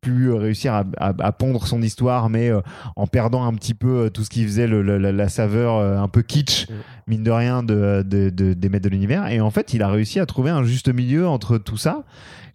[0.00, 2.60] pu réussir à, à, à pondre son histoire, mais euh,
[2.96, 5.76] en perdant un petit peu euh, tout ce qui faisait le- le- la, la saveur
[5.76, 6.72] euh, un peu kitsch, Mm.
[7.08, 9.26] mine de rien, de, de, de- des maîtres de l'univers.
[9.28, 12.04] Et en fait, il a réussi à trouver un juste milieu entre tout ça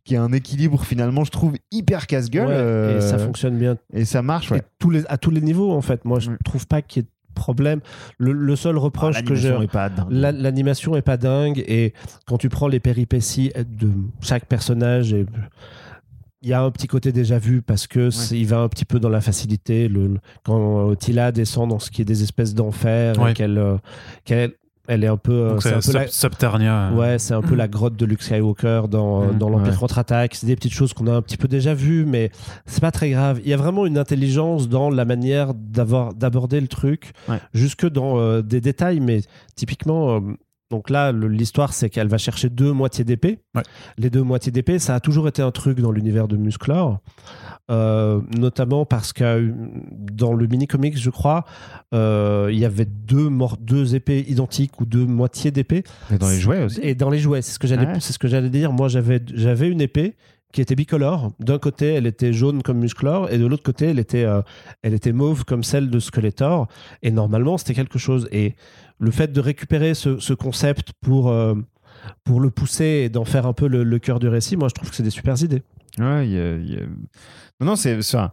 [0.05, 3.77] qui a un équilibre finalement je trouve hyper casse-gueule Ouais, euh, Et ça fonctionne bien
[3.93, 4.57] et ça marche ouais.
[4.59, 6.03] Et tous les, à tous les niveaux, en fait.
[6.05, 6.37] Moi, je Mm.
[6.43, 7.79] trouve pas qu'il y ait de problème.
[8.17, 9.49] Le, le seul reproche Ah, que j'ai.
[9.49, 10.07] l'animation est pas dingue.
[10.11, 11.93] La- L'animation est pas dingue et
[12.27, 13.89] quand tu prends les péripéties de
[14.21, 15.25] chaque personnage, et-
[16.41, 18.99] il y a un petit côté déjà vu parce que il va un petit peu
[18.99, 19.87] dans la facilité.
[19.87, 23.33] Le, le- quand euh, Tila descend dans ce qui est des espèces d'enfer Ouais.
[23.33, 23.77] qu'elle euh,
[24.25, 24.51] qu'elle
[24.87, 26.91] elle est un peu, euh, Donc c'est un peu Sub- la- Subternia.
[26.93, 29.79] Ouais, c'est un peu la grotte de Luke Skywalker dans, Mm, dans l'Empire ouais.
[29.79, 30.35] contre-attaque.
[30.35, 32.31] C'est des petites choses qu'on a un petit peu déjà vues, mais
[32.65, 33.39] c'est pas très grave.
[33.43, 37.39] Il y a vraiment une intelligence dans la manière d'avoir d'aborder le truc, Ouais.
[37.53, 39.21] jusque dans euh, des détails, mais
[39.55, 40.17] typiquement.
[40.17, 40.19] euh,
[40.71, 43.39] donc là, l'histoire, c'est qu'elle va chercher deux moitiés d'épée.
[43.53, 43.61] Ouais.
[43.99, 46.97] Les deux moitiés d'épée, ça a toujours été un truc dans l'univers de Musclor.
[47.71, 49.53] Euh, notamment parce que
[50.11, 51.45] dans le mini-comics, je crois,
[51.93, 53.29] euh, il y avait deux,
[53.61, 55.83] deux épées identiques ou deux moitiés d'épée.
[56.11, 57.99] Mais dans les jouets aussi Et dans les jouets, c'est ce que j'allais, Ouais.
[58.01, 58.73] c'est ce que j'allais dire.
[58.73, 60.15] Moi, j'avais, j'avais une épée
[60.51, 61.31] qui était bicolore.
[61.39, 64.41] D'un côté, elle était jaune comme Musclor, et de l'autre côté, elle était, euh,
[64.81, 66.67] elle était mauve comme celle de Skeletor.
[67.01, 68.27] Et normalement, c'était quelque chose.
[68.33, 68.55] Et
[68.99, 71.55] le fait de récupérer ce, ce concept pour euh,
[72.25, 74.73] pour le pousser et d'en faire un peu le, le cœur du récit, moi, je
[74.73, 75.63] trouve que c'est des super idées.
[75.99, 76.85] Ouais, y a- y a-
[77.59, 78.31] Non, non, c'est il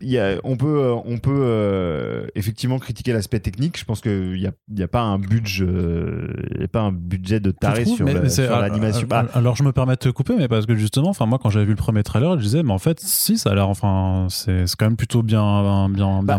[0.00, 3.78] Y a, on peut, euh, on peut euh, effectivement critiquer l'aspect technique.
[3.78, 6.80] Je pense qu'il n'y a, y a pas un budget, euh, il y a pas
[6.80, 8.20] un budget de taré sur, la-
[8.56, 9.06] ah, l'animation.
[9.10, 11.38] ah, Bah, Alors je me permets de te couper, mais parce que justement, enfin moi
[11.40, 13.68] quand j'avais vu le premier trailer, je disais, mais en fait, si ça a l'air,
[13.68, 16.38] enfin c'est quand même plutôt bien, bien, bah,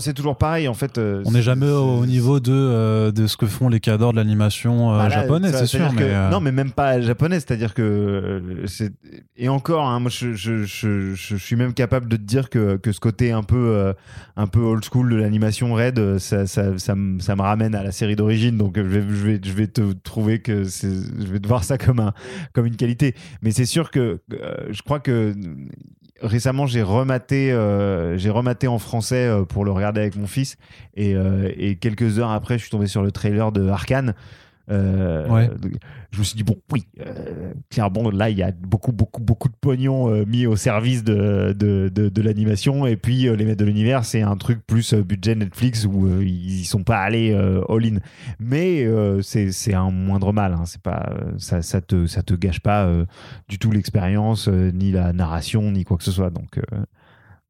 [0.00, 0.98] c'est toujours, pareil en fait.
[0.98, 4.16] euh, On n'est jamais au niveau de, euh, de ce que font les cadors de
[4.16, 5.92] l'animation euh, Bah là, japonais, ça- c'est sûr.
[5.92, 7.36] Mais, que- euh, Non, mais même pas japonais.
[7.40, 8.92] C'est-à-dire que euh, c'est
[9.36, 12.55] et encore, hein, moi, je, je, je, je suis même capable de te dire que,
[12.76, 13.92] que ce côté un peu euh,
[14.36, 17.82] un peu old school de l'animation raid, euh, ça, ça, me- ça me ramène à
[17.82, 18.56] la série d'origine.
[18.56, 21.78] Donc, je vais, je vais, je vais te trouver que je vais te voir ça
[21.78, 22.12] comme un
[22.52, 23.14] comme une qualité.
[23.42, 25.34] Mais c'est sûr que euh, je crois que
[26.22, 30.56] récemment j'ai rematé rematé en français pour le regarder avec mon fils
[30.96, 31.14] et,
[31.58, 34.14] et quelques heures après je suis tombé sur le trailer de Arkane
[34.70, 35.50] euh, Ouais.
[36.10, 39.48] je me suis dit bon oui euh, clairement là il y a beaucoup beaucoup beaucoup
[39.48, 43.44] de pognon euh, mis au service de, de, de, de l'animation et puis euh, les
[43.44, 47.62] maîtres de l'univers c'est un truc plus budget Netflix où ils sont pas allés euh,
[47.68, 47.98] all in
[48.40, 48.86] mais
[49.22, 50.64] c'est un moindre mal hein.
[50.66, 52.90] c'est pas ça, ça te ça te gâche pas
[53.48, 56.58] du tout l'expérience ni la narration ni quoi que ce soit donc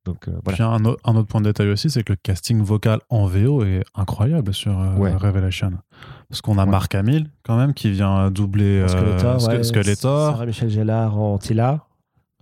[0.06, 2.18] donc euh, voilà Puis un, au- un autre point de détail aussi, c'est que le
[2.22, 5.14] casting vocal en VO est incroyable sur euh, Ouais.
[5.14, 5.72] Revelation.
[6.30, 6.70] Parce qu'on a Ouais.
[6.70, 10.30] Marc Hamill, quand même, qui vient doubler euh, Skeletor, Ske- ouais, Skeletor.
[10.32, 11.84] Sarah Michel Gellar en Tila.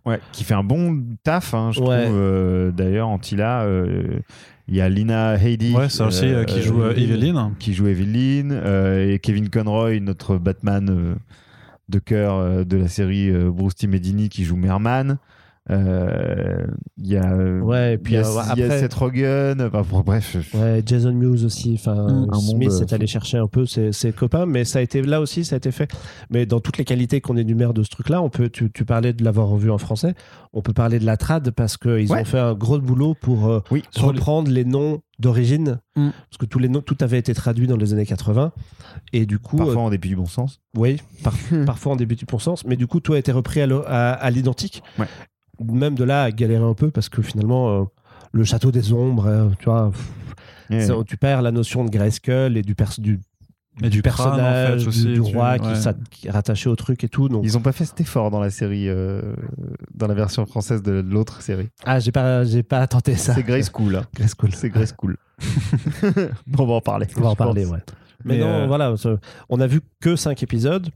[0.06, 2.04] Ouais, qui fait un bon taf, hein, je Ouais.
[2.04, 2.16] trouve.
[2.16, 3.62] euh, D'ailleurs, Antilla.
[3.62, 4.20] euh,
[4.68, 7.52] Il y a Lina Ouais, aussi euh, qui joue euh, Evelyn.
[7.58, 11.14] qui joue Evelyn euh, et Kevin Conroy, notre Batman euh,
[11.90, 13.86] de cœur euh, de la série euh, Bruce T.
[13.86, 15.18] Medini qui joue Merman.
[15.70, 16.66] Euh,
[16.98, 18.80] Il y a, euh, Ouais, et puis, il y a, euh, il y a après-
[18.80, 19.70] Seth Rogen.
[19.72, 21.74] Enfin, bref, Ouais, Jason Mewes aussi.
[21.78, 22.28] Enfin, Mm.
[22.32, 25.02] Un Smith monde, est allé chercher un peu ses, ses copains, mais ça a été
[25.02, 25.90] là aussi, ça a été fait.
[26.30, 28.48] Mais dans toutes les qualités qu'on énumère de ce truc-là, on peut.
[28.48, 30.14] Tu, tu parlais de l'avoir revu en français.
[30.52, 32.20] On peut parler de la trad parce qu'ils Ouais.
[32.20, 36.10] ont fait un gros boulot pour euh, oui, reprendre les noms d'origine, Mm.
[36.10, 38.52] parce que tous les noms, tout avait été traduit dans les années 80,
[39.12, 40.60] et du coup, parfois en dépit du bon sens.
[40.76, 41.34] oui, par-
[41.66, 44.82] parfois en début du bon sens, mais du coup, tout a été repris à l'identique.
[44.98, 45.06] Ouais.
[45.60, 47.84] Même de là à galérer un peu parce que finalement, euh,
[48.32, 49.90] le château des ombres, euh, tu vois.
[50.70, 53.20] pff, tu perds la notion de Grayskull et du, pers- du,
[53.82, 55.94] Et du crâne, en personnage, fait, du- aussi, du, tu- roi qui, ouais.
[56.10, 57.28] qui est rattaché au truc et tout.
[57.28, 57.42] Donc...
[57.44, 59.20] Ils ont pas fait cet effort dans la série, euh,
[59.94, 61.68] dans la version française de l'autre série.
[61.84, 63.34] Ah, j'ai pas, j'ai pas tenté ça.
[63.34, 63.44] C'est hein.
[63.46, 64.02] Grayskull.
[64.52, 65.16] C'est Grey School.
[66.46, 67.06] bon, on va en parler.
[67.16, 67.72] On va en parler, pense.
[67.72, 67.82] ouais.
[68.24, 68.94] Mais, Mais, non, voilà,
[69.50, 70.88] on a vu que 5 épisodes.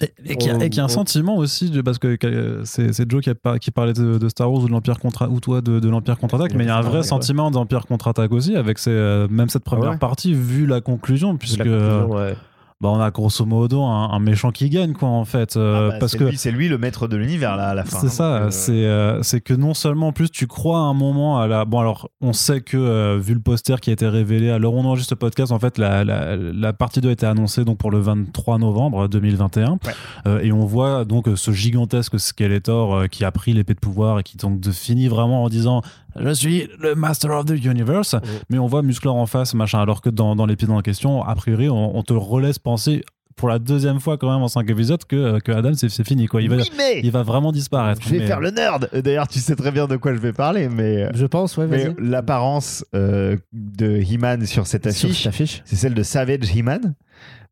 [0.00, 2.16] Et, et qu'il y, a- y un On- sentiment aussi, de- parce que
[2.64, 5.40] c'est Joe qui, a qui parlait de, de Star Wars ou de l'Empire contre ou
[5.40, 8.54] toi de, de l'Empire contre-attaque, mais il y a un vrai sentiment d'Empire contre-attaque aussi,
[8.54, 9.98] avec euh, même cette première Ah ouais.
[9.98, 12.36] partie, vu la conclusion, La puisque conclusion, ouais.
[12.80, 15.56] Bah, on a grosso modo un, un méchant qui gagne, quoi, en fait.
[15.56, 17.74] euh, Ah bah, parce c'est que lui- c'est lui le maître de l'univers là à
[17.74, 17.98] la fin.
[17.98, 20.82] C'est hein, ça, euh, c'est euh, c'est que non seulement en plus tu crois à
[20.82, 23.92] un moment à la bon alors on sait que euh, vu le poster qui a
[23.92, 27.12] été révélé où on enregistre ce podcast en fait la, la, la partie 2 a
[27.12, 29.78] été annoncée donc pour le 23 novembre 2021 Ouais.
[30.26, 34.22] Euh, et on voit donc ce gigantesque Skeletor qui a pris l'épée de pouvoir et
[34.22, 35.82] qui donc de- finit vraiment en disant
[36.16, 38.20] je suis le master of the universe Ouais.
[38.50, 41.34] mais on voit Musclor en face machin alors que dans, dans l'épisode en question a
[41.34, 43.02] priori on, on te relaisse penser
[43.36, 46.42] pour la deuxième fois quand même en 5 épisodes que, que Adam c'est fini quoi
[46.42, 48.88] il va, Oui, mais il va vraiment disparaître je vais Mais- faire le nerd.
[48.94, 51.56] Euh, D'ailleurs, tu sais très bien de quoi je vais parler, mais, euh, Je pense,
[51.56, 51.94] ouais, mais vas-y.
[52.00, 55.62] l'apparence euh, de He-Man sur cette Sur affiche, cette affiche.
[55.66, 56.94] c'est celle de Savage He-Man.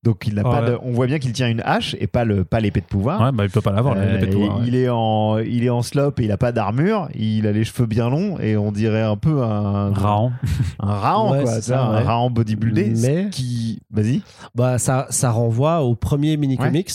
[0.07, 0.71] Donc il n'a pas ouais.
[0.71, 3.21] de- on voit bien qu'il tient une hache et pas le pas l'épée de pouvoir.
[3.21, 4.65] Ouais, bah il peut pas l'avoir, Euh, l'épée de pouvoir, ouais.
[4.69, 7.09] il est en il est en slop et il a pas d'armure.
[7.15, 10.31] Il a les cheveux bien longs et on dirait un peu un Raon.
[10.79, 12.03] un raon Ouais, quoi, ça, un ouais.
[12.03, 12.95] raon bodybuildé.
[13.03, 14.23] Mais- qui vas-y.
[14.55, 16.93] Bah, ça, ça renvoie au premier mini-comics,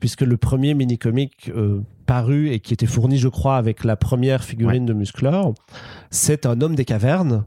[0.00, 4.44] puisque le premier mini-comic euh, paru et qui était fourni, je crois, avec la première
[4.44, 5.54] figurine de Musclor,
[6.10, 7.44] c'est un homme des cavernes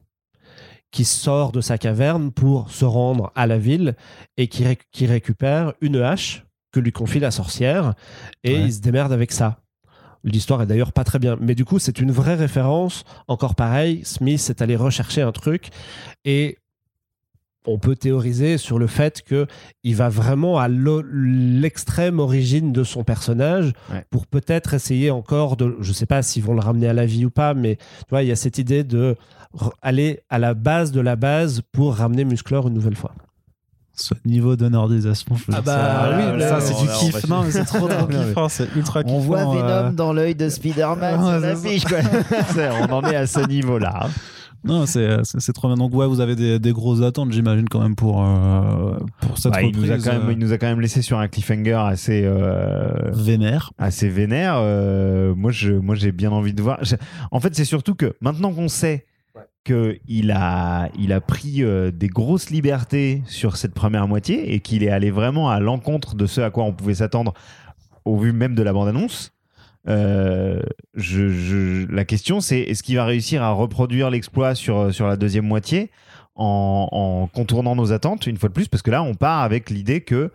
[0.91, 3.95] qui sort de sa caverne pour se rendre à la ville
[4.37, 7.93] et qui, réc- qui récupère une hache que lui confie la sorcière
[8.43, 8.61] et Ouais.
[8.65, 9.59] il se démerde avec ça.
[10.23, 11.37] L'histoire est d'ailleurs pas très bien.
[11.39, 13.03] Mais du coup, c'est une vraie référence.
[13.27, 15.69] Encore pareil, Smith est allé rechercher un truc
[16.25, 16.57] et
[17.67, 19.45] on peut théoriser sur le fait que
[19.83, 24.03] il va vraiment à l'extrême origine de son personnage Ouais.
[24.09, 27.25] pour peut-être essayer encore de je sais pas s'ils vont le ramener à la vie
[27.25, 29.15] ou pas mais tu vois il y a cette idée de
[29.81, 33.13] aller à la base de la base pour ramener Musclor une nouvelle fois
[33.95, 37.27] Ce niveau de nordisation, je Ah bah oui, ça, mais ça, c'est du kiff.
[37.27, 39.15] Non, mais c'est trop, trop kiffant, c'est ultra kiffant.
[39.15, 41.41] On voit euh, Venom dans l'œil de Spider-Man.
[42.53, 44.07] C'est- on en est à ce niveau-là.
[44.67, 45.77] Non, c'est c'est- trop bien.
[45.77, 49.51] Donc, ouais, vous avez des, des grosses attentes, j'imagine, quand même, pour, euh, pour cette
[49.53, 51.19] Bah, il, nous a reprise, quand même, euh, il nous a quand même laissé sur
[51.19, 53.71] un cliffhanger assez, euh, vénère.
[53.77, 54.55] assez vénère.
[54.57, 56.79] Euh, moi, j'ai bien envie de voir.
[57.31, 59.05] En fait, c'est surtout que maintenant qu'on sait
[59.65, 64.83] qu'il a, il a pris euh, des grosses libertés sur cette première moitié et qu'il
[64.83, 67.33] est allé vraiment à l'encontre de ce à quoi on pouvait s'attendre
[68.05, 69.31] au vu même de la bande-annonce.
[69.87, 70.61] Euh,
[71.89, 75.91] la question, c'est est-ce qu'il va réussir à reproduire l'exploit sur, sur la deuxième moitié
[76.35, 78.67] en, en contournant nos attentes une fois de plus?
[78.67, 80.31] Parce que là, on part avec l'idée que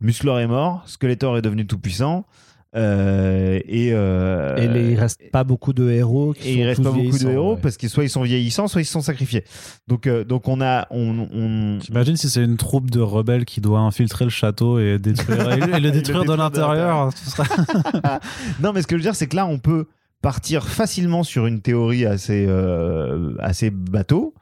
[0.00, 2.26] Musclor est mort, Skeletor est devenu tout puissant.
[2.76, 6.64] Euh, et euh, et les- il reste pas beaucoup de héros qui et il sont
[6.66, 7.60] reste tous pas beaucoup de héros ouais.
[7.60, 9.44] parce que soit ils sont vieillissants, soit ils se sont sacrifiés.
[9.88, 13.60] Donc, euh, donc on a, on, on- T'imagines si c'est une troupe de rebelles qui
[13.60, 17.10] doit infiltrer le château et, détruire, et le- et le détruire de détruire de l'intérieur
[17.12, 17.42] ce
[18.62, 19.86] non, mais ce que je veux dire, c'est que là, on peut
[20.22, 24.34] partir facilement sur une théorie assez, euh, assez bateau.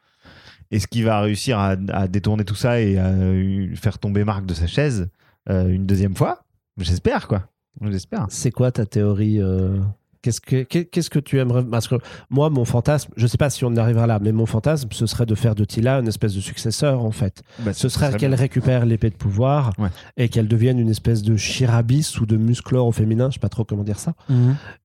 [0.70, 4.44] Est-ce qu'il va réussir à, à détourner tout ça et à euh, faire tomber Marc
[4.44, 5.08] de sa chaise
[5.48, 6.42] euh, une deuxième fois
[6.78, 7.48] J'espère, quoi.
[7.90, 8.26] J'espère.
[8.30, 9.78] c'est quoi ta théorie euh,
[10.20, 11.94] Qu'est-ce que qu'est- qu'est-ce que tu aimerais Parce que
[12.28, 15.26] moi, mon fantasme, je sais pas si on arrivera là, mais mon fantasme, ce serait
[15.26, 17.42] de faire de Tila une espèce de successeur, en fait.
[17.60, 19.90] Bah, Ce serait qu'elle récupère l'épée de pouvoir Ouais.
[20.16, 23.48] et qu'elle devienne une espèce de chirabis ou de musclore au féminin, je sais pas
[23.48, 24.14] trop comment dire ça,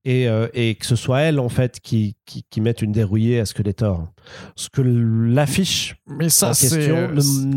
[0.04, 3.40] et, euh, et que ce soit elle, en fait, qui, qui, qui mette une dérouillée
[3.40, 4.06] à Skeletor.
[4.56, 7.10] Ce que l'affiche Mais ça, en question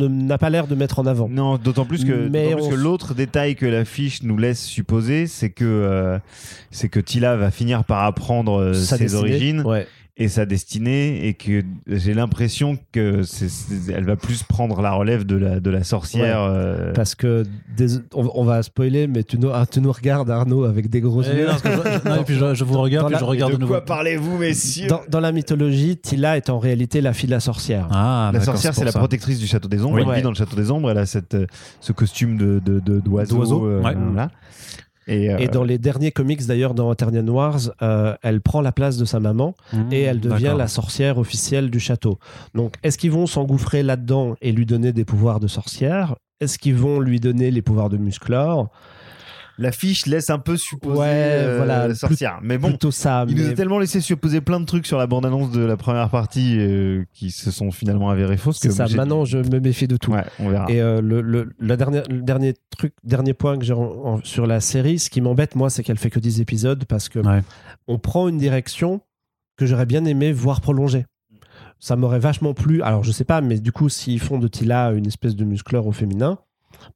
[0.09, 1.29] n'a pas l'air de mettre en avant.
[1.29, 6.19] Non, d'autant plus que, on l'autre détail que l'affiche nous laisse supposer, c'est que, euh,
[6.71, 9.87] c'est que Tila va finir par apprendre euh, ses origines Ouais.
[10.19, 14.91] Et sa destinée et que j'ai l'impression que c'est, c'est- elle va plus prendre la
[14.93, 16.41] relève de la, de la sorcière.
[16.41, 17.43] euh, Parce que
[18.15, 21.21] on, on va spoiler, mais tu nous, ah, tu nous regardes, Arnaud, avec des gros
[21.21, 21.47] Et, yeux.
[21.49, 23.73] et puis je, je vous regarde, Dans puis la- je regarde de, de nouveau.
[23.75, 24.87] quoi parlez-vous, messieurs?
[24.87, 27.87] Dans, dans la mythologie, Tila est en réalité la fille de la sorcière.
[27.91, 29.95] Ah, La sorcière, c'est la protectrice du château des ombres.
[29.97, 30.01] Oui.
[30.01, 30.15] elle Ouais.
[30.15, 30.89] vit dans le château des ombres.
[30.89, 31.45] Elle a cette, euh,
[31.79, 33.35] ce costume de, de, de- d'oiseau.
[33.35, 33.93] D'oiseau, euh, ouais.
[33.95, 34.31] voilà.
[35.07, 38.71] Et, euh, Et dans les derniers comics, d'ailleurs, dans Eternian Wars, euh, elle prend la
[38.71, 42.19] place de sa maman Mmh, et elle devient la sorcière officielle du château.
[42.53, 46.15] Donc, est-ce qu'ils vont s'engouffrer là-dedans et lui donner des pouvoirs de sorcière?
[46.39, 48.69] Est-ce qu'ils vont lui donner les pouvoirs de musclore?
[49.57, 52.39] L'affiche laisse un peu supposer Ouais, euh, voilà, sorcière.
[52.41, 53.25] Mais bon, Plutôt ça.
[53.27, 56.09] il nous a tellement laissé supposer plein de trucs sur la bande-annonce de la première
[56.09, 58.59] partie euh, qui se sont finalement avérés fausses.
[58.61, 58.85] C'est ça.
[58.95, 60.11] Maintenant, je me méfie de tout.
[60.11, 60.65] Ouais, on verra.
[60.69, 63.75] Et euh, le, le- la dernière, le dernier truc, dernier point que j'ai
[64.23, 67.19] sur la série, ce qui m'embête, moi, c'est qu'elle fait que 10 épisodes parce que
[67.19, 67.41] Ouais.
[67.87, 69.01] on prend une direction
[69.57, 71.05] que j'aurais bien aimé voir prolonger.
[71.79, 72.81] Ça m'aurait vachement plu.
[72.81, 75.85] Alors, je sais pas, mais du coup, s'ils font de Tila une espèce de muscleur
[75.87, 76.39] au féminin,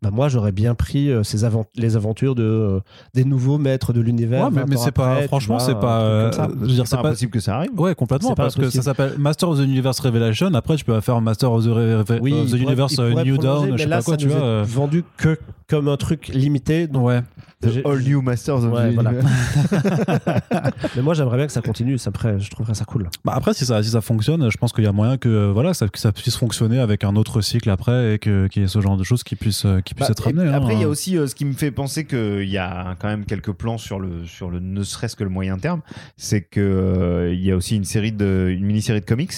[0.02, 2.80] bah moi, j'aurais bien pris euh, ces avant- les aventures de, euh,
[3.14, 4.45] des nouveaux maîtres de l'univers.
[4.45, 6.02] Ouais, mais, 20 mais ans c'est pas, franchement, vois, c'est un pas.
[6.02, 6.48] euh, comme ça.
[6.53, 7.07] je veux dire, c'est pas pas.
[7.10, 7.72] impossible que ça arrive.
[7.80, 10.53] Ouais, complètement, parce que ça s'appelle Master of the Universe Revelation.
[10.53, 13.23] Après, tu peux faire Master of the, Re- Oui, of the il pourrait- Universe pourrait
[13.23, 14.41] New Dawn, je sais là, pas quoi, ça tu nous vois.
[14.41, 15.38] est euh, vendu que
[15.68, 16.88] comme un truc limité.
[16.88, 17.22] donc Ouais.
[17.61, 19.11] The All New Masters of Ouais, the voilà.
[20.95, 21.97] Mais moi, j'aimerais bien que ça continue.
[21.97, 23.09] Ça me je trouverais ça cool.
[23.25, 25.51] Bah après, si ça, si ça fonctionne, je pense qu'il y a moyen que, euh,
[25.51, 28.65] voilà, ça, que ça puisse fonctionner avec un autre cycle après et que- qu'il y
[28.65, 30.49] ait ce genre de choses qui puissent, euh, qui puissent Bah, être amenées.
[30.49, 30.53] hein.
[30.53, 33.07] Après, il y a aussi euh, ce qui me fait penser qu'il y a quand
[33.07, 35.81] même quelques plans sur le, sur le ne serait-ce que le moyen terme.
[36.17, 39.33] C'est que euh, il y a aussi une série de, une mini-série de comics,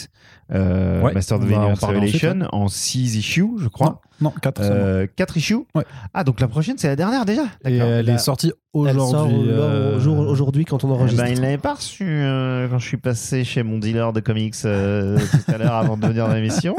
[0.52, 4.02] euh, Ouais, Master of the Universe Revelation, ensuite, en 6 issues, je crois.
[4.22, 5.56] Non, 4 Euh, quatre issues.
[5.76, 5.84] Ouais.
[6.14, 7.44] Ah, donc la prochaine, c'est la dernière déjà.
[7.65, 9.38] Et elle est sortie Elle sort aujourd'hui.
[9.38, 11.24] au- euh, au jour- aujourd'hui quand on Eh enregistre.
[11.24, 14.56] ben, il l'avait pas reçu euh, quand je suis passé chez mon dealer de comics
[14.65, 16.76] euh, tout à l'heure avant de venir dans l'émission.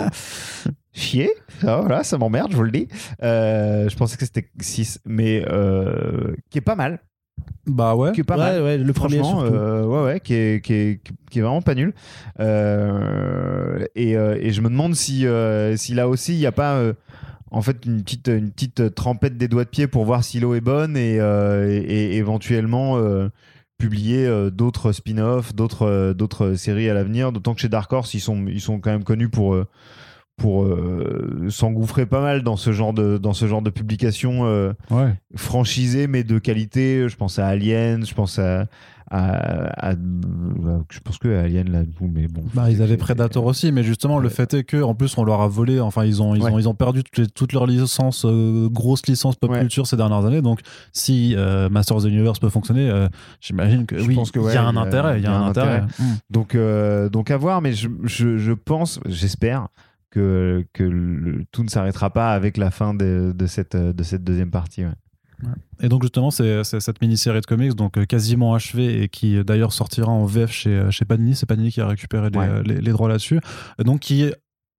[0.93, 1.31] Chier,
[1.67, 2.87] Ah, voilà, ça m'emmerde, je vous le dis.
[3.23, 7.01] Euh, je pensais que c'était 6, mais euh, qui est pas mal.
[7.67, 8.13] Bah ouais.
[8.13, 8.63] Qui est pas ouais, mal.
[8.63, 11.01] ouais, le premier euh, ouais, ouais, qui est, qui, est,
[11.31, 11.95] qui est vraiment pas nul.
[12.41, 16.53] Euh, et, euh, et je me demande si, euh, si là aussi, il n'y a
[16.53, 16.93] pas euh,
[17.51, 20.55] en fait une petite, une petite trempette des doigts de pied pour voir si l'eau
[20.55, 23.29] est bonne et, euh, et, et éventuellement euh,
[23.79, 27.33] publier euh, d'autres spin-offs, d'autres, euh, d'autres séries à l'avenir.
[27.33, 29.55] D'autant que chez Dark Horse, ils sont, ils sont quand même connus pour.
[29.55, 29.67] euh,
[30.37, 34.73] pour euh, s'engouffrer pas mal dans ce genre de dans ce genre de publication euh,
[34.91, 35.15] Ouais.
[35.37, 37.09] franchisé mais de qualité.
[37.09, 38.67] Je pense à Alien, je pense à,
[39.11, 39.95] à, à-
[40.91, 42.43] je pense que Alien là, mais bon.
[42.53, 45.41] Bah, ils avaient Predator aussi, mais justement, le fait est que, en plus, on leur
[45.41, 46.51] a volé, enfin, ils ont, ils Ouais.
[46.51, 49.97] ont, ils ont perdu toutes, les- toutes leurs licences, euh, grosses licences pop culture ces
[49.97, 50.43] dernières années.
[50.43, 50.61] Donc,
[50.93, 51.37] si
[51.71, 52.91] Masters of the Universe peut fonctionner,
[53.41, 55.19] j'imagine que Je oui, il y a un intérêt.
[55.21, 55.83] Il y a un intérêt.
[55.83, 56.03] Mm.
[56.31, 56.57] Donc
[57.13, 59.69] donc à voir, mais je, je, je pense, j'espère
[60.15, 64.23] que que le- tout ne s'arrêtera pas avec la fin de, de cette de cette
[64.25, 64.85] deuxième partie.
[64.85, 64.93] ouais.
[65.81, 69.45] Et donc justement, c'est cette mini-série de comics, donc euh, quasiment achevée et qui euh,
[69.45, 71.35] d'ailleurs sortira en VF chez, euh, chez Panini.
[71.35, 72.63] C'est Panini qui a récupéré les, Ouais.
[72.65, 73.41] les, les droits là-dessus.
[73.79, 74.33] Donc qui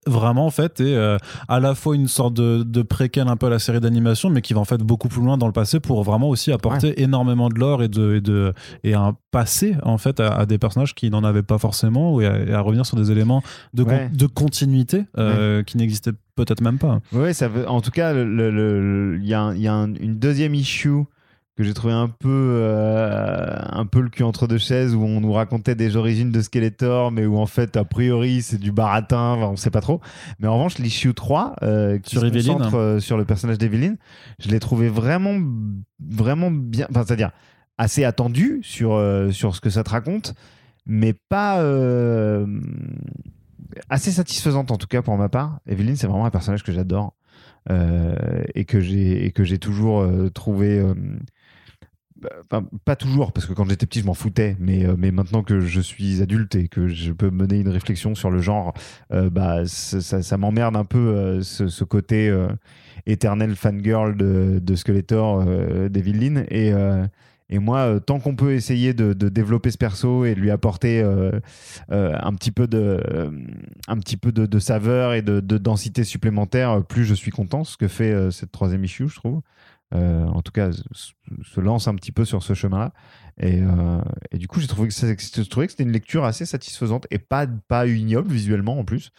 [0.07, 1.17] vraiment en fait est euh,
[1.47, 4.41] à la fois une sorte de, de préquel un peu à la série d'animation, mais
[4.41, 7.49] qui va en fait beaucoup plus loin dans le passé pour vraiment aussi apporter énormément
[7.49, 8.53] de lore et de et de
[8.83, 12.25] et un passé en fait à, à des personnages qui n'en avaient pas forcément et
[12.53, 13.41] à, revenir sur des éléments
[13.73, 16.99] de, con- de continuité euh, qui n'existaient peut-être même pas.
[17.13, 19.67] Ouais, ça veut, en tout cas, le- le- le- il y a, un- il y
[19.67, 21.03] a un- une deuxième issue
[21.55, 25.21] que j'ai trouvé un peu, euh, un peu le cul entre deux chaises où on
[25.21, 29.33] nous racontait des origines de Skeletor, mais où en fait, a priori, c'est du baratin,
[29.33, 30.01] enfin, on sait pas trop.
[30.39, 33.95] Mais en revanche, l'issue 3, euh, qui Sur se concentre euh, sur le personnage d'Evelyn,
[34.39, 35.39] je l'ai trouvé vraiment,
[36.05, 37.31] vraiment bien, enfin, c'est-à-dire
[37.77, 39.01] assez attendu sur,
[39.31, 40.33] sur ce que ça te raconte,
[40.85, 41.61] mais pas.
[43.89, 45.59] assez satisfaisante en tout cas pour ma part.
[45.67, 47.15] Evelyne, c'est vraiment un personnage que j'adore
[47.69, 50.77] euh, et que j'ai et que j'ai toujours euh, trouvé.
[50.79, 50.93] euh,
[52.43, 55.43] enfin, pas toujours, parce que quand j'étais petit, je m'en foutais, mais, euh, mais maintenant
[55.43, 58.73] que je suis adulte et que je peux mener une réflexion sur le genre,
[59.11, 62.47] euh, bah, ça, m'emmerde un peu euh, ce, côté euh,
[63.05, 66.43] éternel fangirl de, Skeletor euh, d'Evelyn.
[66.49, 71.03] Et, moi, tant qu'on peut essayer de, développer ce perso et de lui apporter
[71.89, 72.99] un petit peu de,
[74.31, 77.63] de, saveur et de, de densité supplémentaire, plus je suis content.
[77.63, 79.41] Ce que fait cette troisième issue, je trouve.
[79.93, 82.91] Euh, en tout cas, se lance un petit peu sur ce chemin-là.
[83.37, 84.01] Et, euh,
[84.31, 88.31] et du coup, j'ai trouvé que c'était une lecture assez satisfaisante et pas pas ignoble
[88.31, 89.11] visuellement en plus,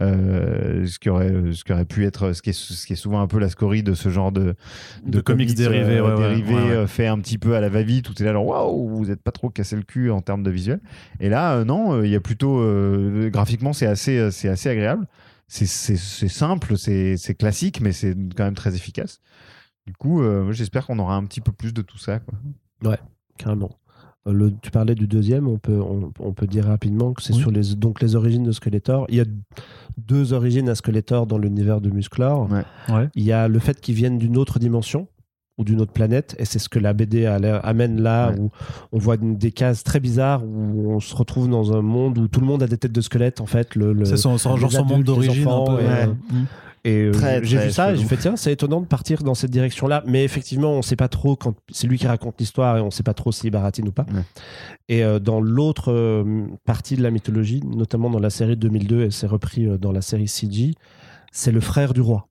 [0.00, 2.96] Euh, ce qui aurait ce qui aurait pu être ce qui est ce qui est
[2.96, 4.56] souvent un peu la scorie de ce genre de
[5.04, 6.86] De comics dérivés, ouais, dérivés, ouais, ouais.
[6.88, 9.22] fait un petit peu à la va-vite où tu es là genre waouh vous êtes
[9.22, 10.80] pas trop cassé le cul en termes de visuel
[11.20, 12.60] et là non il y a plutôt
[13.30, 15.06] graphiquement c'est assez c'est assez agréable
[15.46, 19.20] c'est simple c'est classique mais c'est quand même très efficace
[19.86, 22.34] du coup euh, j'espère qu'on aura un petit peu plus de tout ça quoi.
[23.38, 23.70] Carrément.
[24.28, 27.32] Euh, Le, tu parlais du deuxième, on peut, on, on peut dire rapidement que c'est
[27.34, 27.40] Oui.
[27.40, 29.06] sur les, donc les origines de Skeletor.
[29.08, 29.24] Il y a
[29.98, 32.48] deux origines à Skeletor dans l'univers de Musclor.
[32.50, 32.62] Ouais.
[32.94, 33.08] Ouais.
[33.16, 35.08] Il y a le fait qu'ils viennent d'une autre dimension
[35.58, 38.38] ou d'une autre planète, et c'est ce que la BD amène là, Ouais.
[38.40, 38.50] où
[38.92, 42.40] on voit des cases très bizarres, où on se retrouve dans un monde où tout
[42.40, 43.74] le monde a des têtes de squelettes, en fait.
[43.76, 45.80] Le, le- C'est son, genre son monde d'origine un peu.
[45.80, 46.14] et, euh, Ouais.
[46.86, 47.12] Et euh,
[47.44, 50.02] j'ai vu ça et j'ai fait tiens, c'est étonnant de partir dans cette direction-là.
[50.06, 52.86] Mais effectivement, on ne sait pas trop quand c'est lui qui raconte l'histoire et on
[52.86, 54.04] ne sait pas trop s'il baratine ou pas.
[54.12, 54.20] Ouais.
[54.90, 59.04] Et euh, dans l'autre euh, partie de la mythologie, notamment dans la série de 2002
[59.04, 60.74] et c'est repris dans la série CG,
[61.32, 62.28] c'est le frère du roi.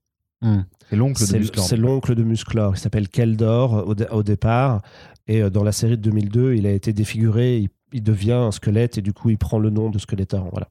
[0.90, 1.66] c'est l'oncle de Musclor.
[1.66, 2.74] c'est l'oncle de Musclor.
[2.76, 4.82] Il s'appelle Keldor au, dé- au départ.
[5.28, 7.58] Et dans la série de 2002, il a été défiguré.
[7.60, 10.48] Il, il devient un squelette et du coup, il prend le nom de Skeletor.
[10.52, 10.68] Voilà.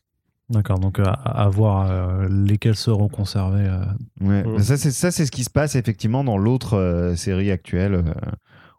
[0.53, 3.67] D'accord, donc à, à voir euh, lesquels seront conservés.
[3.67, 3.85] euh.
[4.21, 4.43] Ouais.
[4.45, 4.53] Mm.
[4.57, 7.95] Mais Ça, c'est ça, c'est ce qui se passe effectivement dans l'autre euh, série actuelle
[7.95, 8.03] euh,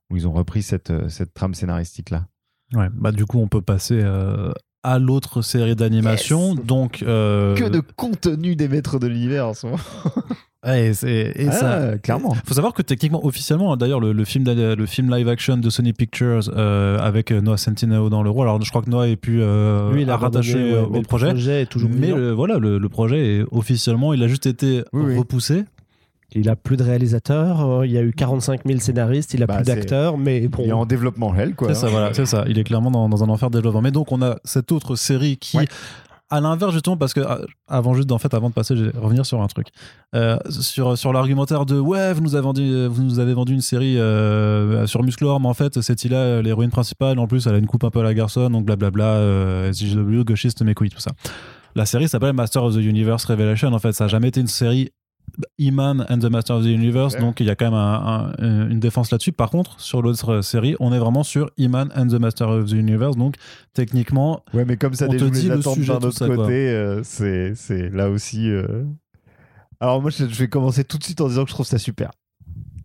[0.10, 2.28] où ils ont repris cette, euh, cette trame scénaristique là.
[2.74, 4.52] Ouais, bah du coup, on peut passer euh,
[4.84, 6.56] à l'autre série d'animation.
[6.56, 6.66] Yes.
[6.66, 9.80] Donc, euh, Que de contenu des maîtres de l'univers en ce moment.
[10.66, 12.36] ouais, et, et Ah, ça, clairement.
[12.46, 15.94] faut savoir que techniquement, officiellement, d'ailleurs, le, le film, le film live action de Sony
[15.94, 18.48] Pictures euh, avec Noah Centineo dans le rôle.
[18.48, 21.00] Alors, je crois que Noah est plus euh, Lui, il a rattaché ouais, au mais
[21.00, 21.62] le projet.
[21.62, 25.04] est toujours Mais le- voilà, le, le projet est officiellement, il a juste été Oui,
[25.08, 25.18] oui.
[25.18, 25.64] repoussé.
[26.36, 29.46] Il a plus de réalisateurs, euh, il y a eu 45 000 scénaristes, il a
[29.46, 30.64] Bah, plus d'acteurs, mais bon.
[30.64, 31.68] Il est en développement hell quoi.
[31.68, 32.44] C'est ça, voilà, c'est ça.
[32.48, 33.84] Il est clairement dans, dans un enfer de développement.
[33.84, 35.68] Mais donc, on a cette autre série qui, Ouais.
[36.34, 39.00] À l'inverse, justement, parce que ah, avant juste, en fait, avant de passer, je vais
[39.00, 39.68] revenir sur un truc.
[40.16, 43.62] Euh, sur sur l'argumentaire de ouais, vous nous avez vendu, vous nous avez vendu une
[43.62, 47.58] série euh, sur Musclor, mais en fait, cette île-là, l'héroïne principale, en plus, elle a
[47.60, 51.00] une coupe un peu à la garçonne, donc blablabla, euh, SJW, gauchiste, mes couilles, tout
[51.00, 51.12] ça.
[51.76, 53.72] La série s'appelle Master of the Universe Revelation.
[53.72, 54.90] En fait, ça a jamais été une série
[55.58, 57.20] He-Man and the Master of the Universe, Ouais.
[57.22, 59.32] donc il y a quand même un- un- une défense là-dessus.
[59.32, 62.74] Par contre, sur l'autre série, on est vraiment sur He-Man and the Master of the
[62.74, 63.36] Universe, donc
[63.74, 67.02] techniquement, Ouais, mais comme ça On te dit le sujet, d'un autre ça, côté, euh,
[67.04, 68.50] c'est c'est là aussi.
[68.50, 68.84] euh.
[69.80, 71.78] Alors moi, je je vais commencer tout de suite en disant que je trouve ça
[71.80, 72.12] super.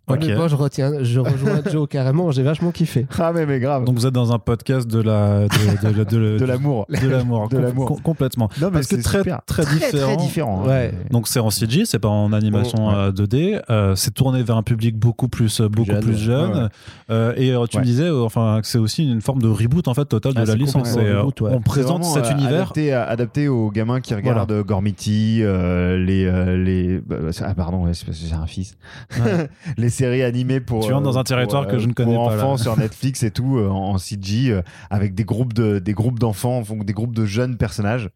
[0.09, 0.23] Ok.
[0.23, 3.05] Honnêtement, je, retiens, je rejoins Joe carrément, j'ai vachement kiffé.
[3.17, 3.85] Ah mais mais grave.
[3.85, 6.85] Donc vous êtes dans un podcast de la de, de, de, de- de l'amour.
[6.89, 7.87] de l'amour, de com- l'amour.
[7.87, 8.49] com- complètement.
[8.61, 9.41] Non mais Parce que très, super.
[9.45, 10.15] très différent.
[10.15, 10.63] Très différent.
[10.65, 10.67] hein.
[10.69, 10.93] Ouais.
[11.11, 12.93] Donc c'est en CG, c'est pas en animation Ouais.
[12.95, 13.61] euh, 2D.
[13.69, 16.51] euh, c'est tourné vers un public beaucoup plus, euh, beaucoup jeune, plus jeune.
[16.51, 16.67] Ouais, ouais.
[17.11, 17.81] Euh, et tu Ouais.
[17.81, 20.45] me disais, enfin, que c'est aussi une forme de reboot en fait total de Ah,
[20.45, 20.95] la licence.
[20.97, 21.51] euh, reboot, ouais.
[21.53, 22.53] On C'est présente cet euh, univers.
[22.61, 27.85] adapté, adapté aux gamins qui regardent Gormity, euh, les euh, les bah, bah, ah pardon,
[27.93, 28.77] c'est parce que j'ai un fils.
[29.19, 29.47] Ouais.
[29.77, 31.93] les séries animées pour Tu rentres dans un euh, territoire pour, que je ne euh,
[31.93, 32.43] connais pour pas, là.
[32.45, 35.93] enfants sur Netflix et tout euh, en, en CG euh, avec des groupes de des
[35.93, 38.09] groupes d'enfants, donc des groupes de jeunes personnages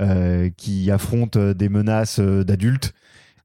[0.00, 2.92] euh, qui affrontent des menaces euh, d'adultes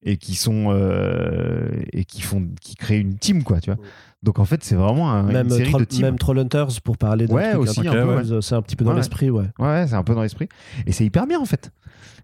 [0.04, 3.80] et qui sont euh, et qui font qui créent une team quoi, tu vois.
[4.24, 6.02] Donc en fait, c'est vraiment un- Même, une série Troll- de team.
[6.02, 8.98] même Trollhunters pour parler d'un Ouais, truc aussi, un c'est un petit peu dans Ouais.
[8.98, 9.46] l'esprit, ouais.
[9.60, 10.50] Ouais, ouais, c'est un peu dans l'esprit.
[10.86, 11.72] Et c'est hyper bien, en fait.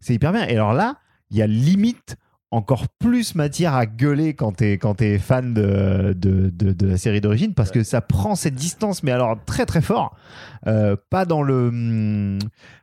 [0.02, 0.46] C'est hyper bien.
[0.48, 0.96] Et alors là,
[1.32, 2.18] il y a limite
[2.56, 6.98] encore plus matière à gueuler quand t'es quand t'es fan de, de, de, de la
[6.98, 10.16] série d'origine parce que ça prend cette distance mais alors très très fort
[10.68, 12.40] Euh, pas dans le hum,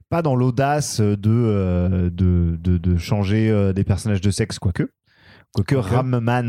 [0.08, 4.84] pas dans l'audace de, euh, de, de changer euh, des personnages de sexe quoique
[5.54, 5.94] quoique Quoique.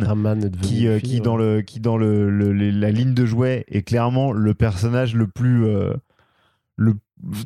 [0.05, 1.19] Ramman devenu qui, euh, qui ouais.
[1.21, 5.65] dans le qui dans le, la ligne de jouet est clairement le personnage le plus
[5.65, 5.93] euh,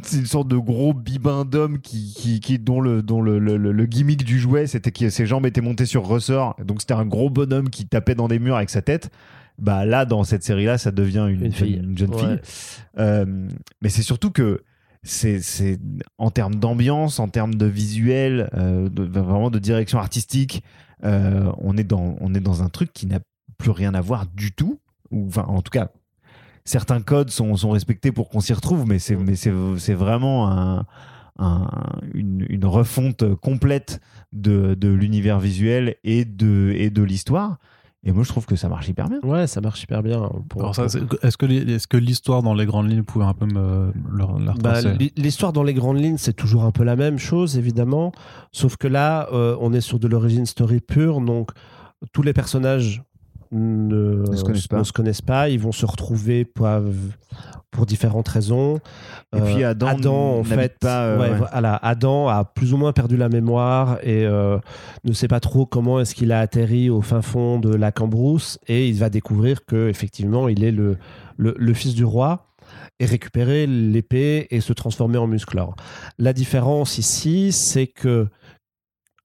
[0.03, 3.85] c'est une sorte de gros bibin d'homme qui, qui, qui- dont le dont le, le,
[3.85, 7.29] gimmick du jouet c'était que ses jambes étaient montées sur ressort donc c'était un gros
[7.29, 9.09] bonhomme qui tapait dans des murs avec sa tête
[9.59, 11.75] bah là dans cette série là ça devient une, Une fille.
[11.83, 12.19] une jeune Ouais.
[12.19, 12.39] fille
[12.97, 13.47] Euh,
[13.81, 14.63] mais c'est surtout que
[15.03, 15.79] c'est c'est
[16.17, 20.63] en termes d'ambiance, en termes de visuel, euh, de, vraiment de direction artistique,
[21.05, 23.19] euh, on est dans on est dans un truc qui n'a
[23.57, 24.79] plus rien à voir du tout.
[25.11, 25.91] Ou enfin, en tout cas,
[26.67, 30.51] certains codes sont, sont respectés pour qu'on s'y retrouve, mais c'est mais c'est c'est vraiment
[30.51, 30.85] un,
[31.39, 31.67] un-
[32.13, 33.99] une, une refonte complète
[34.33, 37.57] de, de l'univers visuel et de et de l'histoire.
[38.03, 39.19] Et moi, je trouve que ça marche hyper bien.
[39.23, 40.29] Ouais, ça marche super bien.
[40.49, 43.03] Pour, Alors ça, pour- c'est- Est-ce que les- est-ce que l'histoire dans les grandes lignes
[43.03, 43.91] pouvait un peu me
[44.45, 44.79] la Bah,
[45.17, 48.11] L'histoire dans les grandes lignes, c'est toujours un peu la même chose, évidemment.
[48.53, 51.19] Sauf que là, euh, on est sur de l'origine story pure.
[51.21, 51.51] Donc,
[52.13, 53.03] tous les personnages
[53.51, 54.79] ne, Ne se connaissent pas.
[54.79, 55.49] ne se connaissent pas.
[55.49, 56.67] Ils vont se retrouver pour,
[57.71, 58.79] pour différentes raisons.
[59.35, 61.37] Et puis Euh, Adam en fait, pas, euh, ouais, ouais.
[61.51, 64.57] voilà, Adam a plus ou moins perdu la mémoire et euh,
[65.03, 68.57] ne sait pas trop comment est-ce qu'il a atterri au fin fond de la Cambrousse
[68.67, 70.97] et il va découvrir que effectivement il est le,
[71.37, 72.45] le, le fils du roi
[72.99, 75.75] et récupérer l'épée et se transformer en musclor.
[76.17, 78.27] La différence ici, c'est que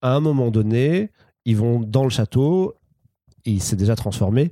[0.03, 1.11] à un moment donné,
[1.45, 2.75] ils vont dans le château,
[3.45, 4.51] il s'est déjà transformé,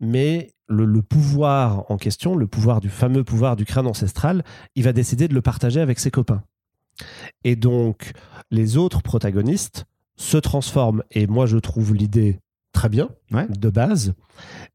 [0.00, 4.42] mais le, le pouvoir en question, le pouvoir du fameux pouvoir du crâne ancestral,
[4.74, 6.42] il va décider de le partager avec ses copains.
[7.44, 8.12] Et donc,
[8.50, 9.84] les autres protagonistes
[10.16, 11.02] se transforment.
[11.10, 12.38] Et moi, je trouve l'idée
[12.72, 13.46] très bien, Ouais.
[13.48, 14.14] de base.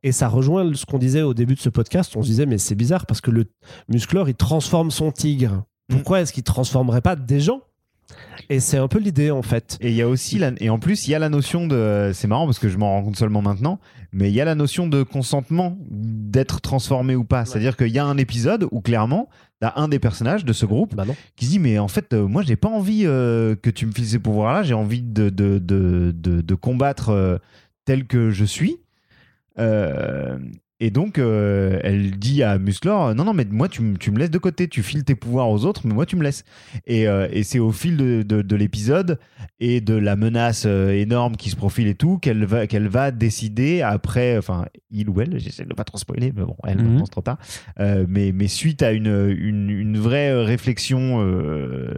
[0.03, 2.15] Et ça rejoint ce qu'on disait au début de ce podcast.
[2.15, 3.45] On se disait, mais c'est bizarre parce que le
[3.90, 5.64] musclor, il transforme son tigre.
[5.90, 7.61] Pourquoi est-ce qu'il transformerait pas des gens
[8.49, 9.77] Et c'est un peu l'idée, en fait.
[9.81, 12.11] Et il y a aussi la, et en plus il y a la notion de
[12.13, 13.79] c'est marrant parce que je m'en rends compte seulement maintenant
[14.11, 17.45] mais il y a la notion de consentement d'être transformé ou pas.
[17.45, 19.29] C'est-à-dire qu'il y a un épisode où clairement
[19.59, 21.05] t'as un des personnages de ce groupe Bah
[21.35, 23.91] qui se dit mais en fait euh, moi j'ai pas envie euh, que tu me
[23.91, 27.37] files ces pouvoirs là j'ai envie de, de, de, de, de combattre euh,
[27.85, 28.77] tel que je suis.
[29.57, 30.37] Euh,
[30.81, 34.31] et donc euh, elle dit à Musclor non non mais moi tu, tu me laisses
[34.31, 36.45] de côté tu files tes pouvoirs aux autres mais moi tu me laisses
[36.88, 39.19] et, euh, et c'est au fil de, de, de l'épisode
[39.60, 43.11] et de la menace euh, énorme qui se profile et tout qu'elle va qu'elle va
[43.11, 46.85] décider après enfin il ou elle j'essaie de pas trop spoiler mais bon elle Mhm.
[46.85, 47.38] maintenant c'est trop tard
[47.80, 49.07] euh, mais, mais suite à une,
[49.38, 51.93] une, une vraie réflexion euh,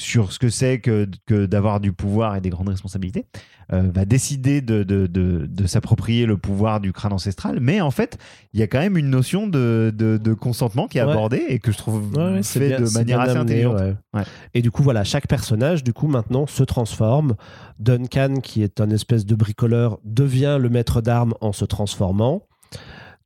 [0.00, 3.26] sur ce que c'est que, que d'avoir du pouvoir et des grandes responsabilités,
[3.72, 7.58] euh, va décider de, de, de, de s'approprier le pouvoir du crâne ancestral.
[7.60, 8.16] Mais en fait,
[8.52, 11.10] il y a quand même une notion de, de, consentement qui est Ouais.
[11.10, 13.80] abordée et que je trouve Ouais, fait bien- de manière assez amené, intelligente.
[13.80, 13.94] ouais.
[14.14, 14.24] Ouais.
[14.54, 17.34] Et du coup, voilà, chaque personnage, du coup, maintenant se transforme.
[17.78, 22.46] Duncan, qui est un espèce de bricoleur, devient le maître d'armes en se transformant.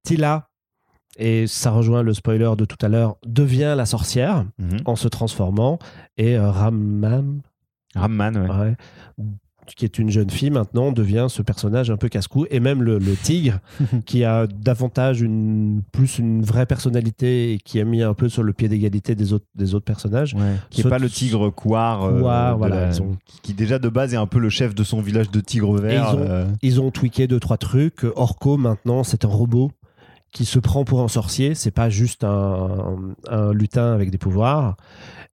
[0.02, 0.48] Tila,
[1.18, 4.78] et ça rejoint le spoiler de tout à l'heure, devient la sorcière Mhm.
[4.86, 5.78] en se transformant.
[6.16, 7.40] Et euh, Ramman,
[7.94, 8.48] Ramman, ouais.
[8.50, 8.76] ouais,
[9.76, 12.44] qui est une jeune fille maintenant, devient ce personnage un peu casse-cou.
[12.50, 13.60] Et même le, le tigre,
[14.06, 18.42] qui a davantage une, plus une vraie personnalité et qui a mis un peu sur
[18.42, 20.34] le pied d'égalité des autres, des autres personnages.
[20.34, 20.56] Ouais.
[20.68, 23.78] Qui n'est pas le tigre couard, euh, Couard, de voilà, la- ils ont- qui déjà
[23.78, 26.10] de base est un peu le chef de son village de tigres verts.
[26.12, 28.04] ils ont- euh, Ils ont tweaké deux trois trucs.
[28.16, 29.70] Orko maintenant c'est un robot
[30.35, 31.55] qui se prend pour un sorcier.
[31.55, 32.97] C'est pas juste un,
[33.52, 34.77] lutin avec des pouvoirs.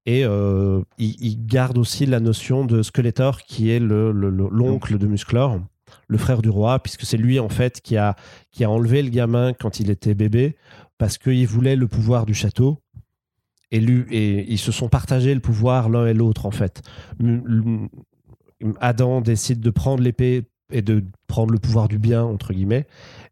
[0.06, 4.98] Et euh, il, garde aussi la notion de Skeletor qui est le- le- le- l'oncle
[4.98, 5.60] de Musclor,
[6.07, 8.15] le frère du roi, puisque c'est lui en fait qui a
[8.52, 10.56] qui a enlevé le gamin quand il était bébé
[10.98, 12.78] parce qu'il voulait le pouvoir du château.
[13.72, 16.82] Et, et ils se sont partagés le pouvoir l'un et l'autre en fait.
[18.80, 22.88] Adam décide de prendre l'épée et de prendre le pouvoir du bien, entre guillemets.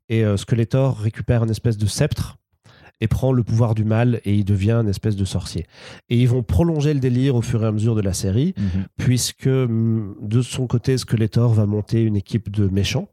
[0.09, 2.37] Et euh, Skeletor récupère une espèce de sceptre
[3.01, 5.65] et prend le pouvoir du mal et il devient une espèce de sorcier.
[6.09, 8.85] Et ils vont prolonger le délire au fur et à mesure de la série, mhm.
[8.97, 13.07] puisque hum, de son côté, Skeletor va monter une équipe de méchants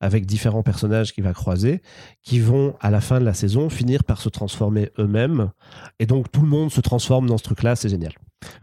[0.00, 1.80] avec différents personnages qu'il va croiser,
[2.22, 5.50] qui vont, à la fin de la saison, finir par se transformer eux-mêmes.
[5.98, 8.12] Et donc, tout le monde se transforme dans ce truc-là, c'est génial.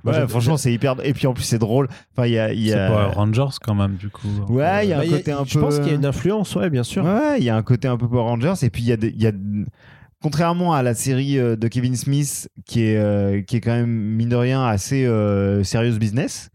[0.03, 0.95] Moi, Ouais, j'aime- franchement, c'est hyper.
[1.03, 1.87] Et puis en plus, c'est drôle.
[2.15, 2.53] Enfin, il y a.
[2.53, 4.27] il y C'est a- Power Rangers quand même, du coup.
[4.49, 5.59] Ouais, il y a un Bah, côté un je peu.
[5.61, 7.03] pense qu'il y a une influence, ouais, bien sûr.
[7.03, 8.53] Ouais, il y a un côté un peu Power Rangers.
[8.63, 9.31] Et puis, il y a, y a
[10.21, 13.89] contrairement à la série euh, de Kevin Smith, qui est, euh, qui est quand même,
[13.89, 16.49] mine de rien, assez euh, sérieuse business,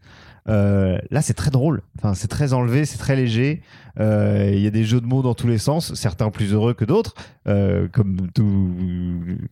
[0.47, 1.81] euh, là, c'est très drôle.
[1.97, 3.61] Enfin, c'est très enlevé, c'est très léger.
[3.99, 6.73] Euh, Il y a des jeux de mots dans tous les sens, certains plus heureux
[6.73, 7.13] que d'autres.
[7.47, 8.69] Euh, comme tout,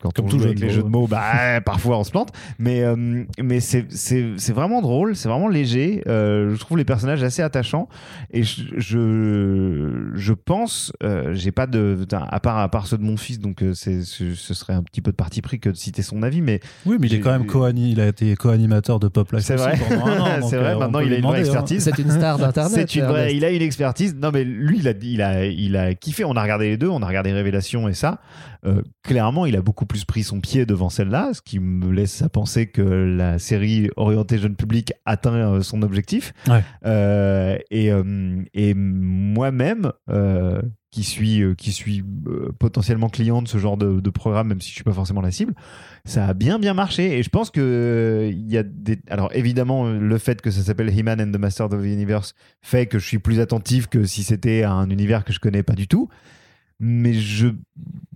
[0.02, 0.74] quand Comme on tout joue avec les mots.
[0.74, 2.32] jeux de mots, bah, parfois on se plante.
[2.60, 6.04] Mais, euh, mais c'est c'est- c'est vraiment drôle, c'est vraiment léger.
[6.08, 7.88] Euh, je trouve les personnages assez attachants.
[8.32, 11.98] Et je, je, je pense, euh, j'ai pas de.
[12.12, 15.12] À part, à part ceux de mon fils, donc c'est ce serait un petit peu
[15.12, 16.42] de parti pris que de citer son avis.
[16.42, 19.44] Mais Oui, mais il est quand même co il a été co-animateur de Pop Life.
[19.44, 19.76] C'est vrai.
[20.50, 21.42] C'est vrai, euh, maintenant, il a une vraie hein.
[21.42, 21.84] expertise.
[21.84, 22.72] C'est une star d'Internet.
[22.74, 23.36] C'est une vraie, Ernest.
[23.36, 24.16] il a une expertise.
[24.28, 26.26] Non, mais lui, il a, il a, il a kiffé.
[26.26, 28.20] On a regardé les deux, on a regardé Révélation et ça.
[28.66, 32.22] Euh, clairement, il a beaucoup plus pris son pied devant celle-là, ce qui me laisse
[32.22, 36.34] à penser que la série orientée jeune public atteint euh, son objectif.
[36.46, 36.62] Ouais.
[36.86, 37.90] Euh, et
[38.54, 39.94] et moi-même,
[40.92, 42.04] qui suis, qui suis
[42.60, 45.32] potentiellement client de ce genre de, de programme, même si je suis pas forcément la
[45.32, 45.54] cible,
[46.08, 47.18] ça a bien bien marché.
[47.18, 49.00] Et je pense que euh, il y a des.
[49.10, 52.34] Alors évidemment, euh, le fait que ça s'appelle He-Man and the Masters of the Universe
[52.62, 55.74] fait que je suis plus attentif que si c'était un univers que je connais pas
[55.74, 56.10] du tout.
[56.80, 57.48] Mais je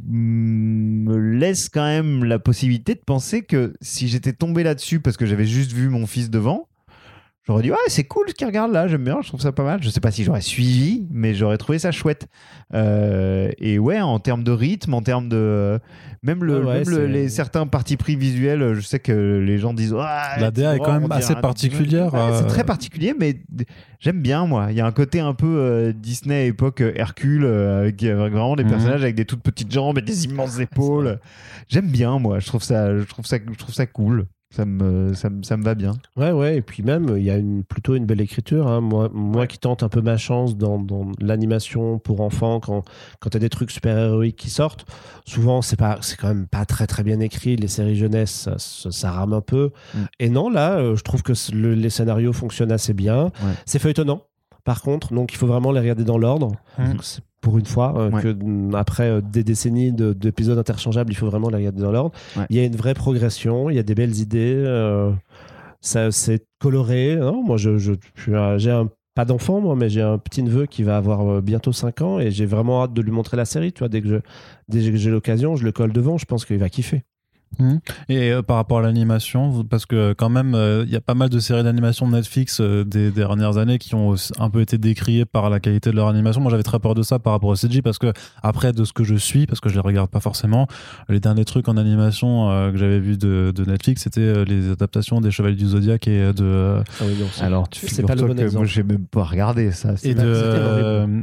[0.07, 5.25] me laisse quand même la possibilité de penser que si j'étais tombé là-dessus parce que
[5.25, 6.67] j'avais juste vu mon fils devant,
[7.47, 9.63] J'aurais dit, ouais, c'est cool ce qu'ils regardent là, j'aime bien, je trouve ça pas
[9.63, 9.81] mal.
[9.81, 12.27] Je sais pas si j'aurais suivi, mais j'aurais trouvé ça chouette.
[12.75, 15.79] Euh, et ouais, en termes de rythme, en termes de.
[16.23, 19.39] Même, le, Ouais, ouais, même le- c'est- les, certains partis pris visuels, je sais que
[19.43, 19.95] les gens disent.
[19.99, 22.47] Ah, La DA est quand même assez particulière, C'est euh.
[22.47, 23.41] très particulier, mais
[23.99, 24.67] j'aime bien, moi.
[24.69, 28.55] Il y a un côté un peu euh, Disney époque Hercule, euh, avec, avec vraiment
[28.55, 28.69] des Mhm.
[28.69, 31.19] personnages avec des toutes petites jambes et des immenses épaules.
[31.69, 32.37] J'aime bien, moi.
[32.37, 34.27] Je trouve ça, je trouve ça, je trouve ça cool.
[34.53, 35.93] Ça me, ça me, ça me va bien.
[36.17, 38.67] Ouais, ouais, et puis même, il y a une, plutôt une belle écriture.
[38.67, 38.81] hein.
[38.81, 42.83] Moi, moi qui tente un peu ma chance dans, dans l'animation pour enfants, quand,
[43.21, 44.85] quand tu as des trucs super-héroïques qui sortent,
[45.25, 47.55] souvent, c'est pas c'est quand même pas très très bien écrit.
[47.55, 49.71] Les séries jeunesse, ça, ça- ça rame un peu.
[49.93, 49.99] Mm.
[50.19, 53.31] Et non, là, euh, je trouve que le- les scénarios fonctionnent assez bien.
[53.65, 54.23] C'est feuilletonnant,
[54.65, 56.51] par contre, donc il faut vraiment les regarder dans l'ordre.
[56.77, 56.95] Mm.
[57.01, 58.21] C'est Pour une fois, euh, Ouais.
[58.21, 62.11] que après euh, des décennies de- d'épisodes interchangeables, il faut vraiment les regarder dans l'ordre.
[62.37, 62.45] Ouais.
[62.51, 64.53] Il y a une vraie progression, il y a des belles idées.
[64.55, 65.11] euh,
[65.81, 67.15] ça c'est coloré.
[67.15, 67.77] non moi, je,
[68.57, 72.01] j'ai un pas d'enfant moi, mais j'ai un petit neveu qui va avoir bientôt 5
[72.01, 73.73] ans et j'ai vraiment hâte de lui montrer la série.
[73.73, 74.15] Tu vois, dès que je,
[74.69, 76.17] dès que j'ai l'occasion, je le colle devant.
[76.17, 77.03] Je pense qu'il va kiffer.
[78.09, 81.13] Et euh, par rapport à l'animation, parce que quand même, euh, il y a pas
[81.13, 84.77] mal de séries d'animation de Netflix euh, des dernières années qui ont un peu été
[84.77, 86.41] décriées par la qualité de leur animation.
[86.41, 88.11] Moi, j'avais très peur de ça par rapport au CG, parce que
[88.41, 90.67] après, de ce que je suis, parce que je les regarde pas forcément,
[91.09, 94.71] les derniers trucs en animation euh, que j'avais vu de, de Netflix, c'était euh, les
[94.71, 98.01] adaptations des Chevaliers du Zodiaque et euh, de Ah oui, non, c'est- Alors, tu c'est
[98.03, 98.65] pas le bon que moi, exemple.
[98.67, 99.93] j'ai même pas regardé ça.
[100.03, 101.21] et de euh,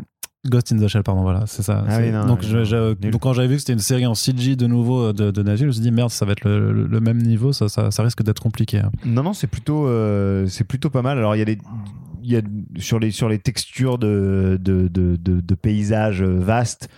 [0.50, 1.84] Ghost in the Shell, pardon, voilà, c'est ça.
[1.86, 4.14] Ah C'est- oui, non, donc, je- je- quand j'avais vu que c'était une série en
[4.14, 6.72] CG de nouveau euh, de, de je me suis dit merde, ça va être le,
[6.72, 8.78] le- le même niveau, ça, ça, ça risque d'être compliqué.
[8.78, 8.90] hein.
[9.04, 11.18] Non, non, c'est plutôt, euh, c'est plutôt pas mal.
[11.18, 11.58] Alors, il y a des.
[12.24, 12.40] Il y a
[12.78, 16.88] sur les, sur les textures de, de, de, de- de paysages euh, vastes.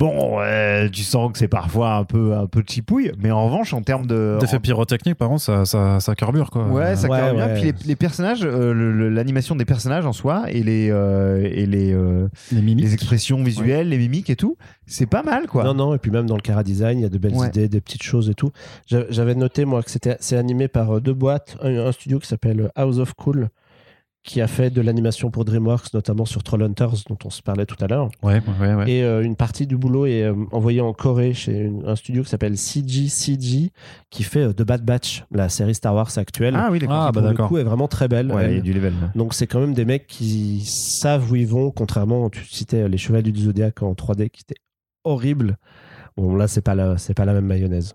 [0.00, 3.74] Bon, euh, tu sens que c'est parfois un peu, un peu chipouille, mais en revanche,
[3.74, 4.38] en termes de.
[4.40, 6.66] D'effet en- pyrotechnique, par contre, ça, ça, ça carbure, quoi.
[6.68, 7.52] Ouais, ça Ouais, ouais.
[7.54, 11.92] Puis les, les personnages, euh, l'animation des personnages en soi et les, euh, et les,
[11.92, 12.86] euh, les mimiques.
[12.86, 14.56] les expressions visuelles, les mimiques et tout,
[14.86, 15.64] c'est pas mal, quoi.
[15.64, 17.48] Non, non, et puis même dans le Cara Design, il y a de belles Ouais.
[17.48, 18.52] idées, des petites choses et tout.
[18.86, 21.58] J'a- J'avais noté, moi, que c'était c'est animé par deux boîtes.
[21.62, 23.50] Un, un studio qui s'appelle House of Cool,
[24.22, 27.76] qui a fait de l'animation pour DreamWorks, notamment sur Trollhunters, dont on se parlait tout
[27.82, 28.10] à l'heure.
[28.22, 28.90] Ouais, ouais, ouais.
[28.90, 32.22] Et euh, une partie du boulot est euh, envoyée en Corée chez une- un studio
[32.22, 33.70] qui s'appelle CGCG,
[34.10, 36.54] qui fait euh, The Bad Batch, la série Star Wars actuelle.
[36.54, 37.12] Ah oui, Ah, d'accord.
[37.12, 38.30] bah pour le coup, est vraiment très belle.
[38.30, 38.92] ouais, il y a du level.
[39.14, 42.98] Donc c'est quand même des mecs qui savent où ils vont, contrairement, tu citais les
[42.98, 44.60] Chevaliers du Zodiac en 3D qui étaient
[45.04, 45.56] horribles.
[46.18, 47.94] Bon là c'est pas la c'est pas la même mayonnaise.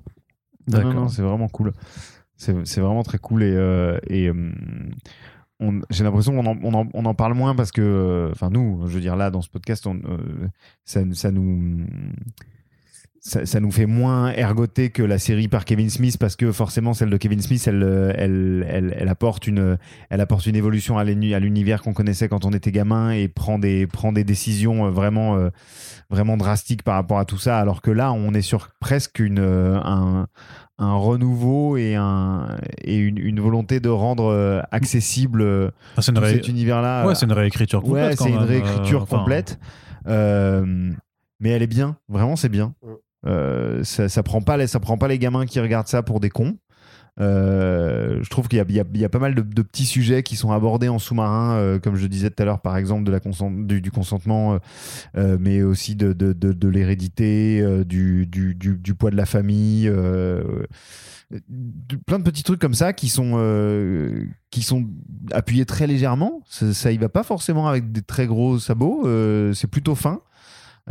[0.68, 1.10] Non, D'accord.
[1.12, 1.72] c'est vraiment cool.
[2.36, 4.52] C'est c'est vraiment très cool et, euh, et euh,
[5.90, 9.16] j'ai l'impression qu'on en, on en, parle moins parce que, enfin nous, je veux dire
[9.16, 10.48] là dans ce podcast, euh,
[10.84, 11.86] ça, nous
[13.26, 17.10] ça, nous fait moins ergoter que la série par Kevin Smith parce que forcément celle
[17.10, 19.80] de Kevin Smith elle, elle, elle, apporte une
[20.12, 23.28] elle apporte une évolution à l'uni- à l'univers qu'on connaissait quand on était gamin et
[23.28, 25.50] prend des prend des décisions euh, vraiment euh,
[26.12, 27.58] vraiment drastiques par rapport à tout ça.
[27.58, 30.28] Alors que là on est sur presque une un
[30.78, 36.14] un renouveau et, un, et une, une volonté de rendre euh, accessible euh, Ah, tout
[36.20, 37.06] ré- cet univers-là.
[37.08, 38.10] ouais, c'est une réécriture complète.
[38.10, 39.60] Ouais, c'est une réécriture Euh, enfin, complète.
[40.08, 40.92] Euh,
[41.40, 42.74] mais elle est bien, vraiment, c'est bien.
[42.84, 42.88] Mm.
[43.28, 46.20] Euh, ça, ça prend pas les, ça prend pas les gamins qui regardent ça pour
[46.20, 46.58] des cons.
[47.22, 51.00] Euh, je trouve qu'il y a, pas mal de, petits sujets qui sont abordés en
[51.00, 54.60] sous-marin, euh, comme je disais tout à l'heure, par exemple du, consentement,
[55.18, 59.90] euh, mais aussi de, l'hérédité, du, poids de la famille.
[62.06, 63.36] plein de petits trucs comme ça qui sont
[64.52, 64.86] qui sont
[65.32, 69.04] appuyés très légèrement ça, ça y va pas forcément avec des très gros sabots
[69.54, 70.22] c'est plutôt fin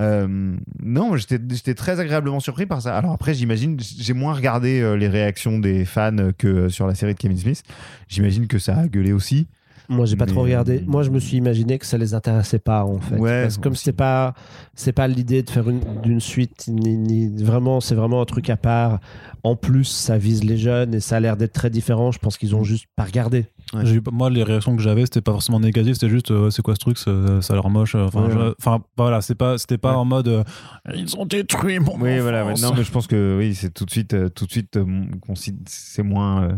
[0.01, 4.81] Euh, non j'étais j'étais très agréablement surpris par ça alors après j'imagine j'ai moins regardé
[4.81, 7.63] euh, les réactions des fans que sur la série de Kevin Smith
[8.09, 9.47] j'imagine que ça a gueulé aussi
[9.89, 10.83] Moi j'ai pas Mais- trop regardé.
[10.87, 13.17] Moi je me suis imaginé que ça les intéressait pas en fait.
[13.17, 14.35] Ouais, Parce que comme c'est pas
[14.75, 18.51] c'est pas l'idée de faire une d'une suite ni, ni- vraiment c'est vraiment un truc
[18.51, 18.99] à part.
[19.45, 22.11] En plus ça vise les jeunes et ça a l'air d'être très différent.
[22.11, 23.45] Je pense qu'ils ont juste pas regardé.
[23.75, 23.87] Ouais.
[23.87, 26.63] J'ai eu- moi, les réactions que j'avais, c'était pas forcément négatif, c'était juste euh, c'est
[26.63, 27.95] quoi ce truc, ça, ça a l'air moche.
[27.95, 29.97] euh, Enfin, Ouais, enfin, voilà, c'est pas, c'était pas Ouais.
[29.97, 30.45] en mode euh,
[30.95, 33.91] ils ont détruit mon oui voilà non mais je pense que oui c'est tout de
[33.91, 34.79] suite euh, tout de suite
[35.67, 36.53] c'est moins euh,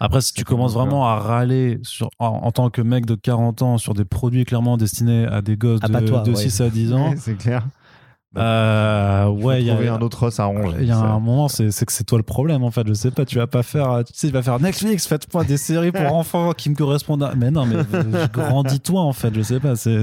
[0.00, 3.62] Après, si tu commences vraiment à râler sur, en, en tant que mec de 40
[3.62, 6.36] ans sur des produits clairement destinés à des gosses Ah de, bah toi, de ouais.
[6.36, 7.66] 6 à 10 ans, c'est clair
[8.36, 10.90] euh, Il faut ouais, il y a, trouver un autre os à ronger il y
[10.90, 12.86] a un moment, c'est c'est que c'est toi le problème en fait.
[12.86, 15.56] Je sais pas, tu vas pas faire, tu sais, tu vas faire Netflix, faites-moi des
[15.56, 17.22] séries pour enfants qui me correspondent.
[17.22, 17.32] À...
[17.36, 19.34] Mais non, mais euh, grandis-toi en fait.
[19.34, 19.96] Je sais pas, c'est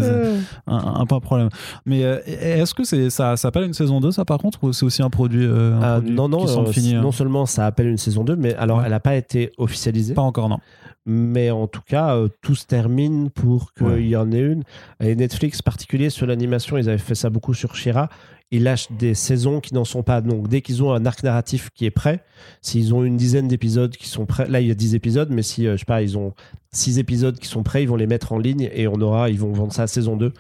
[0.67, 1.49] un, un pas problème.
[1.85, 4.73] Mais euh, est-ce que c'est ça, ça appelle une saison 2 ça par contre ou
[4.73, 7.11] c'est aussi un produit, euh, un Ah, produit non non qui euh, fini, hein non
[7.11, 8.83] seulement ça appelle une saison 2 mais alors Ouais.
[8.87, 10.13] elle a pas été officialisée.
[10.15, 10.59] Pas encore non.
[11.05, 14.03] Mais en tout cas, euh, tout se termine pour qu'il Ouais.
[14.07, 14.63] y en ait une.
[14.99, 18.09] Et Netflix, particulier sur l'animation, ils avaient fait ça beaucoup sur Shira.
[18.51, 20.21] Ils lâchent des saisons qui n'en sont pas.
[20.21, 22.23] Donc, dès qu'ils ont un arc narratif qui est prêt,
[22.61, 25.41] s'ils ont une dizaine d'épisodes qui sont prêts, là, il y a 10 épisodes, mais
[25.43, 26.33] si, euh, je sais pas, ils ont
[26.71, 29.39] 6 épisodes qui sont prêts, ils vont les mettre en ligne et on aura, ils
[29.39, 30.31] vont vendre ça à saison 2.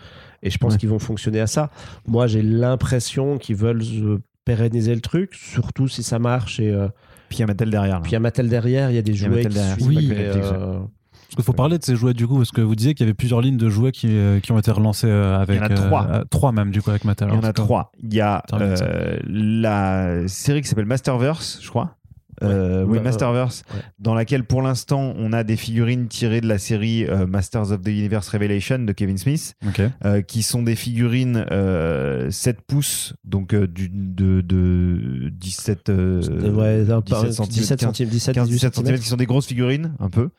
[0.43, 0.79] Et je pense Ouais.
[0.79, 1.71] qu'ils vont fonctionner à ça.
[2.07, 6.59] Moi, j'ai l'impression qu'ils veulent euh, pérenniser le truc, surtout si ça marche.
[6.59, 6.87] Et euh,
[7.29, 7.95] Puis il y a Mattel derrière.
[7.95, 8.01] là.
[8.01, 9.77] puis il y a Mattel derrière, il y a des y a jouets Mattel derrière,
[9.87, 9.95] ouais.
[10.11, 13.05] euh, Parce qu'il faut parler de ces jouets du coup, parce que vous disiez qu'il
[13.05, 15.57] y avait plusieurs lignes de jouets qui, euh, qui ont été relancées euh, avec.
[15.57, 16.07] Il y en a trois.
[16.11, 17.27] euh, trois même du coup avec Mattel.
[17.31, 17.91] Il y en a trois.
[18.03, 21.95] Il y a euh, la série qui s'appelle Masterverse, je crois.
[22.43, 23.79] Euh, oui, Ouais, Masterverse, ouais.
[23.99, 27.81] dans laquelle pour l'instant on a des figurines tirées de la série euh, Masters of
[27.81, 29.81] the Universe Revelation de Kevin Smith, Ok.
[30.03, 36.21] euh, qui sont des figurines euh, 7 pouces, donc euh, du, de, de 17, euh,
[36.51, 38.75] ouais, un peu- 17 centimètres, 17 centimes, 17, 15, 18 17 centimètres.
[38.75, 40.29] centimètres, qui sont des grosses figurines, un peu.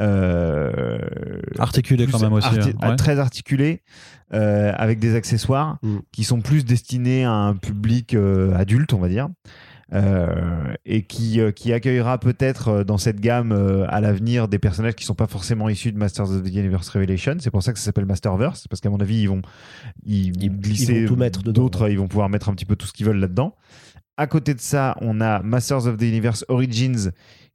[0.00, 0.98] Euh,
[1.58, 2.48] Articulé plus quand même aussi.
[2.48, 2.90] arti- hein.
[2.90, 2.96] Ouais.
[2.96, 3.82] Très articulé,
[4.34, 5.96] euh, avec des accessoires Mm.
[6.12, 9.28] qui sont plus destinés à un public euh, adulte, on va dire.
[9.92, 14.58] Euh, et qui, euh, qui accueillera peut-être euh, dans cette gamme euh, à l'avenir des
[14.58, 17.36] personnages qui sont pas forcément issus de Masters of the Universe Revelation.
[17.38, 19.42] C'est pour ça que ça s'appelle Masterverse, parce qu'à mon avis, ils vont,
[20.04, 22.88] ils glisser ils vont tout mettre d'autres, ils vont pouvoir mettre un petit peu tout
[22.88, 23.54] ce qu'ils veulent là-dedans.
[24.16, 27.12] À côté de ça, on a Masters of the Universe Origins,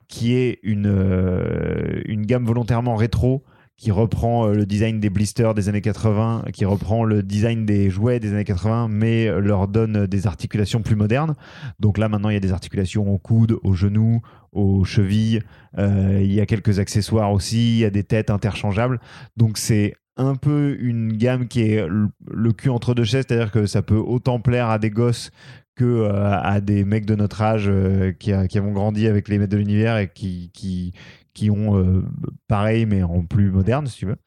[0.07, 3.43] qui est une, euh, une gamme volontairement rétro
[3.81, 7.89] qui reprend euh, le design des blisters des années 80, qui reprend le design des
[7.89, 11.33] jouets des années 80, mais euh, leur donne des articulations plus modernes.
[11.79, 14.21] Donc là, maintenant, il y a des articulations aux coudes, aux genoux,
[14.51, 15.41] aux chevilles.
[15.79, 17.71] Euh, il y a quelques accessoires aussi.
[17.71, 18.99] Il y a des têtes interchangeables.
[19.35, 23.65] Donc c'est un peu une gamme qui est le, cul entre deux chaises, c'est-à-dire que
[23.65, 25.31] ça peut autant plaire à des gosses
[25.75, 29.53] que euh, à des mecs de notre âge euh, qui, avons grandi avec les maîtres
[29.53, 30.93] de l'univers et qui,
[31.33, 32.03] qui ont euh,
[32.47, 34.17] pareil mais en plus moderne si tu veux.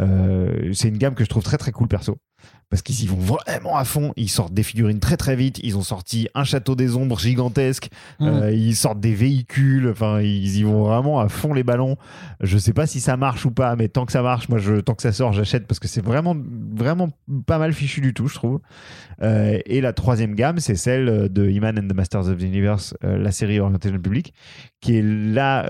[0.00, 2.18] Euh, c'est une gamme que je trouve très très cool perso
[2.74, 4.12] parce qu'ils y vont vraiment à fond.
[4.16, 5.60] Ils sortent des figurines très très vite.
[5.62, 7.88] Ils ont sorti un château des ombres gigantesque.
[8.18, 8.26] Mm.
[8.26, 9.88] Euh, ils sortent des véhicules.
[9.88, 11.96] Enfin, ils y vont vraiment à fond les ballons.
[12.40, 14.80] Je sais pas si ça marche ou pas, mais tant que ça marche, moi, je,
[14.80, 16.36] tant que ça sort, j'achète parce que c'est vraiment
[16.74, 17.10] vraiment
[17.46, 18.58] pas mal fichu du tout, je trouve.
[19.22, 22.96] Euh, et la troisième gamme, c'est celle de He-Man and the Masters of the Universe,
[23.04, 24.34] euh, la série orientée dans le public,
[24.80, 25.68] qui est là.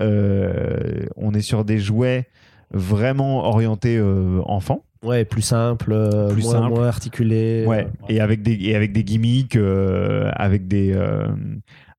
[1.17, 2.27] on est sur des jouets
[2.71, 4.01] vraiment orientés
[4.45, 4.83] enfants.
[5.05, 6.69] Ouais, plus simple, euh, Plus moins, simple.
[6.69, 7.63] moins articulé.
[7.67, 11.27] Ouais, et avec des et avec des gimmicks, euh, avec des euh,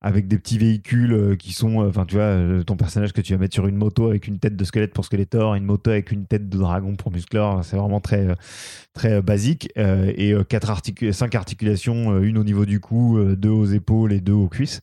[0.01, 3.53] avec des petits véhicules qui sont, enfin tu vois, ton personnage que tu vas mettre
[3.53, 6.49] sur une moto avec une tête de squelette pour Skeletor, une moto avec une tête
[6.49, 8.27] de dragon pour Musclor, c'est vraiment très
[8.93, 10.71] très basique euh, et quatre
[11.11, 14.81] cinq articulations, une au niveau du cou, deux aux épaules et deux aux cuisses,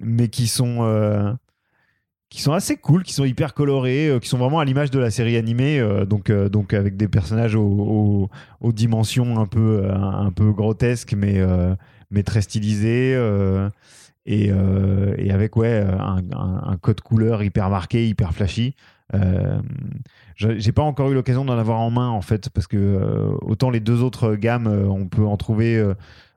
[0.00, 1.36] mais qui sont
[2.34, 4.98] qui sont assez cool, qui sont hyper colorés, euh, qui sont vraiment à l'image de
[4.98, 8.28] la série animée, euh, donc, euh, donc avec des personnages aux,
[8.60, 11.40] dimensions un peu, un peu grotesques, mais,
[12.10, 13.12] mais très stylisés,
[14.26, 14.50] et,
[15.18, 18.74] et avec ouais, un, un- code couleur hyper marqué, hyper flashy.
[20.36, 22.98] J'ai pas encore eu l'occasion d'en avoir en main en fait, parce que
[23.42, 25.80] autant les deux autres gammes, on peut en trouver.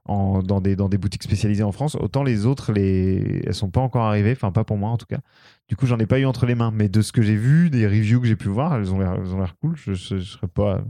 [0.05, 3.69] en- dans, des, dans des boutiques spécialisées en France, autant les autres, les, elles sont
[3.69, 5.19] pas encore arrivées, enfin pas pour moi en tout cas.
[5.67, 7.69] Du coup, j'en ai pas eu entre les mains, mais de ce que j'ai vu,
[7.69, 9.75] des reviews que j'ai pu voir, elles ont l'air, elles ont l'air cool.
[9.75, 10.81] Je, je, je serais pas,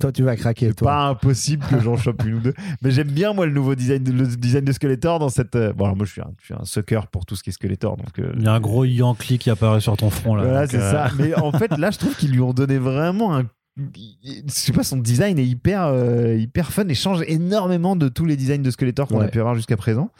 [0.00, 0.88] Toi, tu vas craquer, c'est toi.
[0.90, 2.54] pas impossible que j'en chope une ou deux.
[2.82, 5.54] Mais j'aime bien moi le nouveau design, de, le design de Skeletor dans cette.
[5.54, 7.50] euh, Bon, alors moi je suis un, je suis un sucker pour tout ce qui
[7.50, 8.18] est Skeletor, donc.
[8.18, 10.44] euh, Il y a un gros Yankee qui apparaît sur ton front là.
[10.44, 11.10] voilà, donc, c'est euh, ça.
[11.18, 13.44] Mais en fait, là, je trouve qu'ils lui ont donné vraiment un.
[13.76, 18.24] Je sais pas, son design est hyper, euh, hyper fun et change énormément de tous
[18.24, 20.10] les designs de Skeletor qu'on a pu avoir jusqu'à présent.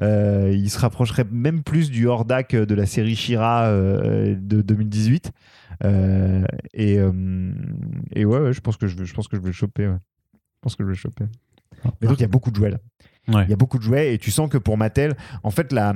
[0.00, 5.32] Euh, il se rapprocherait même plus du Hordak de la série Shira euh, de 2018.
[5.82, 6.98] Euh, et,
[8.12, 9.88] et ouais, ouais, je pense que je, pense que je vais le choper.
[9.88, 9.98] ouais.
[10.34, 11.24] Je pense que je vais le choper.
[12.00, 12.78] Mais donc, il y a beaucoup de jouets là.
[13.28, 13.44] Ouais.
[13.44, 15.14] Il y a beaucoup de jouets et tu sens que pour Mattel,
[15.44, 15.94] en fait, la,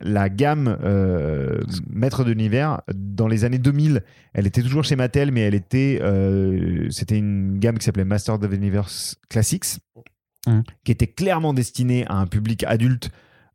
[0.00, 4.02] la gamme euh, Maître de l'univers, dans les années 2000,
[4.34, 8.34] elle était toujours chez Mattel, mais elle était, euh, c'était une gamme qui s'appelait Master
[8.34, 9.78] of the Universe Classics,
[10.46, 10.62] Mhm.
[10.84, 13.10] qui était clairement destinée à un public adulte,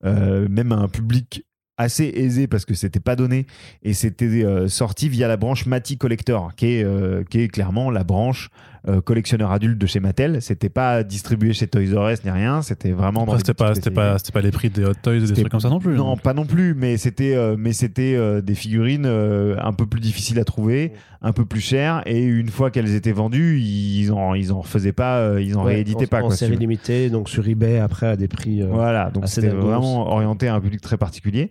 [0.06, 1.46] euh, même à un public
[1.78, 3.46] assez aisé parce que c'était pas donné
[3.84, 7.92] et c'était euh, sorti via la branche Matty Collector qui est, euh, qui est clairement
[7.92, 8.50] la branche
[8.88, 10.42] euh, collectionneur adulte de chez Mattel.
[10.42, 12.62] C'était pas distribué chez Toys R Us ni rien.
[12.62, 15.20] C'était vraiment Après, c'était pas, c'était pas, c'était pas les prix des Hot Toys et
[15.22, 15.96] des trucs comme ça non plus.
[15.96, 16.22] non, donc.
[16.22, 20.00] pas non plus, mais c'était euh, mais c'était euh, des figurines euh, un peu plus
[20.00, 24.34] difficiles à trouver, un peu plus chères et une fois qu'elles étaient vendues, ils en
[24.36, 26.32] ils en refaisaient pas, euh, ils en Ouais, rééditaient pas en, quoi.
[26.32, 28.62] si série limitée, donc sur eBay après à des prix.
[28.62, 31.50] euh, Voilà, donc assez c'était vraiment orienté à un public très particulier.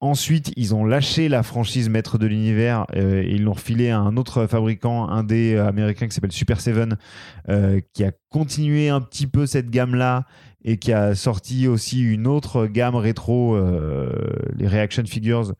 [0.00, 3.98] Ensuite, ils ont lâché la franchise Maître de l'univers euh, et ils l'ont refilé à
[3.98, 6.60] un autre fabricant indé américain qui s'appelle Super
[7.48, 10.26] Euh, qui a continué un petit peu cette gamme-là
[10.64, 14.12] et qui a sorti aussi une autre gamme rétro, euh,
[14.56, 15.54] les Reaction Figures,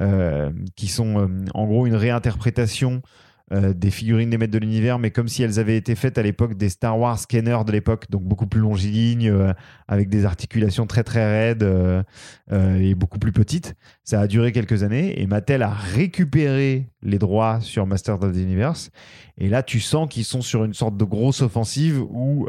[0.00, 3.02] euh, qui sont en gros une réinterprétation
[3.52, 6.22] euh, des figurines des maîtres de l'univers, mais comme si elles avaient été faites à
[6.22, 9.52] l'époque des Star Wars scanners de l'époque, donc beaucoup plus longilignes, euh,
[9.88, 12.02] avec des articulations très très raides euh,
[12.50, 13.74] et beaucoup plus petites.
[14.04, 18.36] Ça a duré quelques années et Mattel a récupéré les droits sur Masters of the
[18.36, 18.90] Universe.
[19.36, 22.46] Et là, tu sens qu'ils sont sur une sorte de grosse offensive où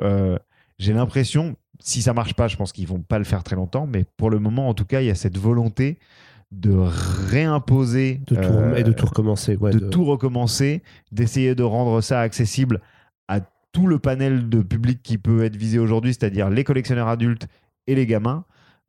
[0.77, 3.87] j'ai l'impression, si ça marche pas, je pense qu'ils vont pas le faire très longtemps,
[3.87, 5.97] mais pour le moment, en tout cas, il y a cette volonté
[6.51, 9.55] de réimposer de tout, euh, et de tout recommencer.
[9.55, 12.81] Ouais, de, de- tout recommencer, d'essayer de rendre ça accessible
[13.27, 13.39] à
[13.71, 17.47] tout le panel de public qui peut être visé aujourd'hui, c'est-à-dire les collectionneurs adultes
[17.87, 18.43] et les gamins,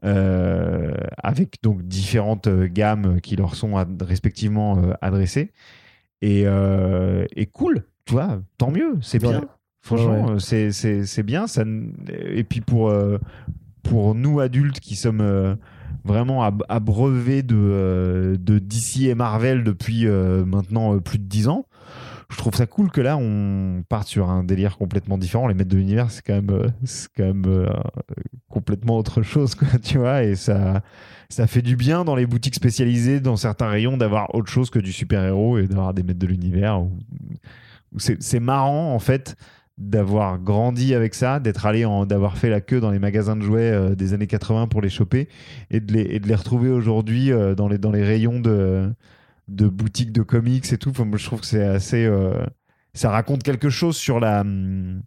[0.04, 5.52] euh, avec donc différentes euh, gammes qui leur sont ad- respectivement euh, adressées.
[6.20, 9.42] Et, euh, et cool, tu vois, tant mieux, c'est bien.
[9.80, 11.46] Franchement, Ouais, euh, c'est- bien.
[11.46, 11.62] Ça,
[12.08, 13.18] et puis pour, euh,
[13.82, 15.54] pour nous adultes qui sommes euh,
[16.04, 21.24] vraiment ab- abreuvés de, euh, de DC et Marvel depuis euh, maintenant euh, plus de
[21.24, 21.66] 10 ans,
[22.30, 25.48] je trouve ça cool que là on parte sur un délire complètement différent.
[25.48, 26.72] Les maîtres de l'univers, c'est quand même,
[27.16, 27.68] quand même
[28.48, 30.82] complètement autre chose, quoi, tu vois, et ça,
[31.28, 34.78] ça fait du bien dans les boutiques spécialisées, dans certains rayons, d'avoir autre chose que
[34.78, 36.82] du super-héros et d'avoir des maîtres de l'univers.
[37.98, 39.36] c'est marrant, en fait,
[39.78, 43.42] d'avoir grandi avec ça, d'être allé en, d'avoir fait la queue dans les magasins de
[43.42, 45.28] jouets euh, des années 80 pour les choper
[45.70, 48.92] et de les, et de les retrouver aujourd'hui euh, dans, les, dans les rayons de,
[49.48, 50.90] de boutiques de comics et tout.
[50.90, 52.04] Enfin, je trouve que c'est assez.
[52.04, 52.44] euh,
[52.94, 54.42] ça raconte quelque chose sur la.
[54.42, 55.02] hum,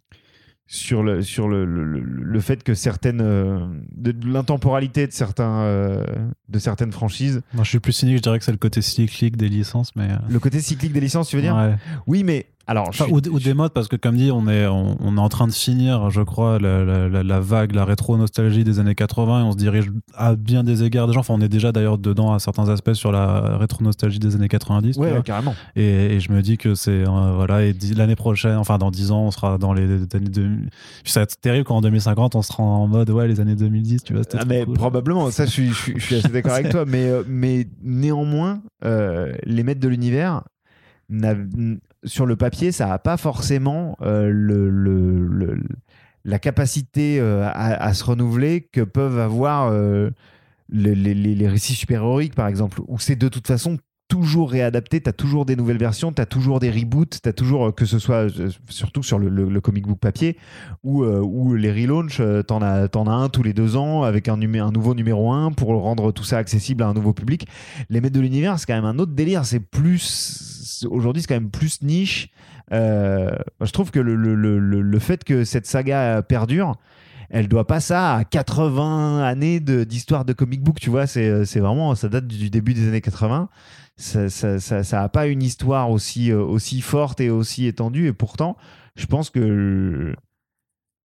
[0.68, 3.18] Sur, le, sur le, le, fait que certaines.
[3.18, 6.02] de, de l'intemporalité de, certains,
[6.48, 7.40] de certaines franchises.
[7.54, 10.08] Moi, je suis plus cynique, je dirais que c'est le côté cyclique des licences, mais.
[10.28, 11.54] Le côté cyclique des licences, tu veux dire?
[11.54, 11.76] Ouais.
[12.08, 12.46] Oui, mais.
[12.68, 14.96] Alors, je Enfin, suis- ou, ou des modes, parce que comme dit, on est, on,
[15.00, 16.84] on est en train de finir, je crois, la,
[17.22, 21.06] la- vague, la rétro-nostalgie des années 80 et on se dirige à bien des égards
[21.06, 21.20] déjà.
[21.20, 24.94] Enfin, on est déjà d'ailleurs dedans à certains aspects sur la rétro-nostalgie des années 90.
[24.96, 25.54] tu Ouais, carrément.
[25.76, 29.12] Et, et je me dis que c'est euh, voilà et l'année prochaine enfin dans 10
[29.12, 29.84] ans on sera dans les
[30.14, 30.68] années 2000
[31.04, 33.54] Puis ça va être terrible quand en 2050 on sera en mode ouais les années
[33.54, 34.74] 2010 tu vois Ah, mais cool.
[34.74, 37.68] probablement, ça je suis, je suis, je suis assez d'accord avec toi, mais, euh, mais
[37.82, 40.42] néanmoins, euh, les maîtres de l'univers,
[42.04, 44.30] sur le papier, ça n'a pas forcément euh,
[46.24, 50.10] la capacité euh, à, se renouveler que peuvent avoir euh,
[50.68, 53.78] les, récits super-héroïques, par exemple, où c'est de toute façon
[54.08, 57.32] toujours réadapté, tu as toujours des nouvelles versions, tu as toujours des reboots, tu as
[57.32, 58.26] toujours, que ce soit
[58.68, 60.36] surtout sur le, comic book papier,
[60.84, 64.94] ou les relaunchs, euh, t'en as, un tous les deux ans avec un, un nouveau
[64.94, 67.46] numéro 1 pour rendre tout ça accessible à un nouveau public.
[67.88, 69.44] Les maîtres de l'univers, c'est quand même un autre délire.
[69.44, 70.55] C'est plus.
[70.84, 72.28] Aujourd'hui, c'est quand même plus niche.
[72.72, 73.30] Euh,
[73.60, 76.76] je trouve que le, le, le, le- fait que cette saga perdure,
[77.30, 81.06] elle doit pas ça à 80 années d'histoire de, comic book, tu vois.
[81.06, 81.94] C'est c'est vraiment.
[81.94, 83.48] Ça date du début des années 80.
[83.96, 88.06] Ça ça, ça, ça pas une histoire aussi, euh, aussi forte et aussi étendue.
[88.08, 88.56] Et pourtant,
[88.96, 90.14] je pense que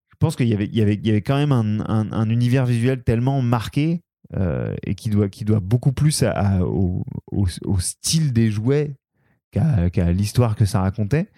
[0.09, 2.65] je pense qu'il y avait, y, avait, y avait quand même un, un- un univers
[2.65, 4.01] visuel tellement marqué
[4.35, 8.93] euh, et qui doit, qui doit beaucoup plus à- au- au style des jouets
[9.51, 11.29] qu'à l'histoire que ça racontait.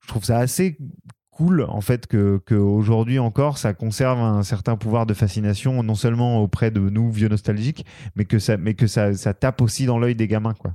[0.00, 0.76] Je trouve ça assez
[1.30, 6.42] cool en fait que qu'aujourd'hui encore ça conserve un certain pouvoir de fascination non seulement
[6.42, 7.86] auprès de nous vieux nostalgiques
[8.16, 10.74] mais que ça mais que ça tape aussi dans l'œil des gamins quoi.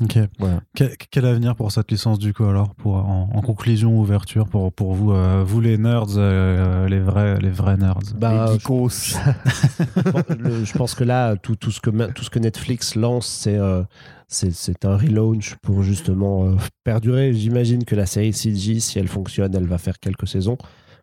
[0.00, 0.16] Ok.
[0.38, 0.60] Voilà.
[0.76, 4.72] Quel, quel avenir pour cette licence du coup alors pour en, en conclusion ouverture pour
[4.72, 7.98] pour vous euh, vous les nerds euh, les vrais les vrais nerds?
[8.16, 8.88] Bah, Les je- geekos.
[10.38, 13.56] le- je pense que là, tout, tout, ce que, tout ce que Netflix lance, c'est
[13.58, 13.82] euh,
[14.28, 17.32] c'est c'est un relaunch pour justement euh, perdurer.
[17.34, 20.58] J'imagine que la série CG, si elle fonctionne, elle va faire quelques saisons.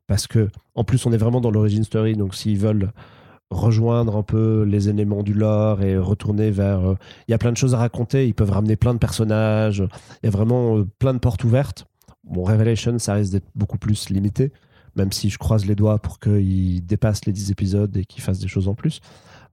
[0.08, 2.14] Parce que, en plus, on est vraiment dans l'origin story.
[2.16, 2.92] Donc, s'ils veulent
[3.52, 6.90] rejoindre un peu les éléments du lore et retourner vers.
[6.90, 6.96] euh,
[7.28, 8.28] Il y a plein de choses à raconter.
[8.28, 9.84] Ils peuvent ramener plein de personnages.
[10.24, 11.86] Il y a vraiment euh, plein de portes ouvertes.
[12.24, 14.52] Bon, Revelation, ça risque d'être beaucoup plus limité
[14.98, 18.40] même si je croise les doigts pour qu'il dépasse les 10 épisodes et qu'il fasse
[18.40, 19.02] des choses en plus.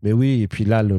[0.05, 0.99] Mais oui, et puis là, le,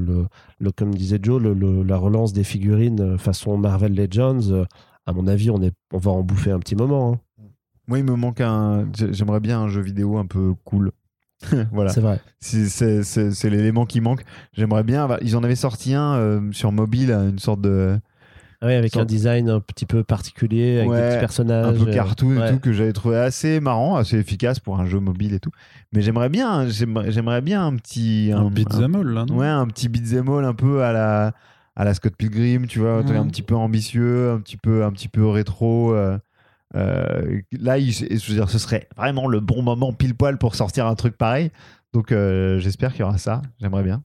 [0.60, 4.65] le, comme disait Joe, le- la relance des figurines euh, façon Marvel Legends,
[5.06, 7.14] à mon avis, on, est, on va en bouffer un petit moment.
[7.14, 7.45] hein.
[7.88, 8.86] Moi, il me manque un.
[8.94, 10.91] j'ai- J'aimerais bien un jeu vidéo un peu cool.
[11.72, 11.91] voilà.
[11.91, 12.20] C'est vrai.
[12.40, 14.24] C'est- l'élément qui manque.
[14.53, 15.07] J'aimerais bien.
[15.22, 17.99] Ils en avaient sorti un euh, sur mobile, une sorte de.
[18.61, 21.65] Ah Oui, avec Sorte- un design un petit peu particulier, avec Ouais, des petits personnages.
[21.65, 22.48] un peu euh, cartoon ouais.
[22.49, 25.52] et tout que j'avais trouvé assez marrant, assez efficace pour un jeu mobile et tout.
[25.91, 29.36] Mais j'aimerais bien, j'aimerais bien un petit, Un beat'em all, là, non?
[29.36, 31.34] Ouais, un petit beat'em all un peu à la,
[31.76, 34.91] à la Scott Pilgrim, tu vois, un un petit peu ambitieux, un petit peu, un
[34.94, 35.94] petit peu rétro.
[35.94, 36.18] euh,
[36.76, 40.56] euh, là, il- je veux dire, ce serait vraiment le bon moment pile poil pour
[40.56, 41.52] sortir un truc pareil.
[41.94, 43.41] Donc, euh, j'espère qu'il y aura ça.
[43.60, 44.02] J'aimerais bien.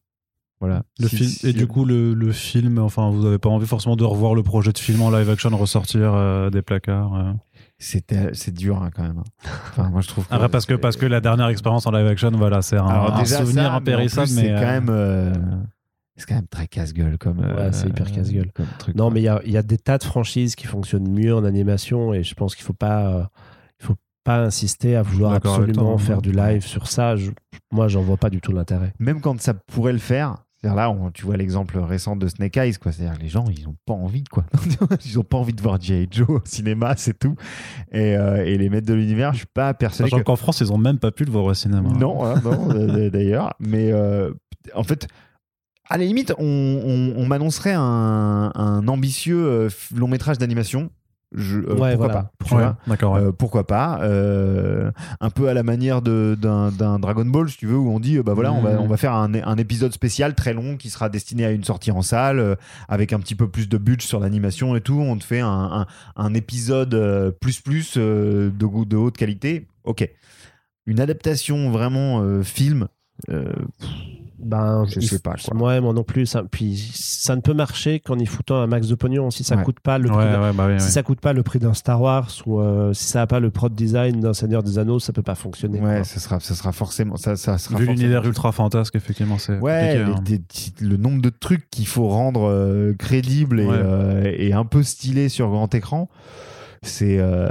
[0.61, 0.83] Voilà.
[0.99, 3.67] Le Si- film, si- et du coup, le, le film, enfin, vous n'avez pas envie
[3.67, 7.33] forcément de revoir le projet de film en live action ressortir euh, des placards euh?
[7.79, 9.23] c'est dur hein, quand même.
[9.71, 10.27] Enfin, moi, je trouve.
[10.31, 13.65] Après, parce que, parce que la dernière expérience en live action, voilà, c'est un, souvenir
[13.67, 14.43] ça, impérissable, mais.
[14.43, 14.91] c'est quand même
[16.19, 18.51] c'est quand même très casse-gueule comme Ouais, c'est hyper casse-gueule.
[18.53, 19.15] comme truc Non, quoi.
[19.15, 21.45] mais il y a, il y a des tas de franchises qui fonctionnent mieux en
[21.45, 23.25] animation et je pense qu'il faut pas, euh,
[23.81, 26.23] il faut pas insister à vouloir absolument faire ouais.
[26.23, 27.17] du live sur ça.
[27.17, 27.31] Je-
[27.73, 28.93] moi, j'en vois pas du tout l'intérêt.
[28.99, 32.57] même quand ça pourrait le faire c'est-à-dire là on- tu vois l'exemple récent de Snake
[32.57, 34.45] Eyes quoi c'est-à-dire les gens ils ont pas envie quoi
[35.07, 36.09] ils ont pas envie de voir G.I.
[36.11, 37.37] Joe au cinéma c'est tout
[37.93, 40.59] et, euh, et les maîtres de l'univers je suis pas persuadé Sachant que qu'en France,
[40.61, 41.89] ils ont même pas pu le voir au cinéma.
[41.97, 44.33] non hein, non euh, d'ailleurs mais euh,
[44.75, 45.07] en fait
[45.91, 50.91] à la limite on, on- on m'annoncerait un, un ambitieux euh, long métrage d'animation
[51.35, 52.15] Je- euh, Ouais, pourquoi voilà.
[52.15, 53.13] pas tu Ouais, vois d'accord.
[53.15, 53.21] ouais.
[53.21, 54.91] Euh, pourquoi pas euh,
[55.21, 58.01] un peu à la manière de- d'un d'un Dragon Ball si tu veux où on
[58.01, 58.81] dit euh, bah voilà on va Mhm.
[58.81, 61.91] on va faire un, un épisode spécial très long qui sera destiné à une sortie
[61.91, 62.55] en salle euh,
[62.89, 65.49] avec un petit peu plus de budget sur l'animation et tout on te fait un,
[65.49, 65.87] un-
[66.17, 70.09] un épisode plus plus euh, de goût de haute qualité ok
[70.87, 72.89] une adaptation vraiment euh, film
[73.29, 73.53] euh,
[74.41, 75.57] Ben, Je sais pas, quoi.
[75.61, 76.27] Ouais, moi non plus.
[76.27, 79.31] Ça, puis ça ne peut marcher qu'en y foutant un max de pognon.
[79.31, 79.65] Si ça Ouais.
[79.65, 82.31] coûte pas le prix ouais, bah si ça coûte pas le prix d'un Star Wars
[82.47, 85.23] ou euh, si ça a pas le prod design d'un Seigneur des Anneaux, ça peut
[85.23, 85.81] pas fonctionner.
[85.81, 89.59] ouais ça sera ça sera forcément ça, ça sera Vu l'univers ultra fantasque, effectivement, c'est
[89.59, 90.15] Ouais, hein.
[90.29, 90.41] les-
[90.87, 93.77] le nombre de trucs qu'il faut rendre euh, crédibles et, Ouais.
[93.77, 96.09] euh, et un peu stylés sur grand écran,
[96.83, 97.49] c'est euh,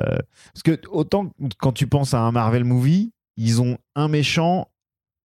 [0.54, 4.70] parce que autant quand tu penses à un Marvel movie, ils ont un méchant,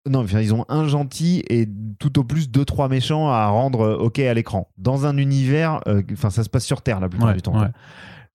[0.08, 1.68] non, enfin, ils ont un gentil et
[1.98, 4.68] tout au plus deux trois méchants à rendre euh, ok à l'écran.
[4.78, 7.58] Dans un univers, euh, enfin ça se passe sur Terre la plupart Ouais, du temps.
[7.60, 7.68] ouais.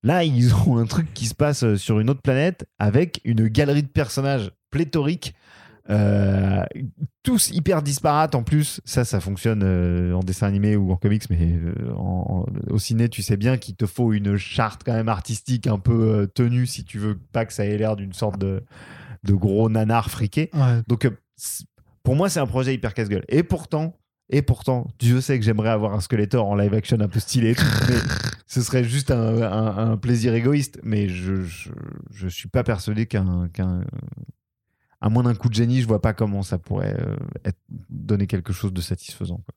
[0.04, 3.48] Là, ils ont un truc qui se passe euh, sur une autre planète avec une
[3.48, 5.34] galerie de personnages pléthoriques,
[5.90, 6.64] euh,
[7.24, 8.82] tous hyper disparates en plus.
[8.86, 12.80] Ça, ça fonctionne euh, en dessin animé ou en comics, mais euh, en- en- au
[12.80, 16.66] ciné, tu sais bien qu'il te faut une charte quand même artistique un peu tenue
[16.66, 18.64] si tu veux pas que ça ait l'air d'une sorte de,
[19.24, 20.52] de gros nanar friqué.
[20.88, 21.10] Donc,
[22.04, 23.26] pour moi, c'est un projet hyper casse-gueule.
[23.30, 23.98] Et pourtant,
[24.30, 27.56] et pourtant, Dieu sait que j'aimerais avoir un Skeletor en live action un peu stylé,
[27.90, 27.96] mais
[28.48, 30.80] ce serait juste un, un- un plaisir égoïste.
[30.84, 31.70] Mais je, je,
[32.12, 33.50] je suis pas persuadé qu'un.
[35.02, 37.16] à moins d'un coup de génie, je vois pas comment ça pourrait euh,
[37.46, 37.60] être,
[37.90, 39.38] donner quelque chose de satisfaisant.
[39.38, 39.54] quoi.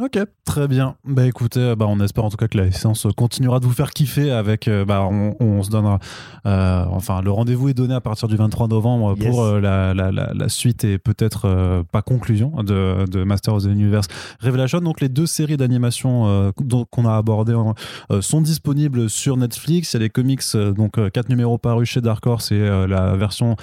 [0.00, 0.96] Ok, très bien.
[1.04, 3.72] Bah écoutez, euh, bah, on espère en tout cas que la séance continuera de vous
[3.74, 4.66] faire kiffer avec.
[4.66, 5.98] euh, bah, on, on se donnera.
[6.46, 9.28] euh, enfin, le rendez-vous est donné à partir du 23 novembre Yes.
[9.28, 13.54] pour euh, la, la, la, la suite et peut-être euh, pas conclusion de, de Master
[13.54, 14.06] of the Universe
[14.40, 14.80] Revelation.
[14.80, 16.52] Donc les deux séries d'animation
[16.90, 17.74] qu'on a abordées en-
[18.20, 19.92] sont disponibles sur Netflix.
[19.92, 20.42] Il y a les comics,
[20.74, 22.58] donc quatre numéros parus chez Dark Horse et
[22.88, 23.56] la version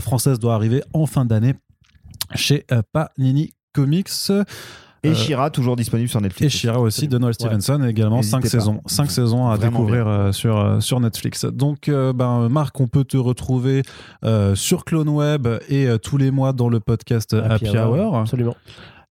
[0.00, 1.54] française doit arriver en fin d'année
[2.34, 4.10] chez Panini Comics.
[5.06, 6.54] Et Euh, Shira, toujours disponible sur Et Netflix.
[6.54, 8.48] Shira aussi de Noel Stevenson, également N'hésitez 5 pas.
[8.48, 8.80] saisons.
[8.86, 11.44] 5 saisons à Vraiment découvrir euh, sur, euh, sur Netflix.
[11.44, 13.82] Donc, ben, Marc, on peut te retrouver
[14.54, 18.16] sur Clone Web et tous les mois dans le podcast Happy, Hour.
[18.16, 18.56] Absolument.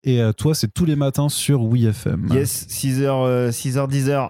[0.08, 4.30] Et euh, toi, c'est tous les matins sur WeFM Yes, 6h, 6h, 10h.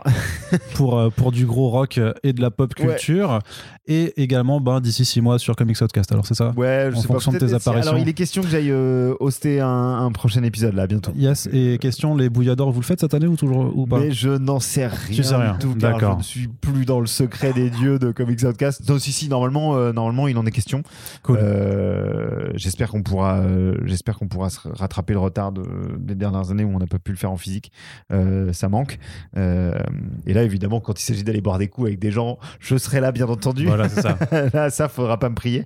[0.73, 2.87] pour, euh, pour du gros rock euh, et de la pop Ouais.
[2.87, 3.39] culture.
[3.87, 6.11] Et également, ben, d'ici 6 mois sur Comics Outcast.
[6.11, 7.39] Alors, c'est ça Ouais, je En sais fonction pas.
[7.39, 7.91] de tes apparitions.
[7.91, 11.11] Alors, il est question que j'aille euh, hoster un, un prochain épisode là, bientôt.
[11.15, 11.47] Yes.
[11.51, 14.29] Et question, les bouilladors, vous le faites cette année ou toujours ou pas Mais je
[14.29, 15.15] n'en sais rien.
[15.15, 15.57] Tu sais rien.
[15.75, 16.13] D'accord.
[16.13, 18.89] Je ne suis plus dans le secret des dieux de Comics Outcast.
[18.89, 20.81] Non, si, si, normalement, euh, normalement, il en est question.
[21.21, 21.37] Cool.
[21.39, 23.43] Euh, j'espère qu'on pourra,
[23.83, 25.64] j'espère qu'on pourra se rattraper le retard de-
[25.97, 27.71] des dernières années où on n'a pas pu le faire en physique.
[28.11, 28.99] Euh, ça manque.
[29.37, 29.77] Euh,
[30.25, 32.99] et là, évidemment, quand il s'agit d'aller boire des coups avec des gens, je serai
[32.99, 33.65] là, bien entendu.
[33.65, 34.17] Voilà, c'est ça.
[34.53, 35.65] là, ça, faudra pas me prier.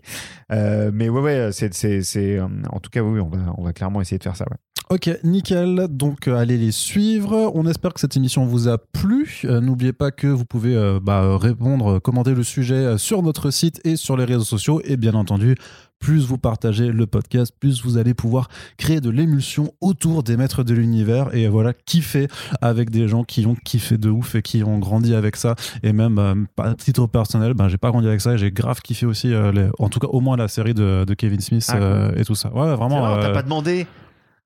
[0.52, 3.74] Euh, mais ouais, ouais, c'est, c'est, c'est, en tout cas, oui, on va, on va
[3.74, 4.46] clairement essayer de faire ça.
[4.50, 4.58] Ouais.
[4.92, 5.88] Ok, nickel.
[5.88, 7.52] Donc, allez les suivre.
[7.54, 9.42] On espère que cette émission vous a plu.
[9.46, 13.80] Euh, N'oubliez pas que vous pouvez euh, bah, répondre, commenter le sujet sur notre site
[13.86, 14.82] et sur les réseaux sociaux.
[14.84, 15.56] Et bien entendu,
[16.00, 18.48] plus vous partagez le podcast, plus vous allez pouvoir
[18.78, 22.28] créer de l'émulsion autour des maîtres de l'univers et voilà, kiffer
[22.62, 25.56] avec des gens qui ont kiffé de ouf et qui ont grandi avec ça.
[25.84, 28.80] Et même, euh, à titre personnel, ben, j'ai pas grandi avec ça et j'ai grave
[28.82, 31.66] kiffé aussi, euh, les- en tout cas, au moins la série de, de Kevin Smith
[31.70, 31.82] Ah, cool.
[31.84, 32.50] euh, et tout ça.
[32.54, 33.02] Ouais, vraiment.
[33.02, 33.86] vrai, on t'a euh, pas demandé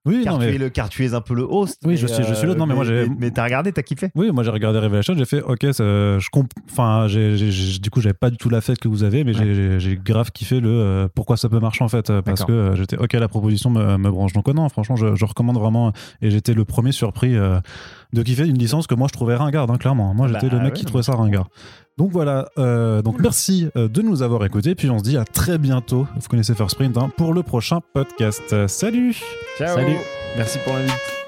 [0.06, 0.56] Oui, car, non, tu mais.
[0.56, 1.80] es le, car tu es un peu le host.
[1.86, 3.84] Oui, mais, je suis- je suis le- non, mais moi, j'ai- Mais, t'as regardé, t'as
[3.84, 4.10] kiffé?
[4.16, 6.52] Oui, moi j'ai regardé Revelation, j'ai fait ok, ça- je comp...
[6.70, 7.38] enfin, j'ai,
[7.80, 10.32] du coup, j'avais pas du tout la fête que vous avez, mais j'ai- j'ai, grave
[10.32, 13.14] kiffé le euh, pourquoi ça peut marcher en fait, euh, parce que euh, j'étais ok,
[13.14, 14.34] la proposition me, me branche.
[14.34, 17.60] Donc, euh, non, franchement, je, je recommande vraiment, et j'étais le premier surpris euh,
[18.12, 20.14] de kiffer une licence que moi je trouvais ringarde, hein, clairement.
[20.14, 21.48] Moi j'étais Bah, le mec ouais, qui trouvait ça ringard.
[21.98, 25.26] Donc voilà, euh, donc merci euh, de nous avoir écoutés, puis on se dit à
[25.26, 26.08] très bientôt.
[26.16, 28.68] Vous connaissez First Print hein, pour le prochain podcast.
[28.68, 29.16] Salut
[29.58, 29.98] Ciao Salut.
[30.36, 31.23] Merci pour l'invite.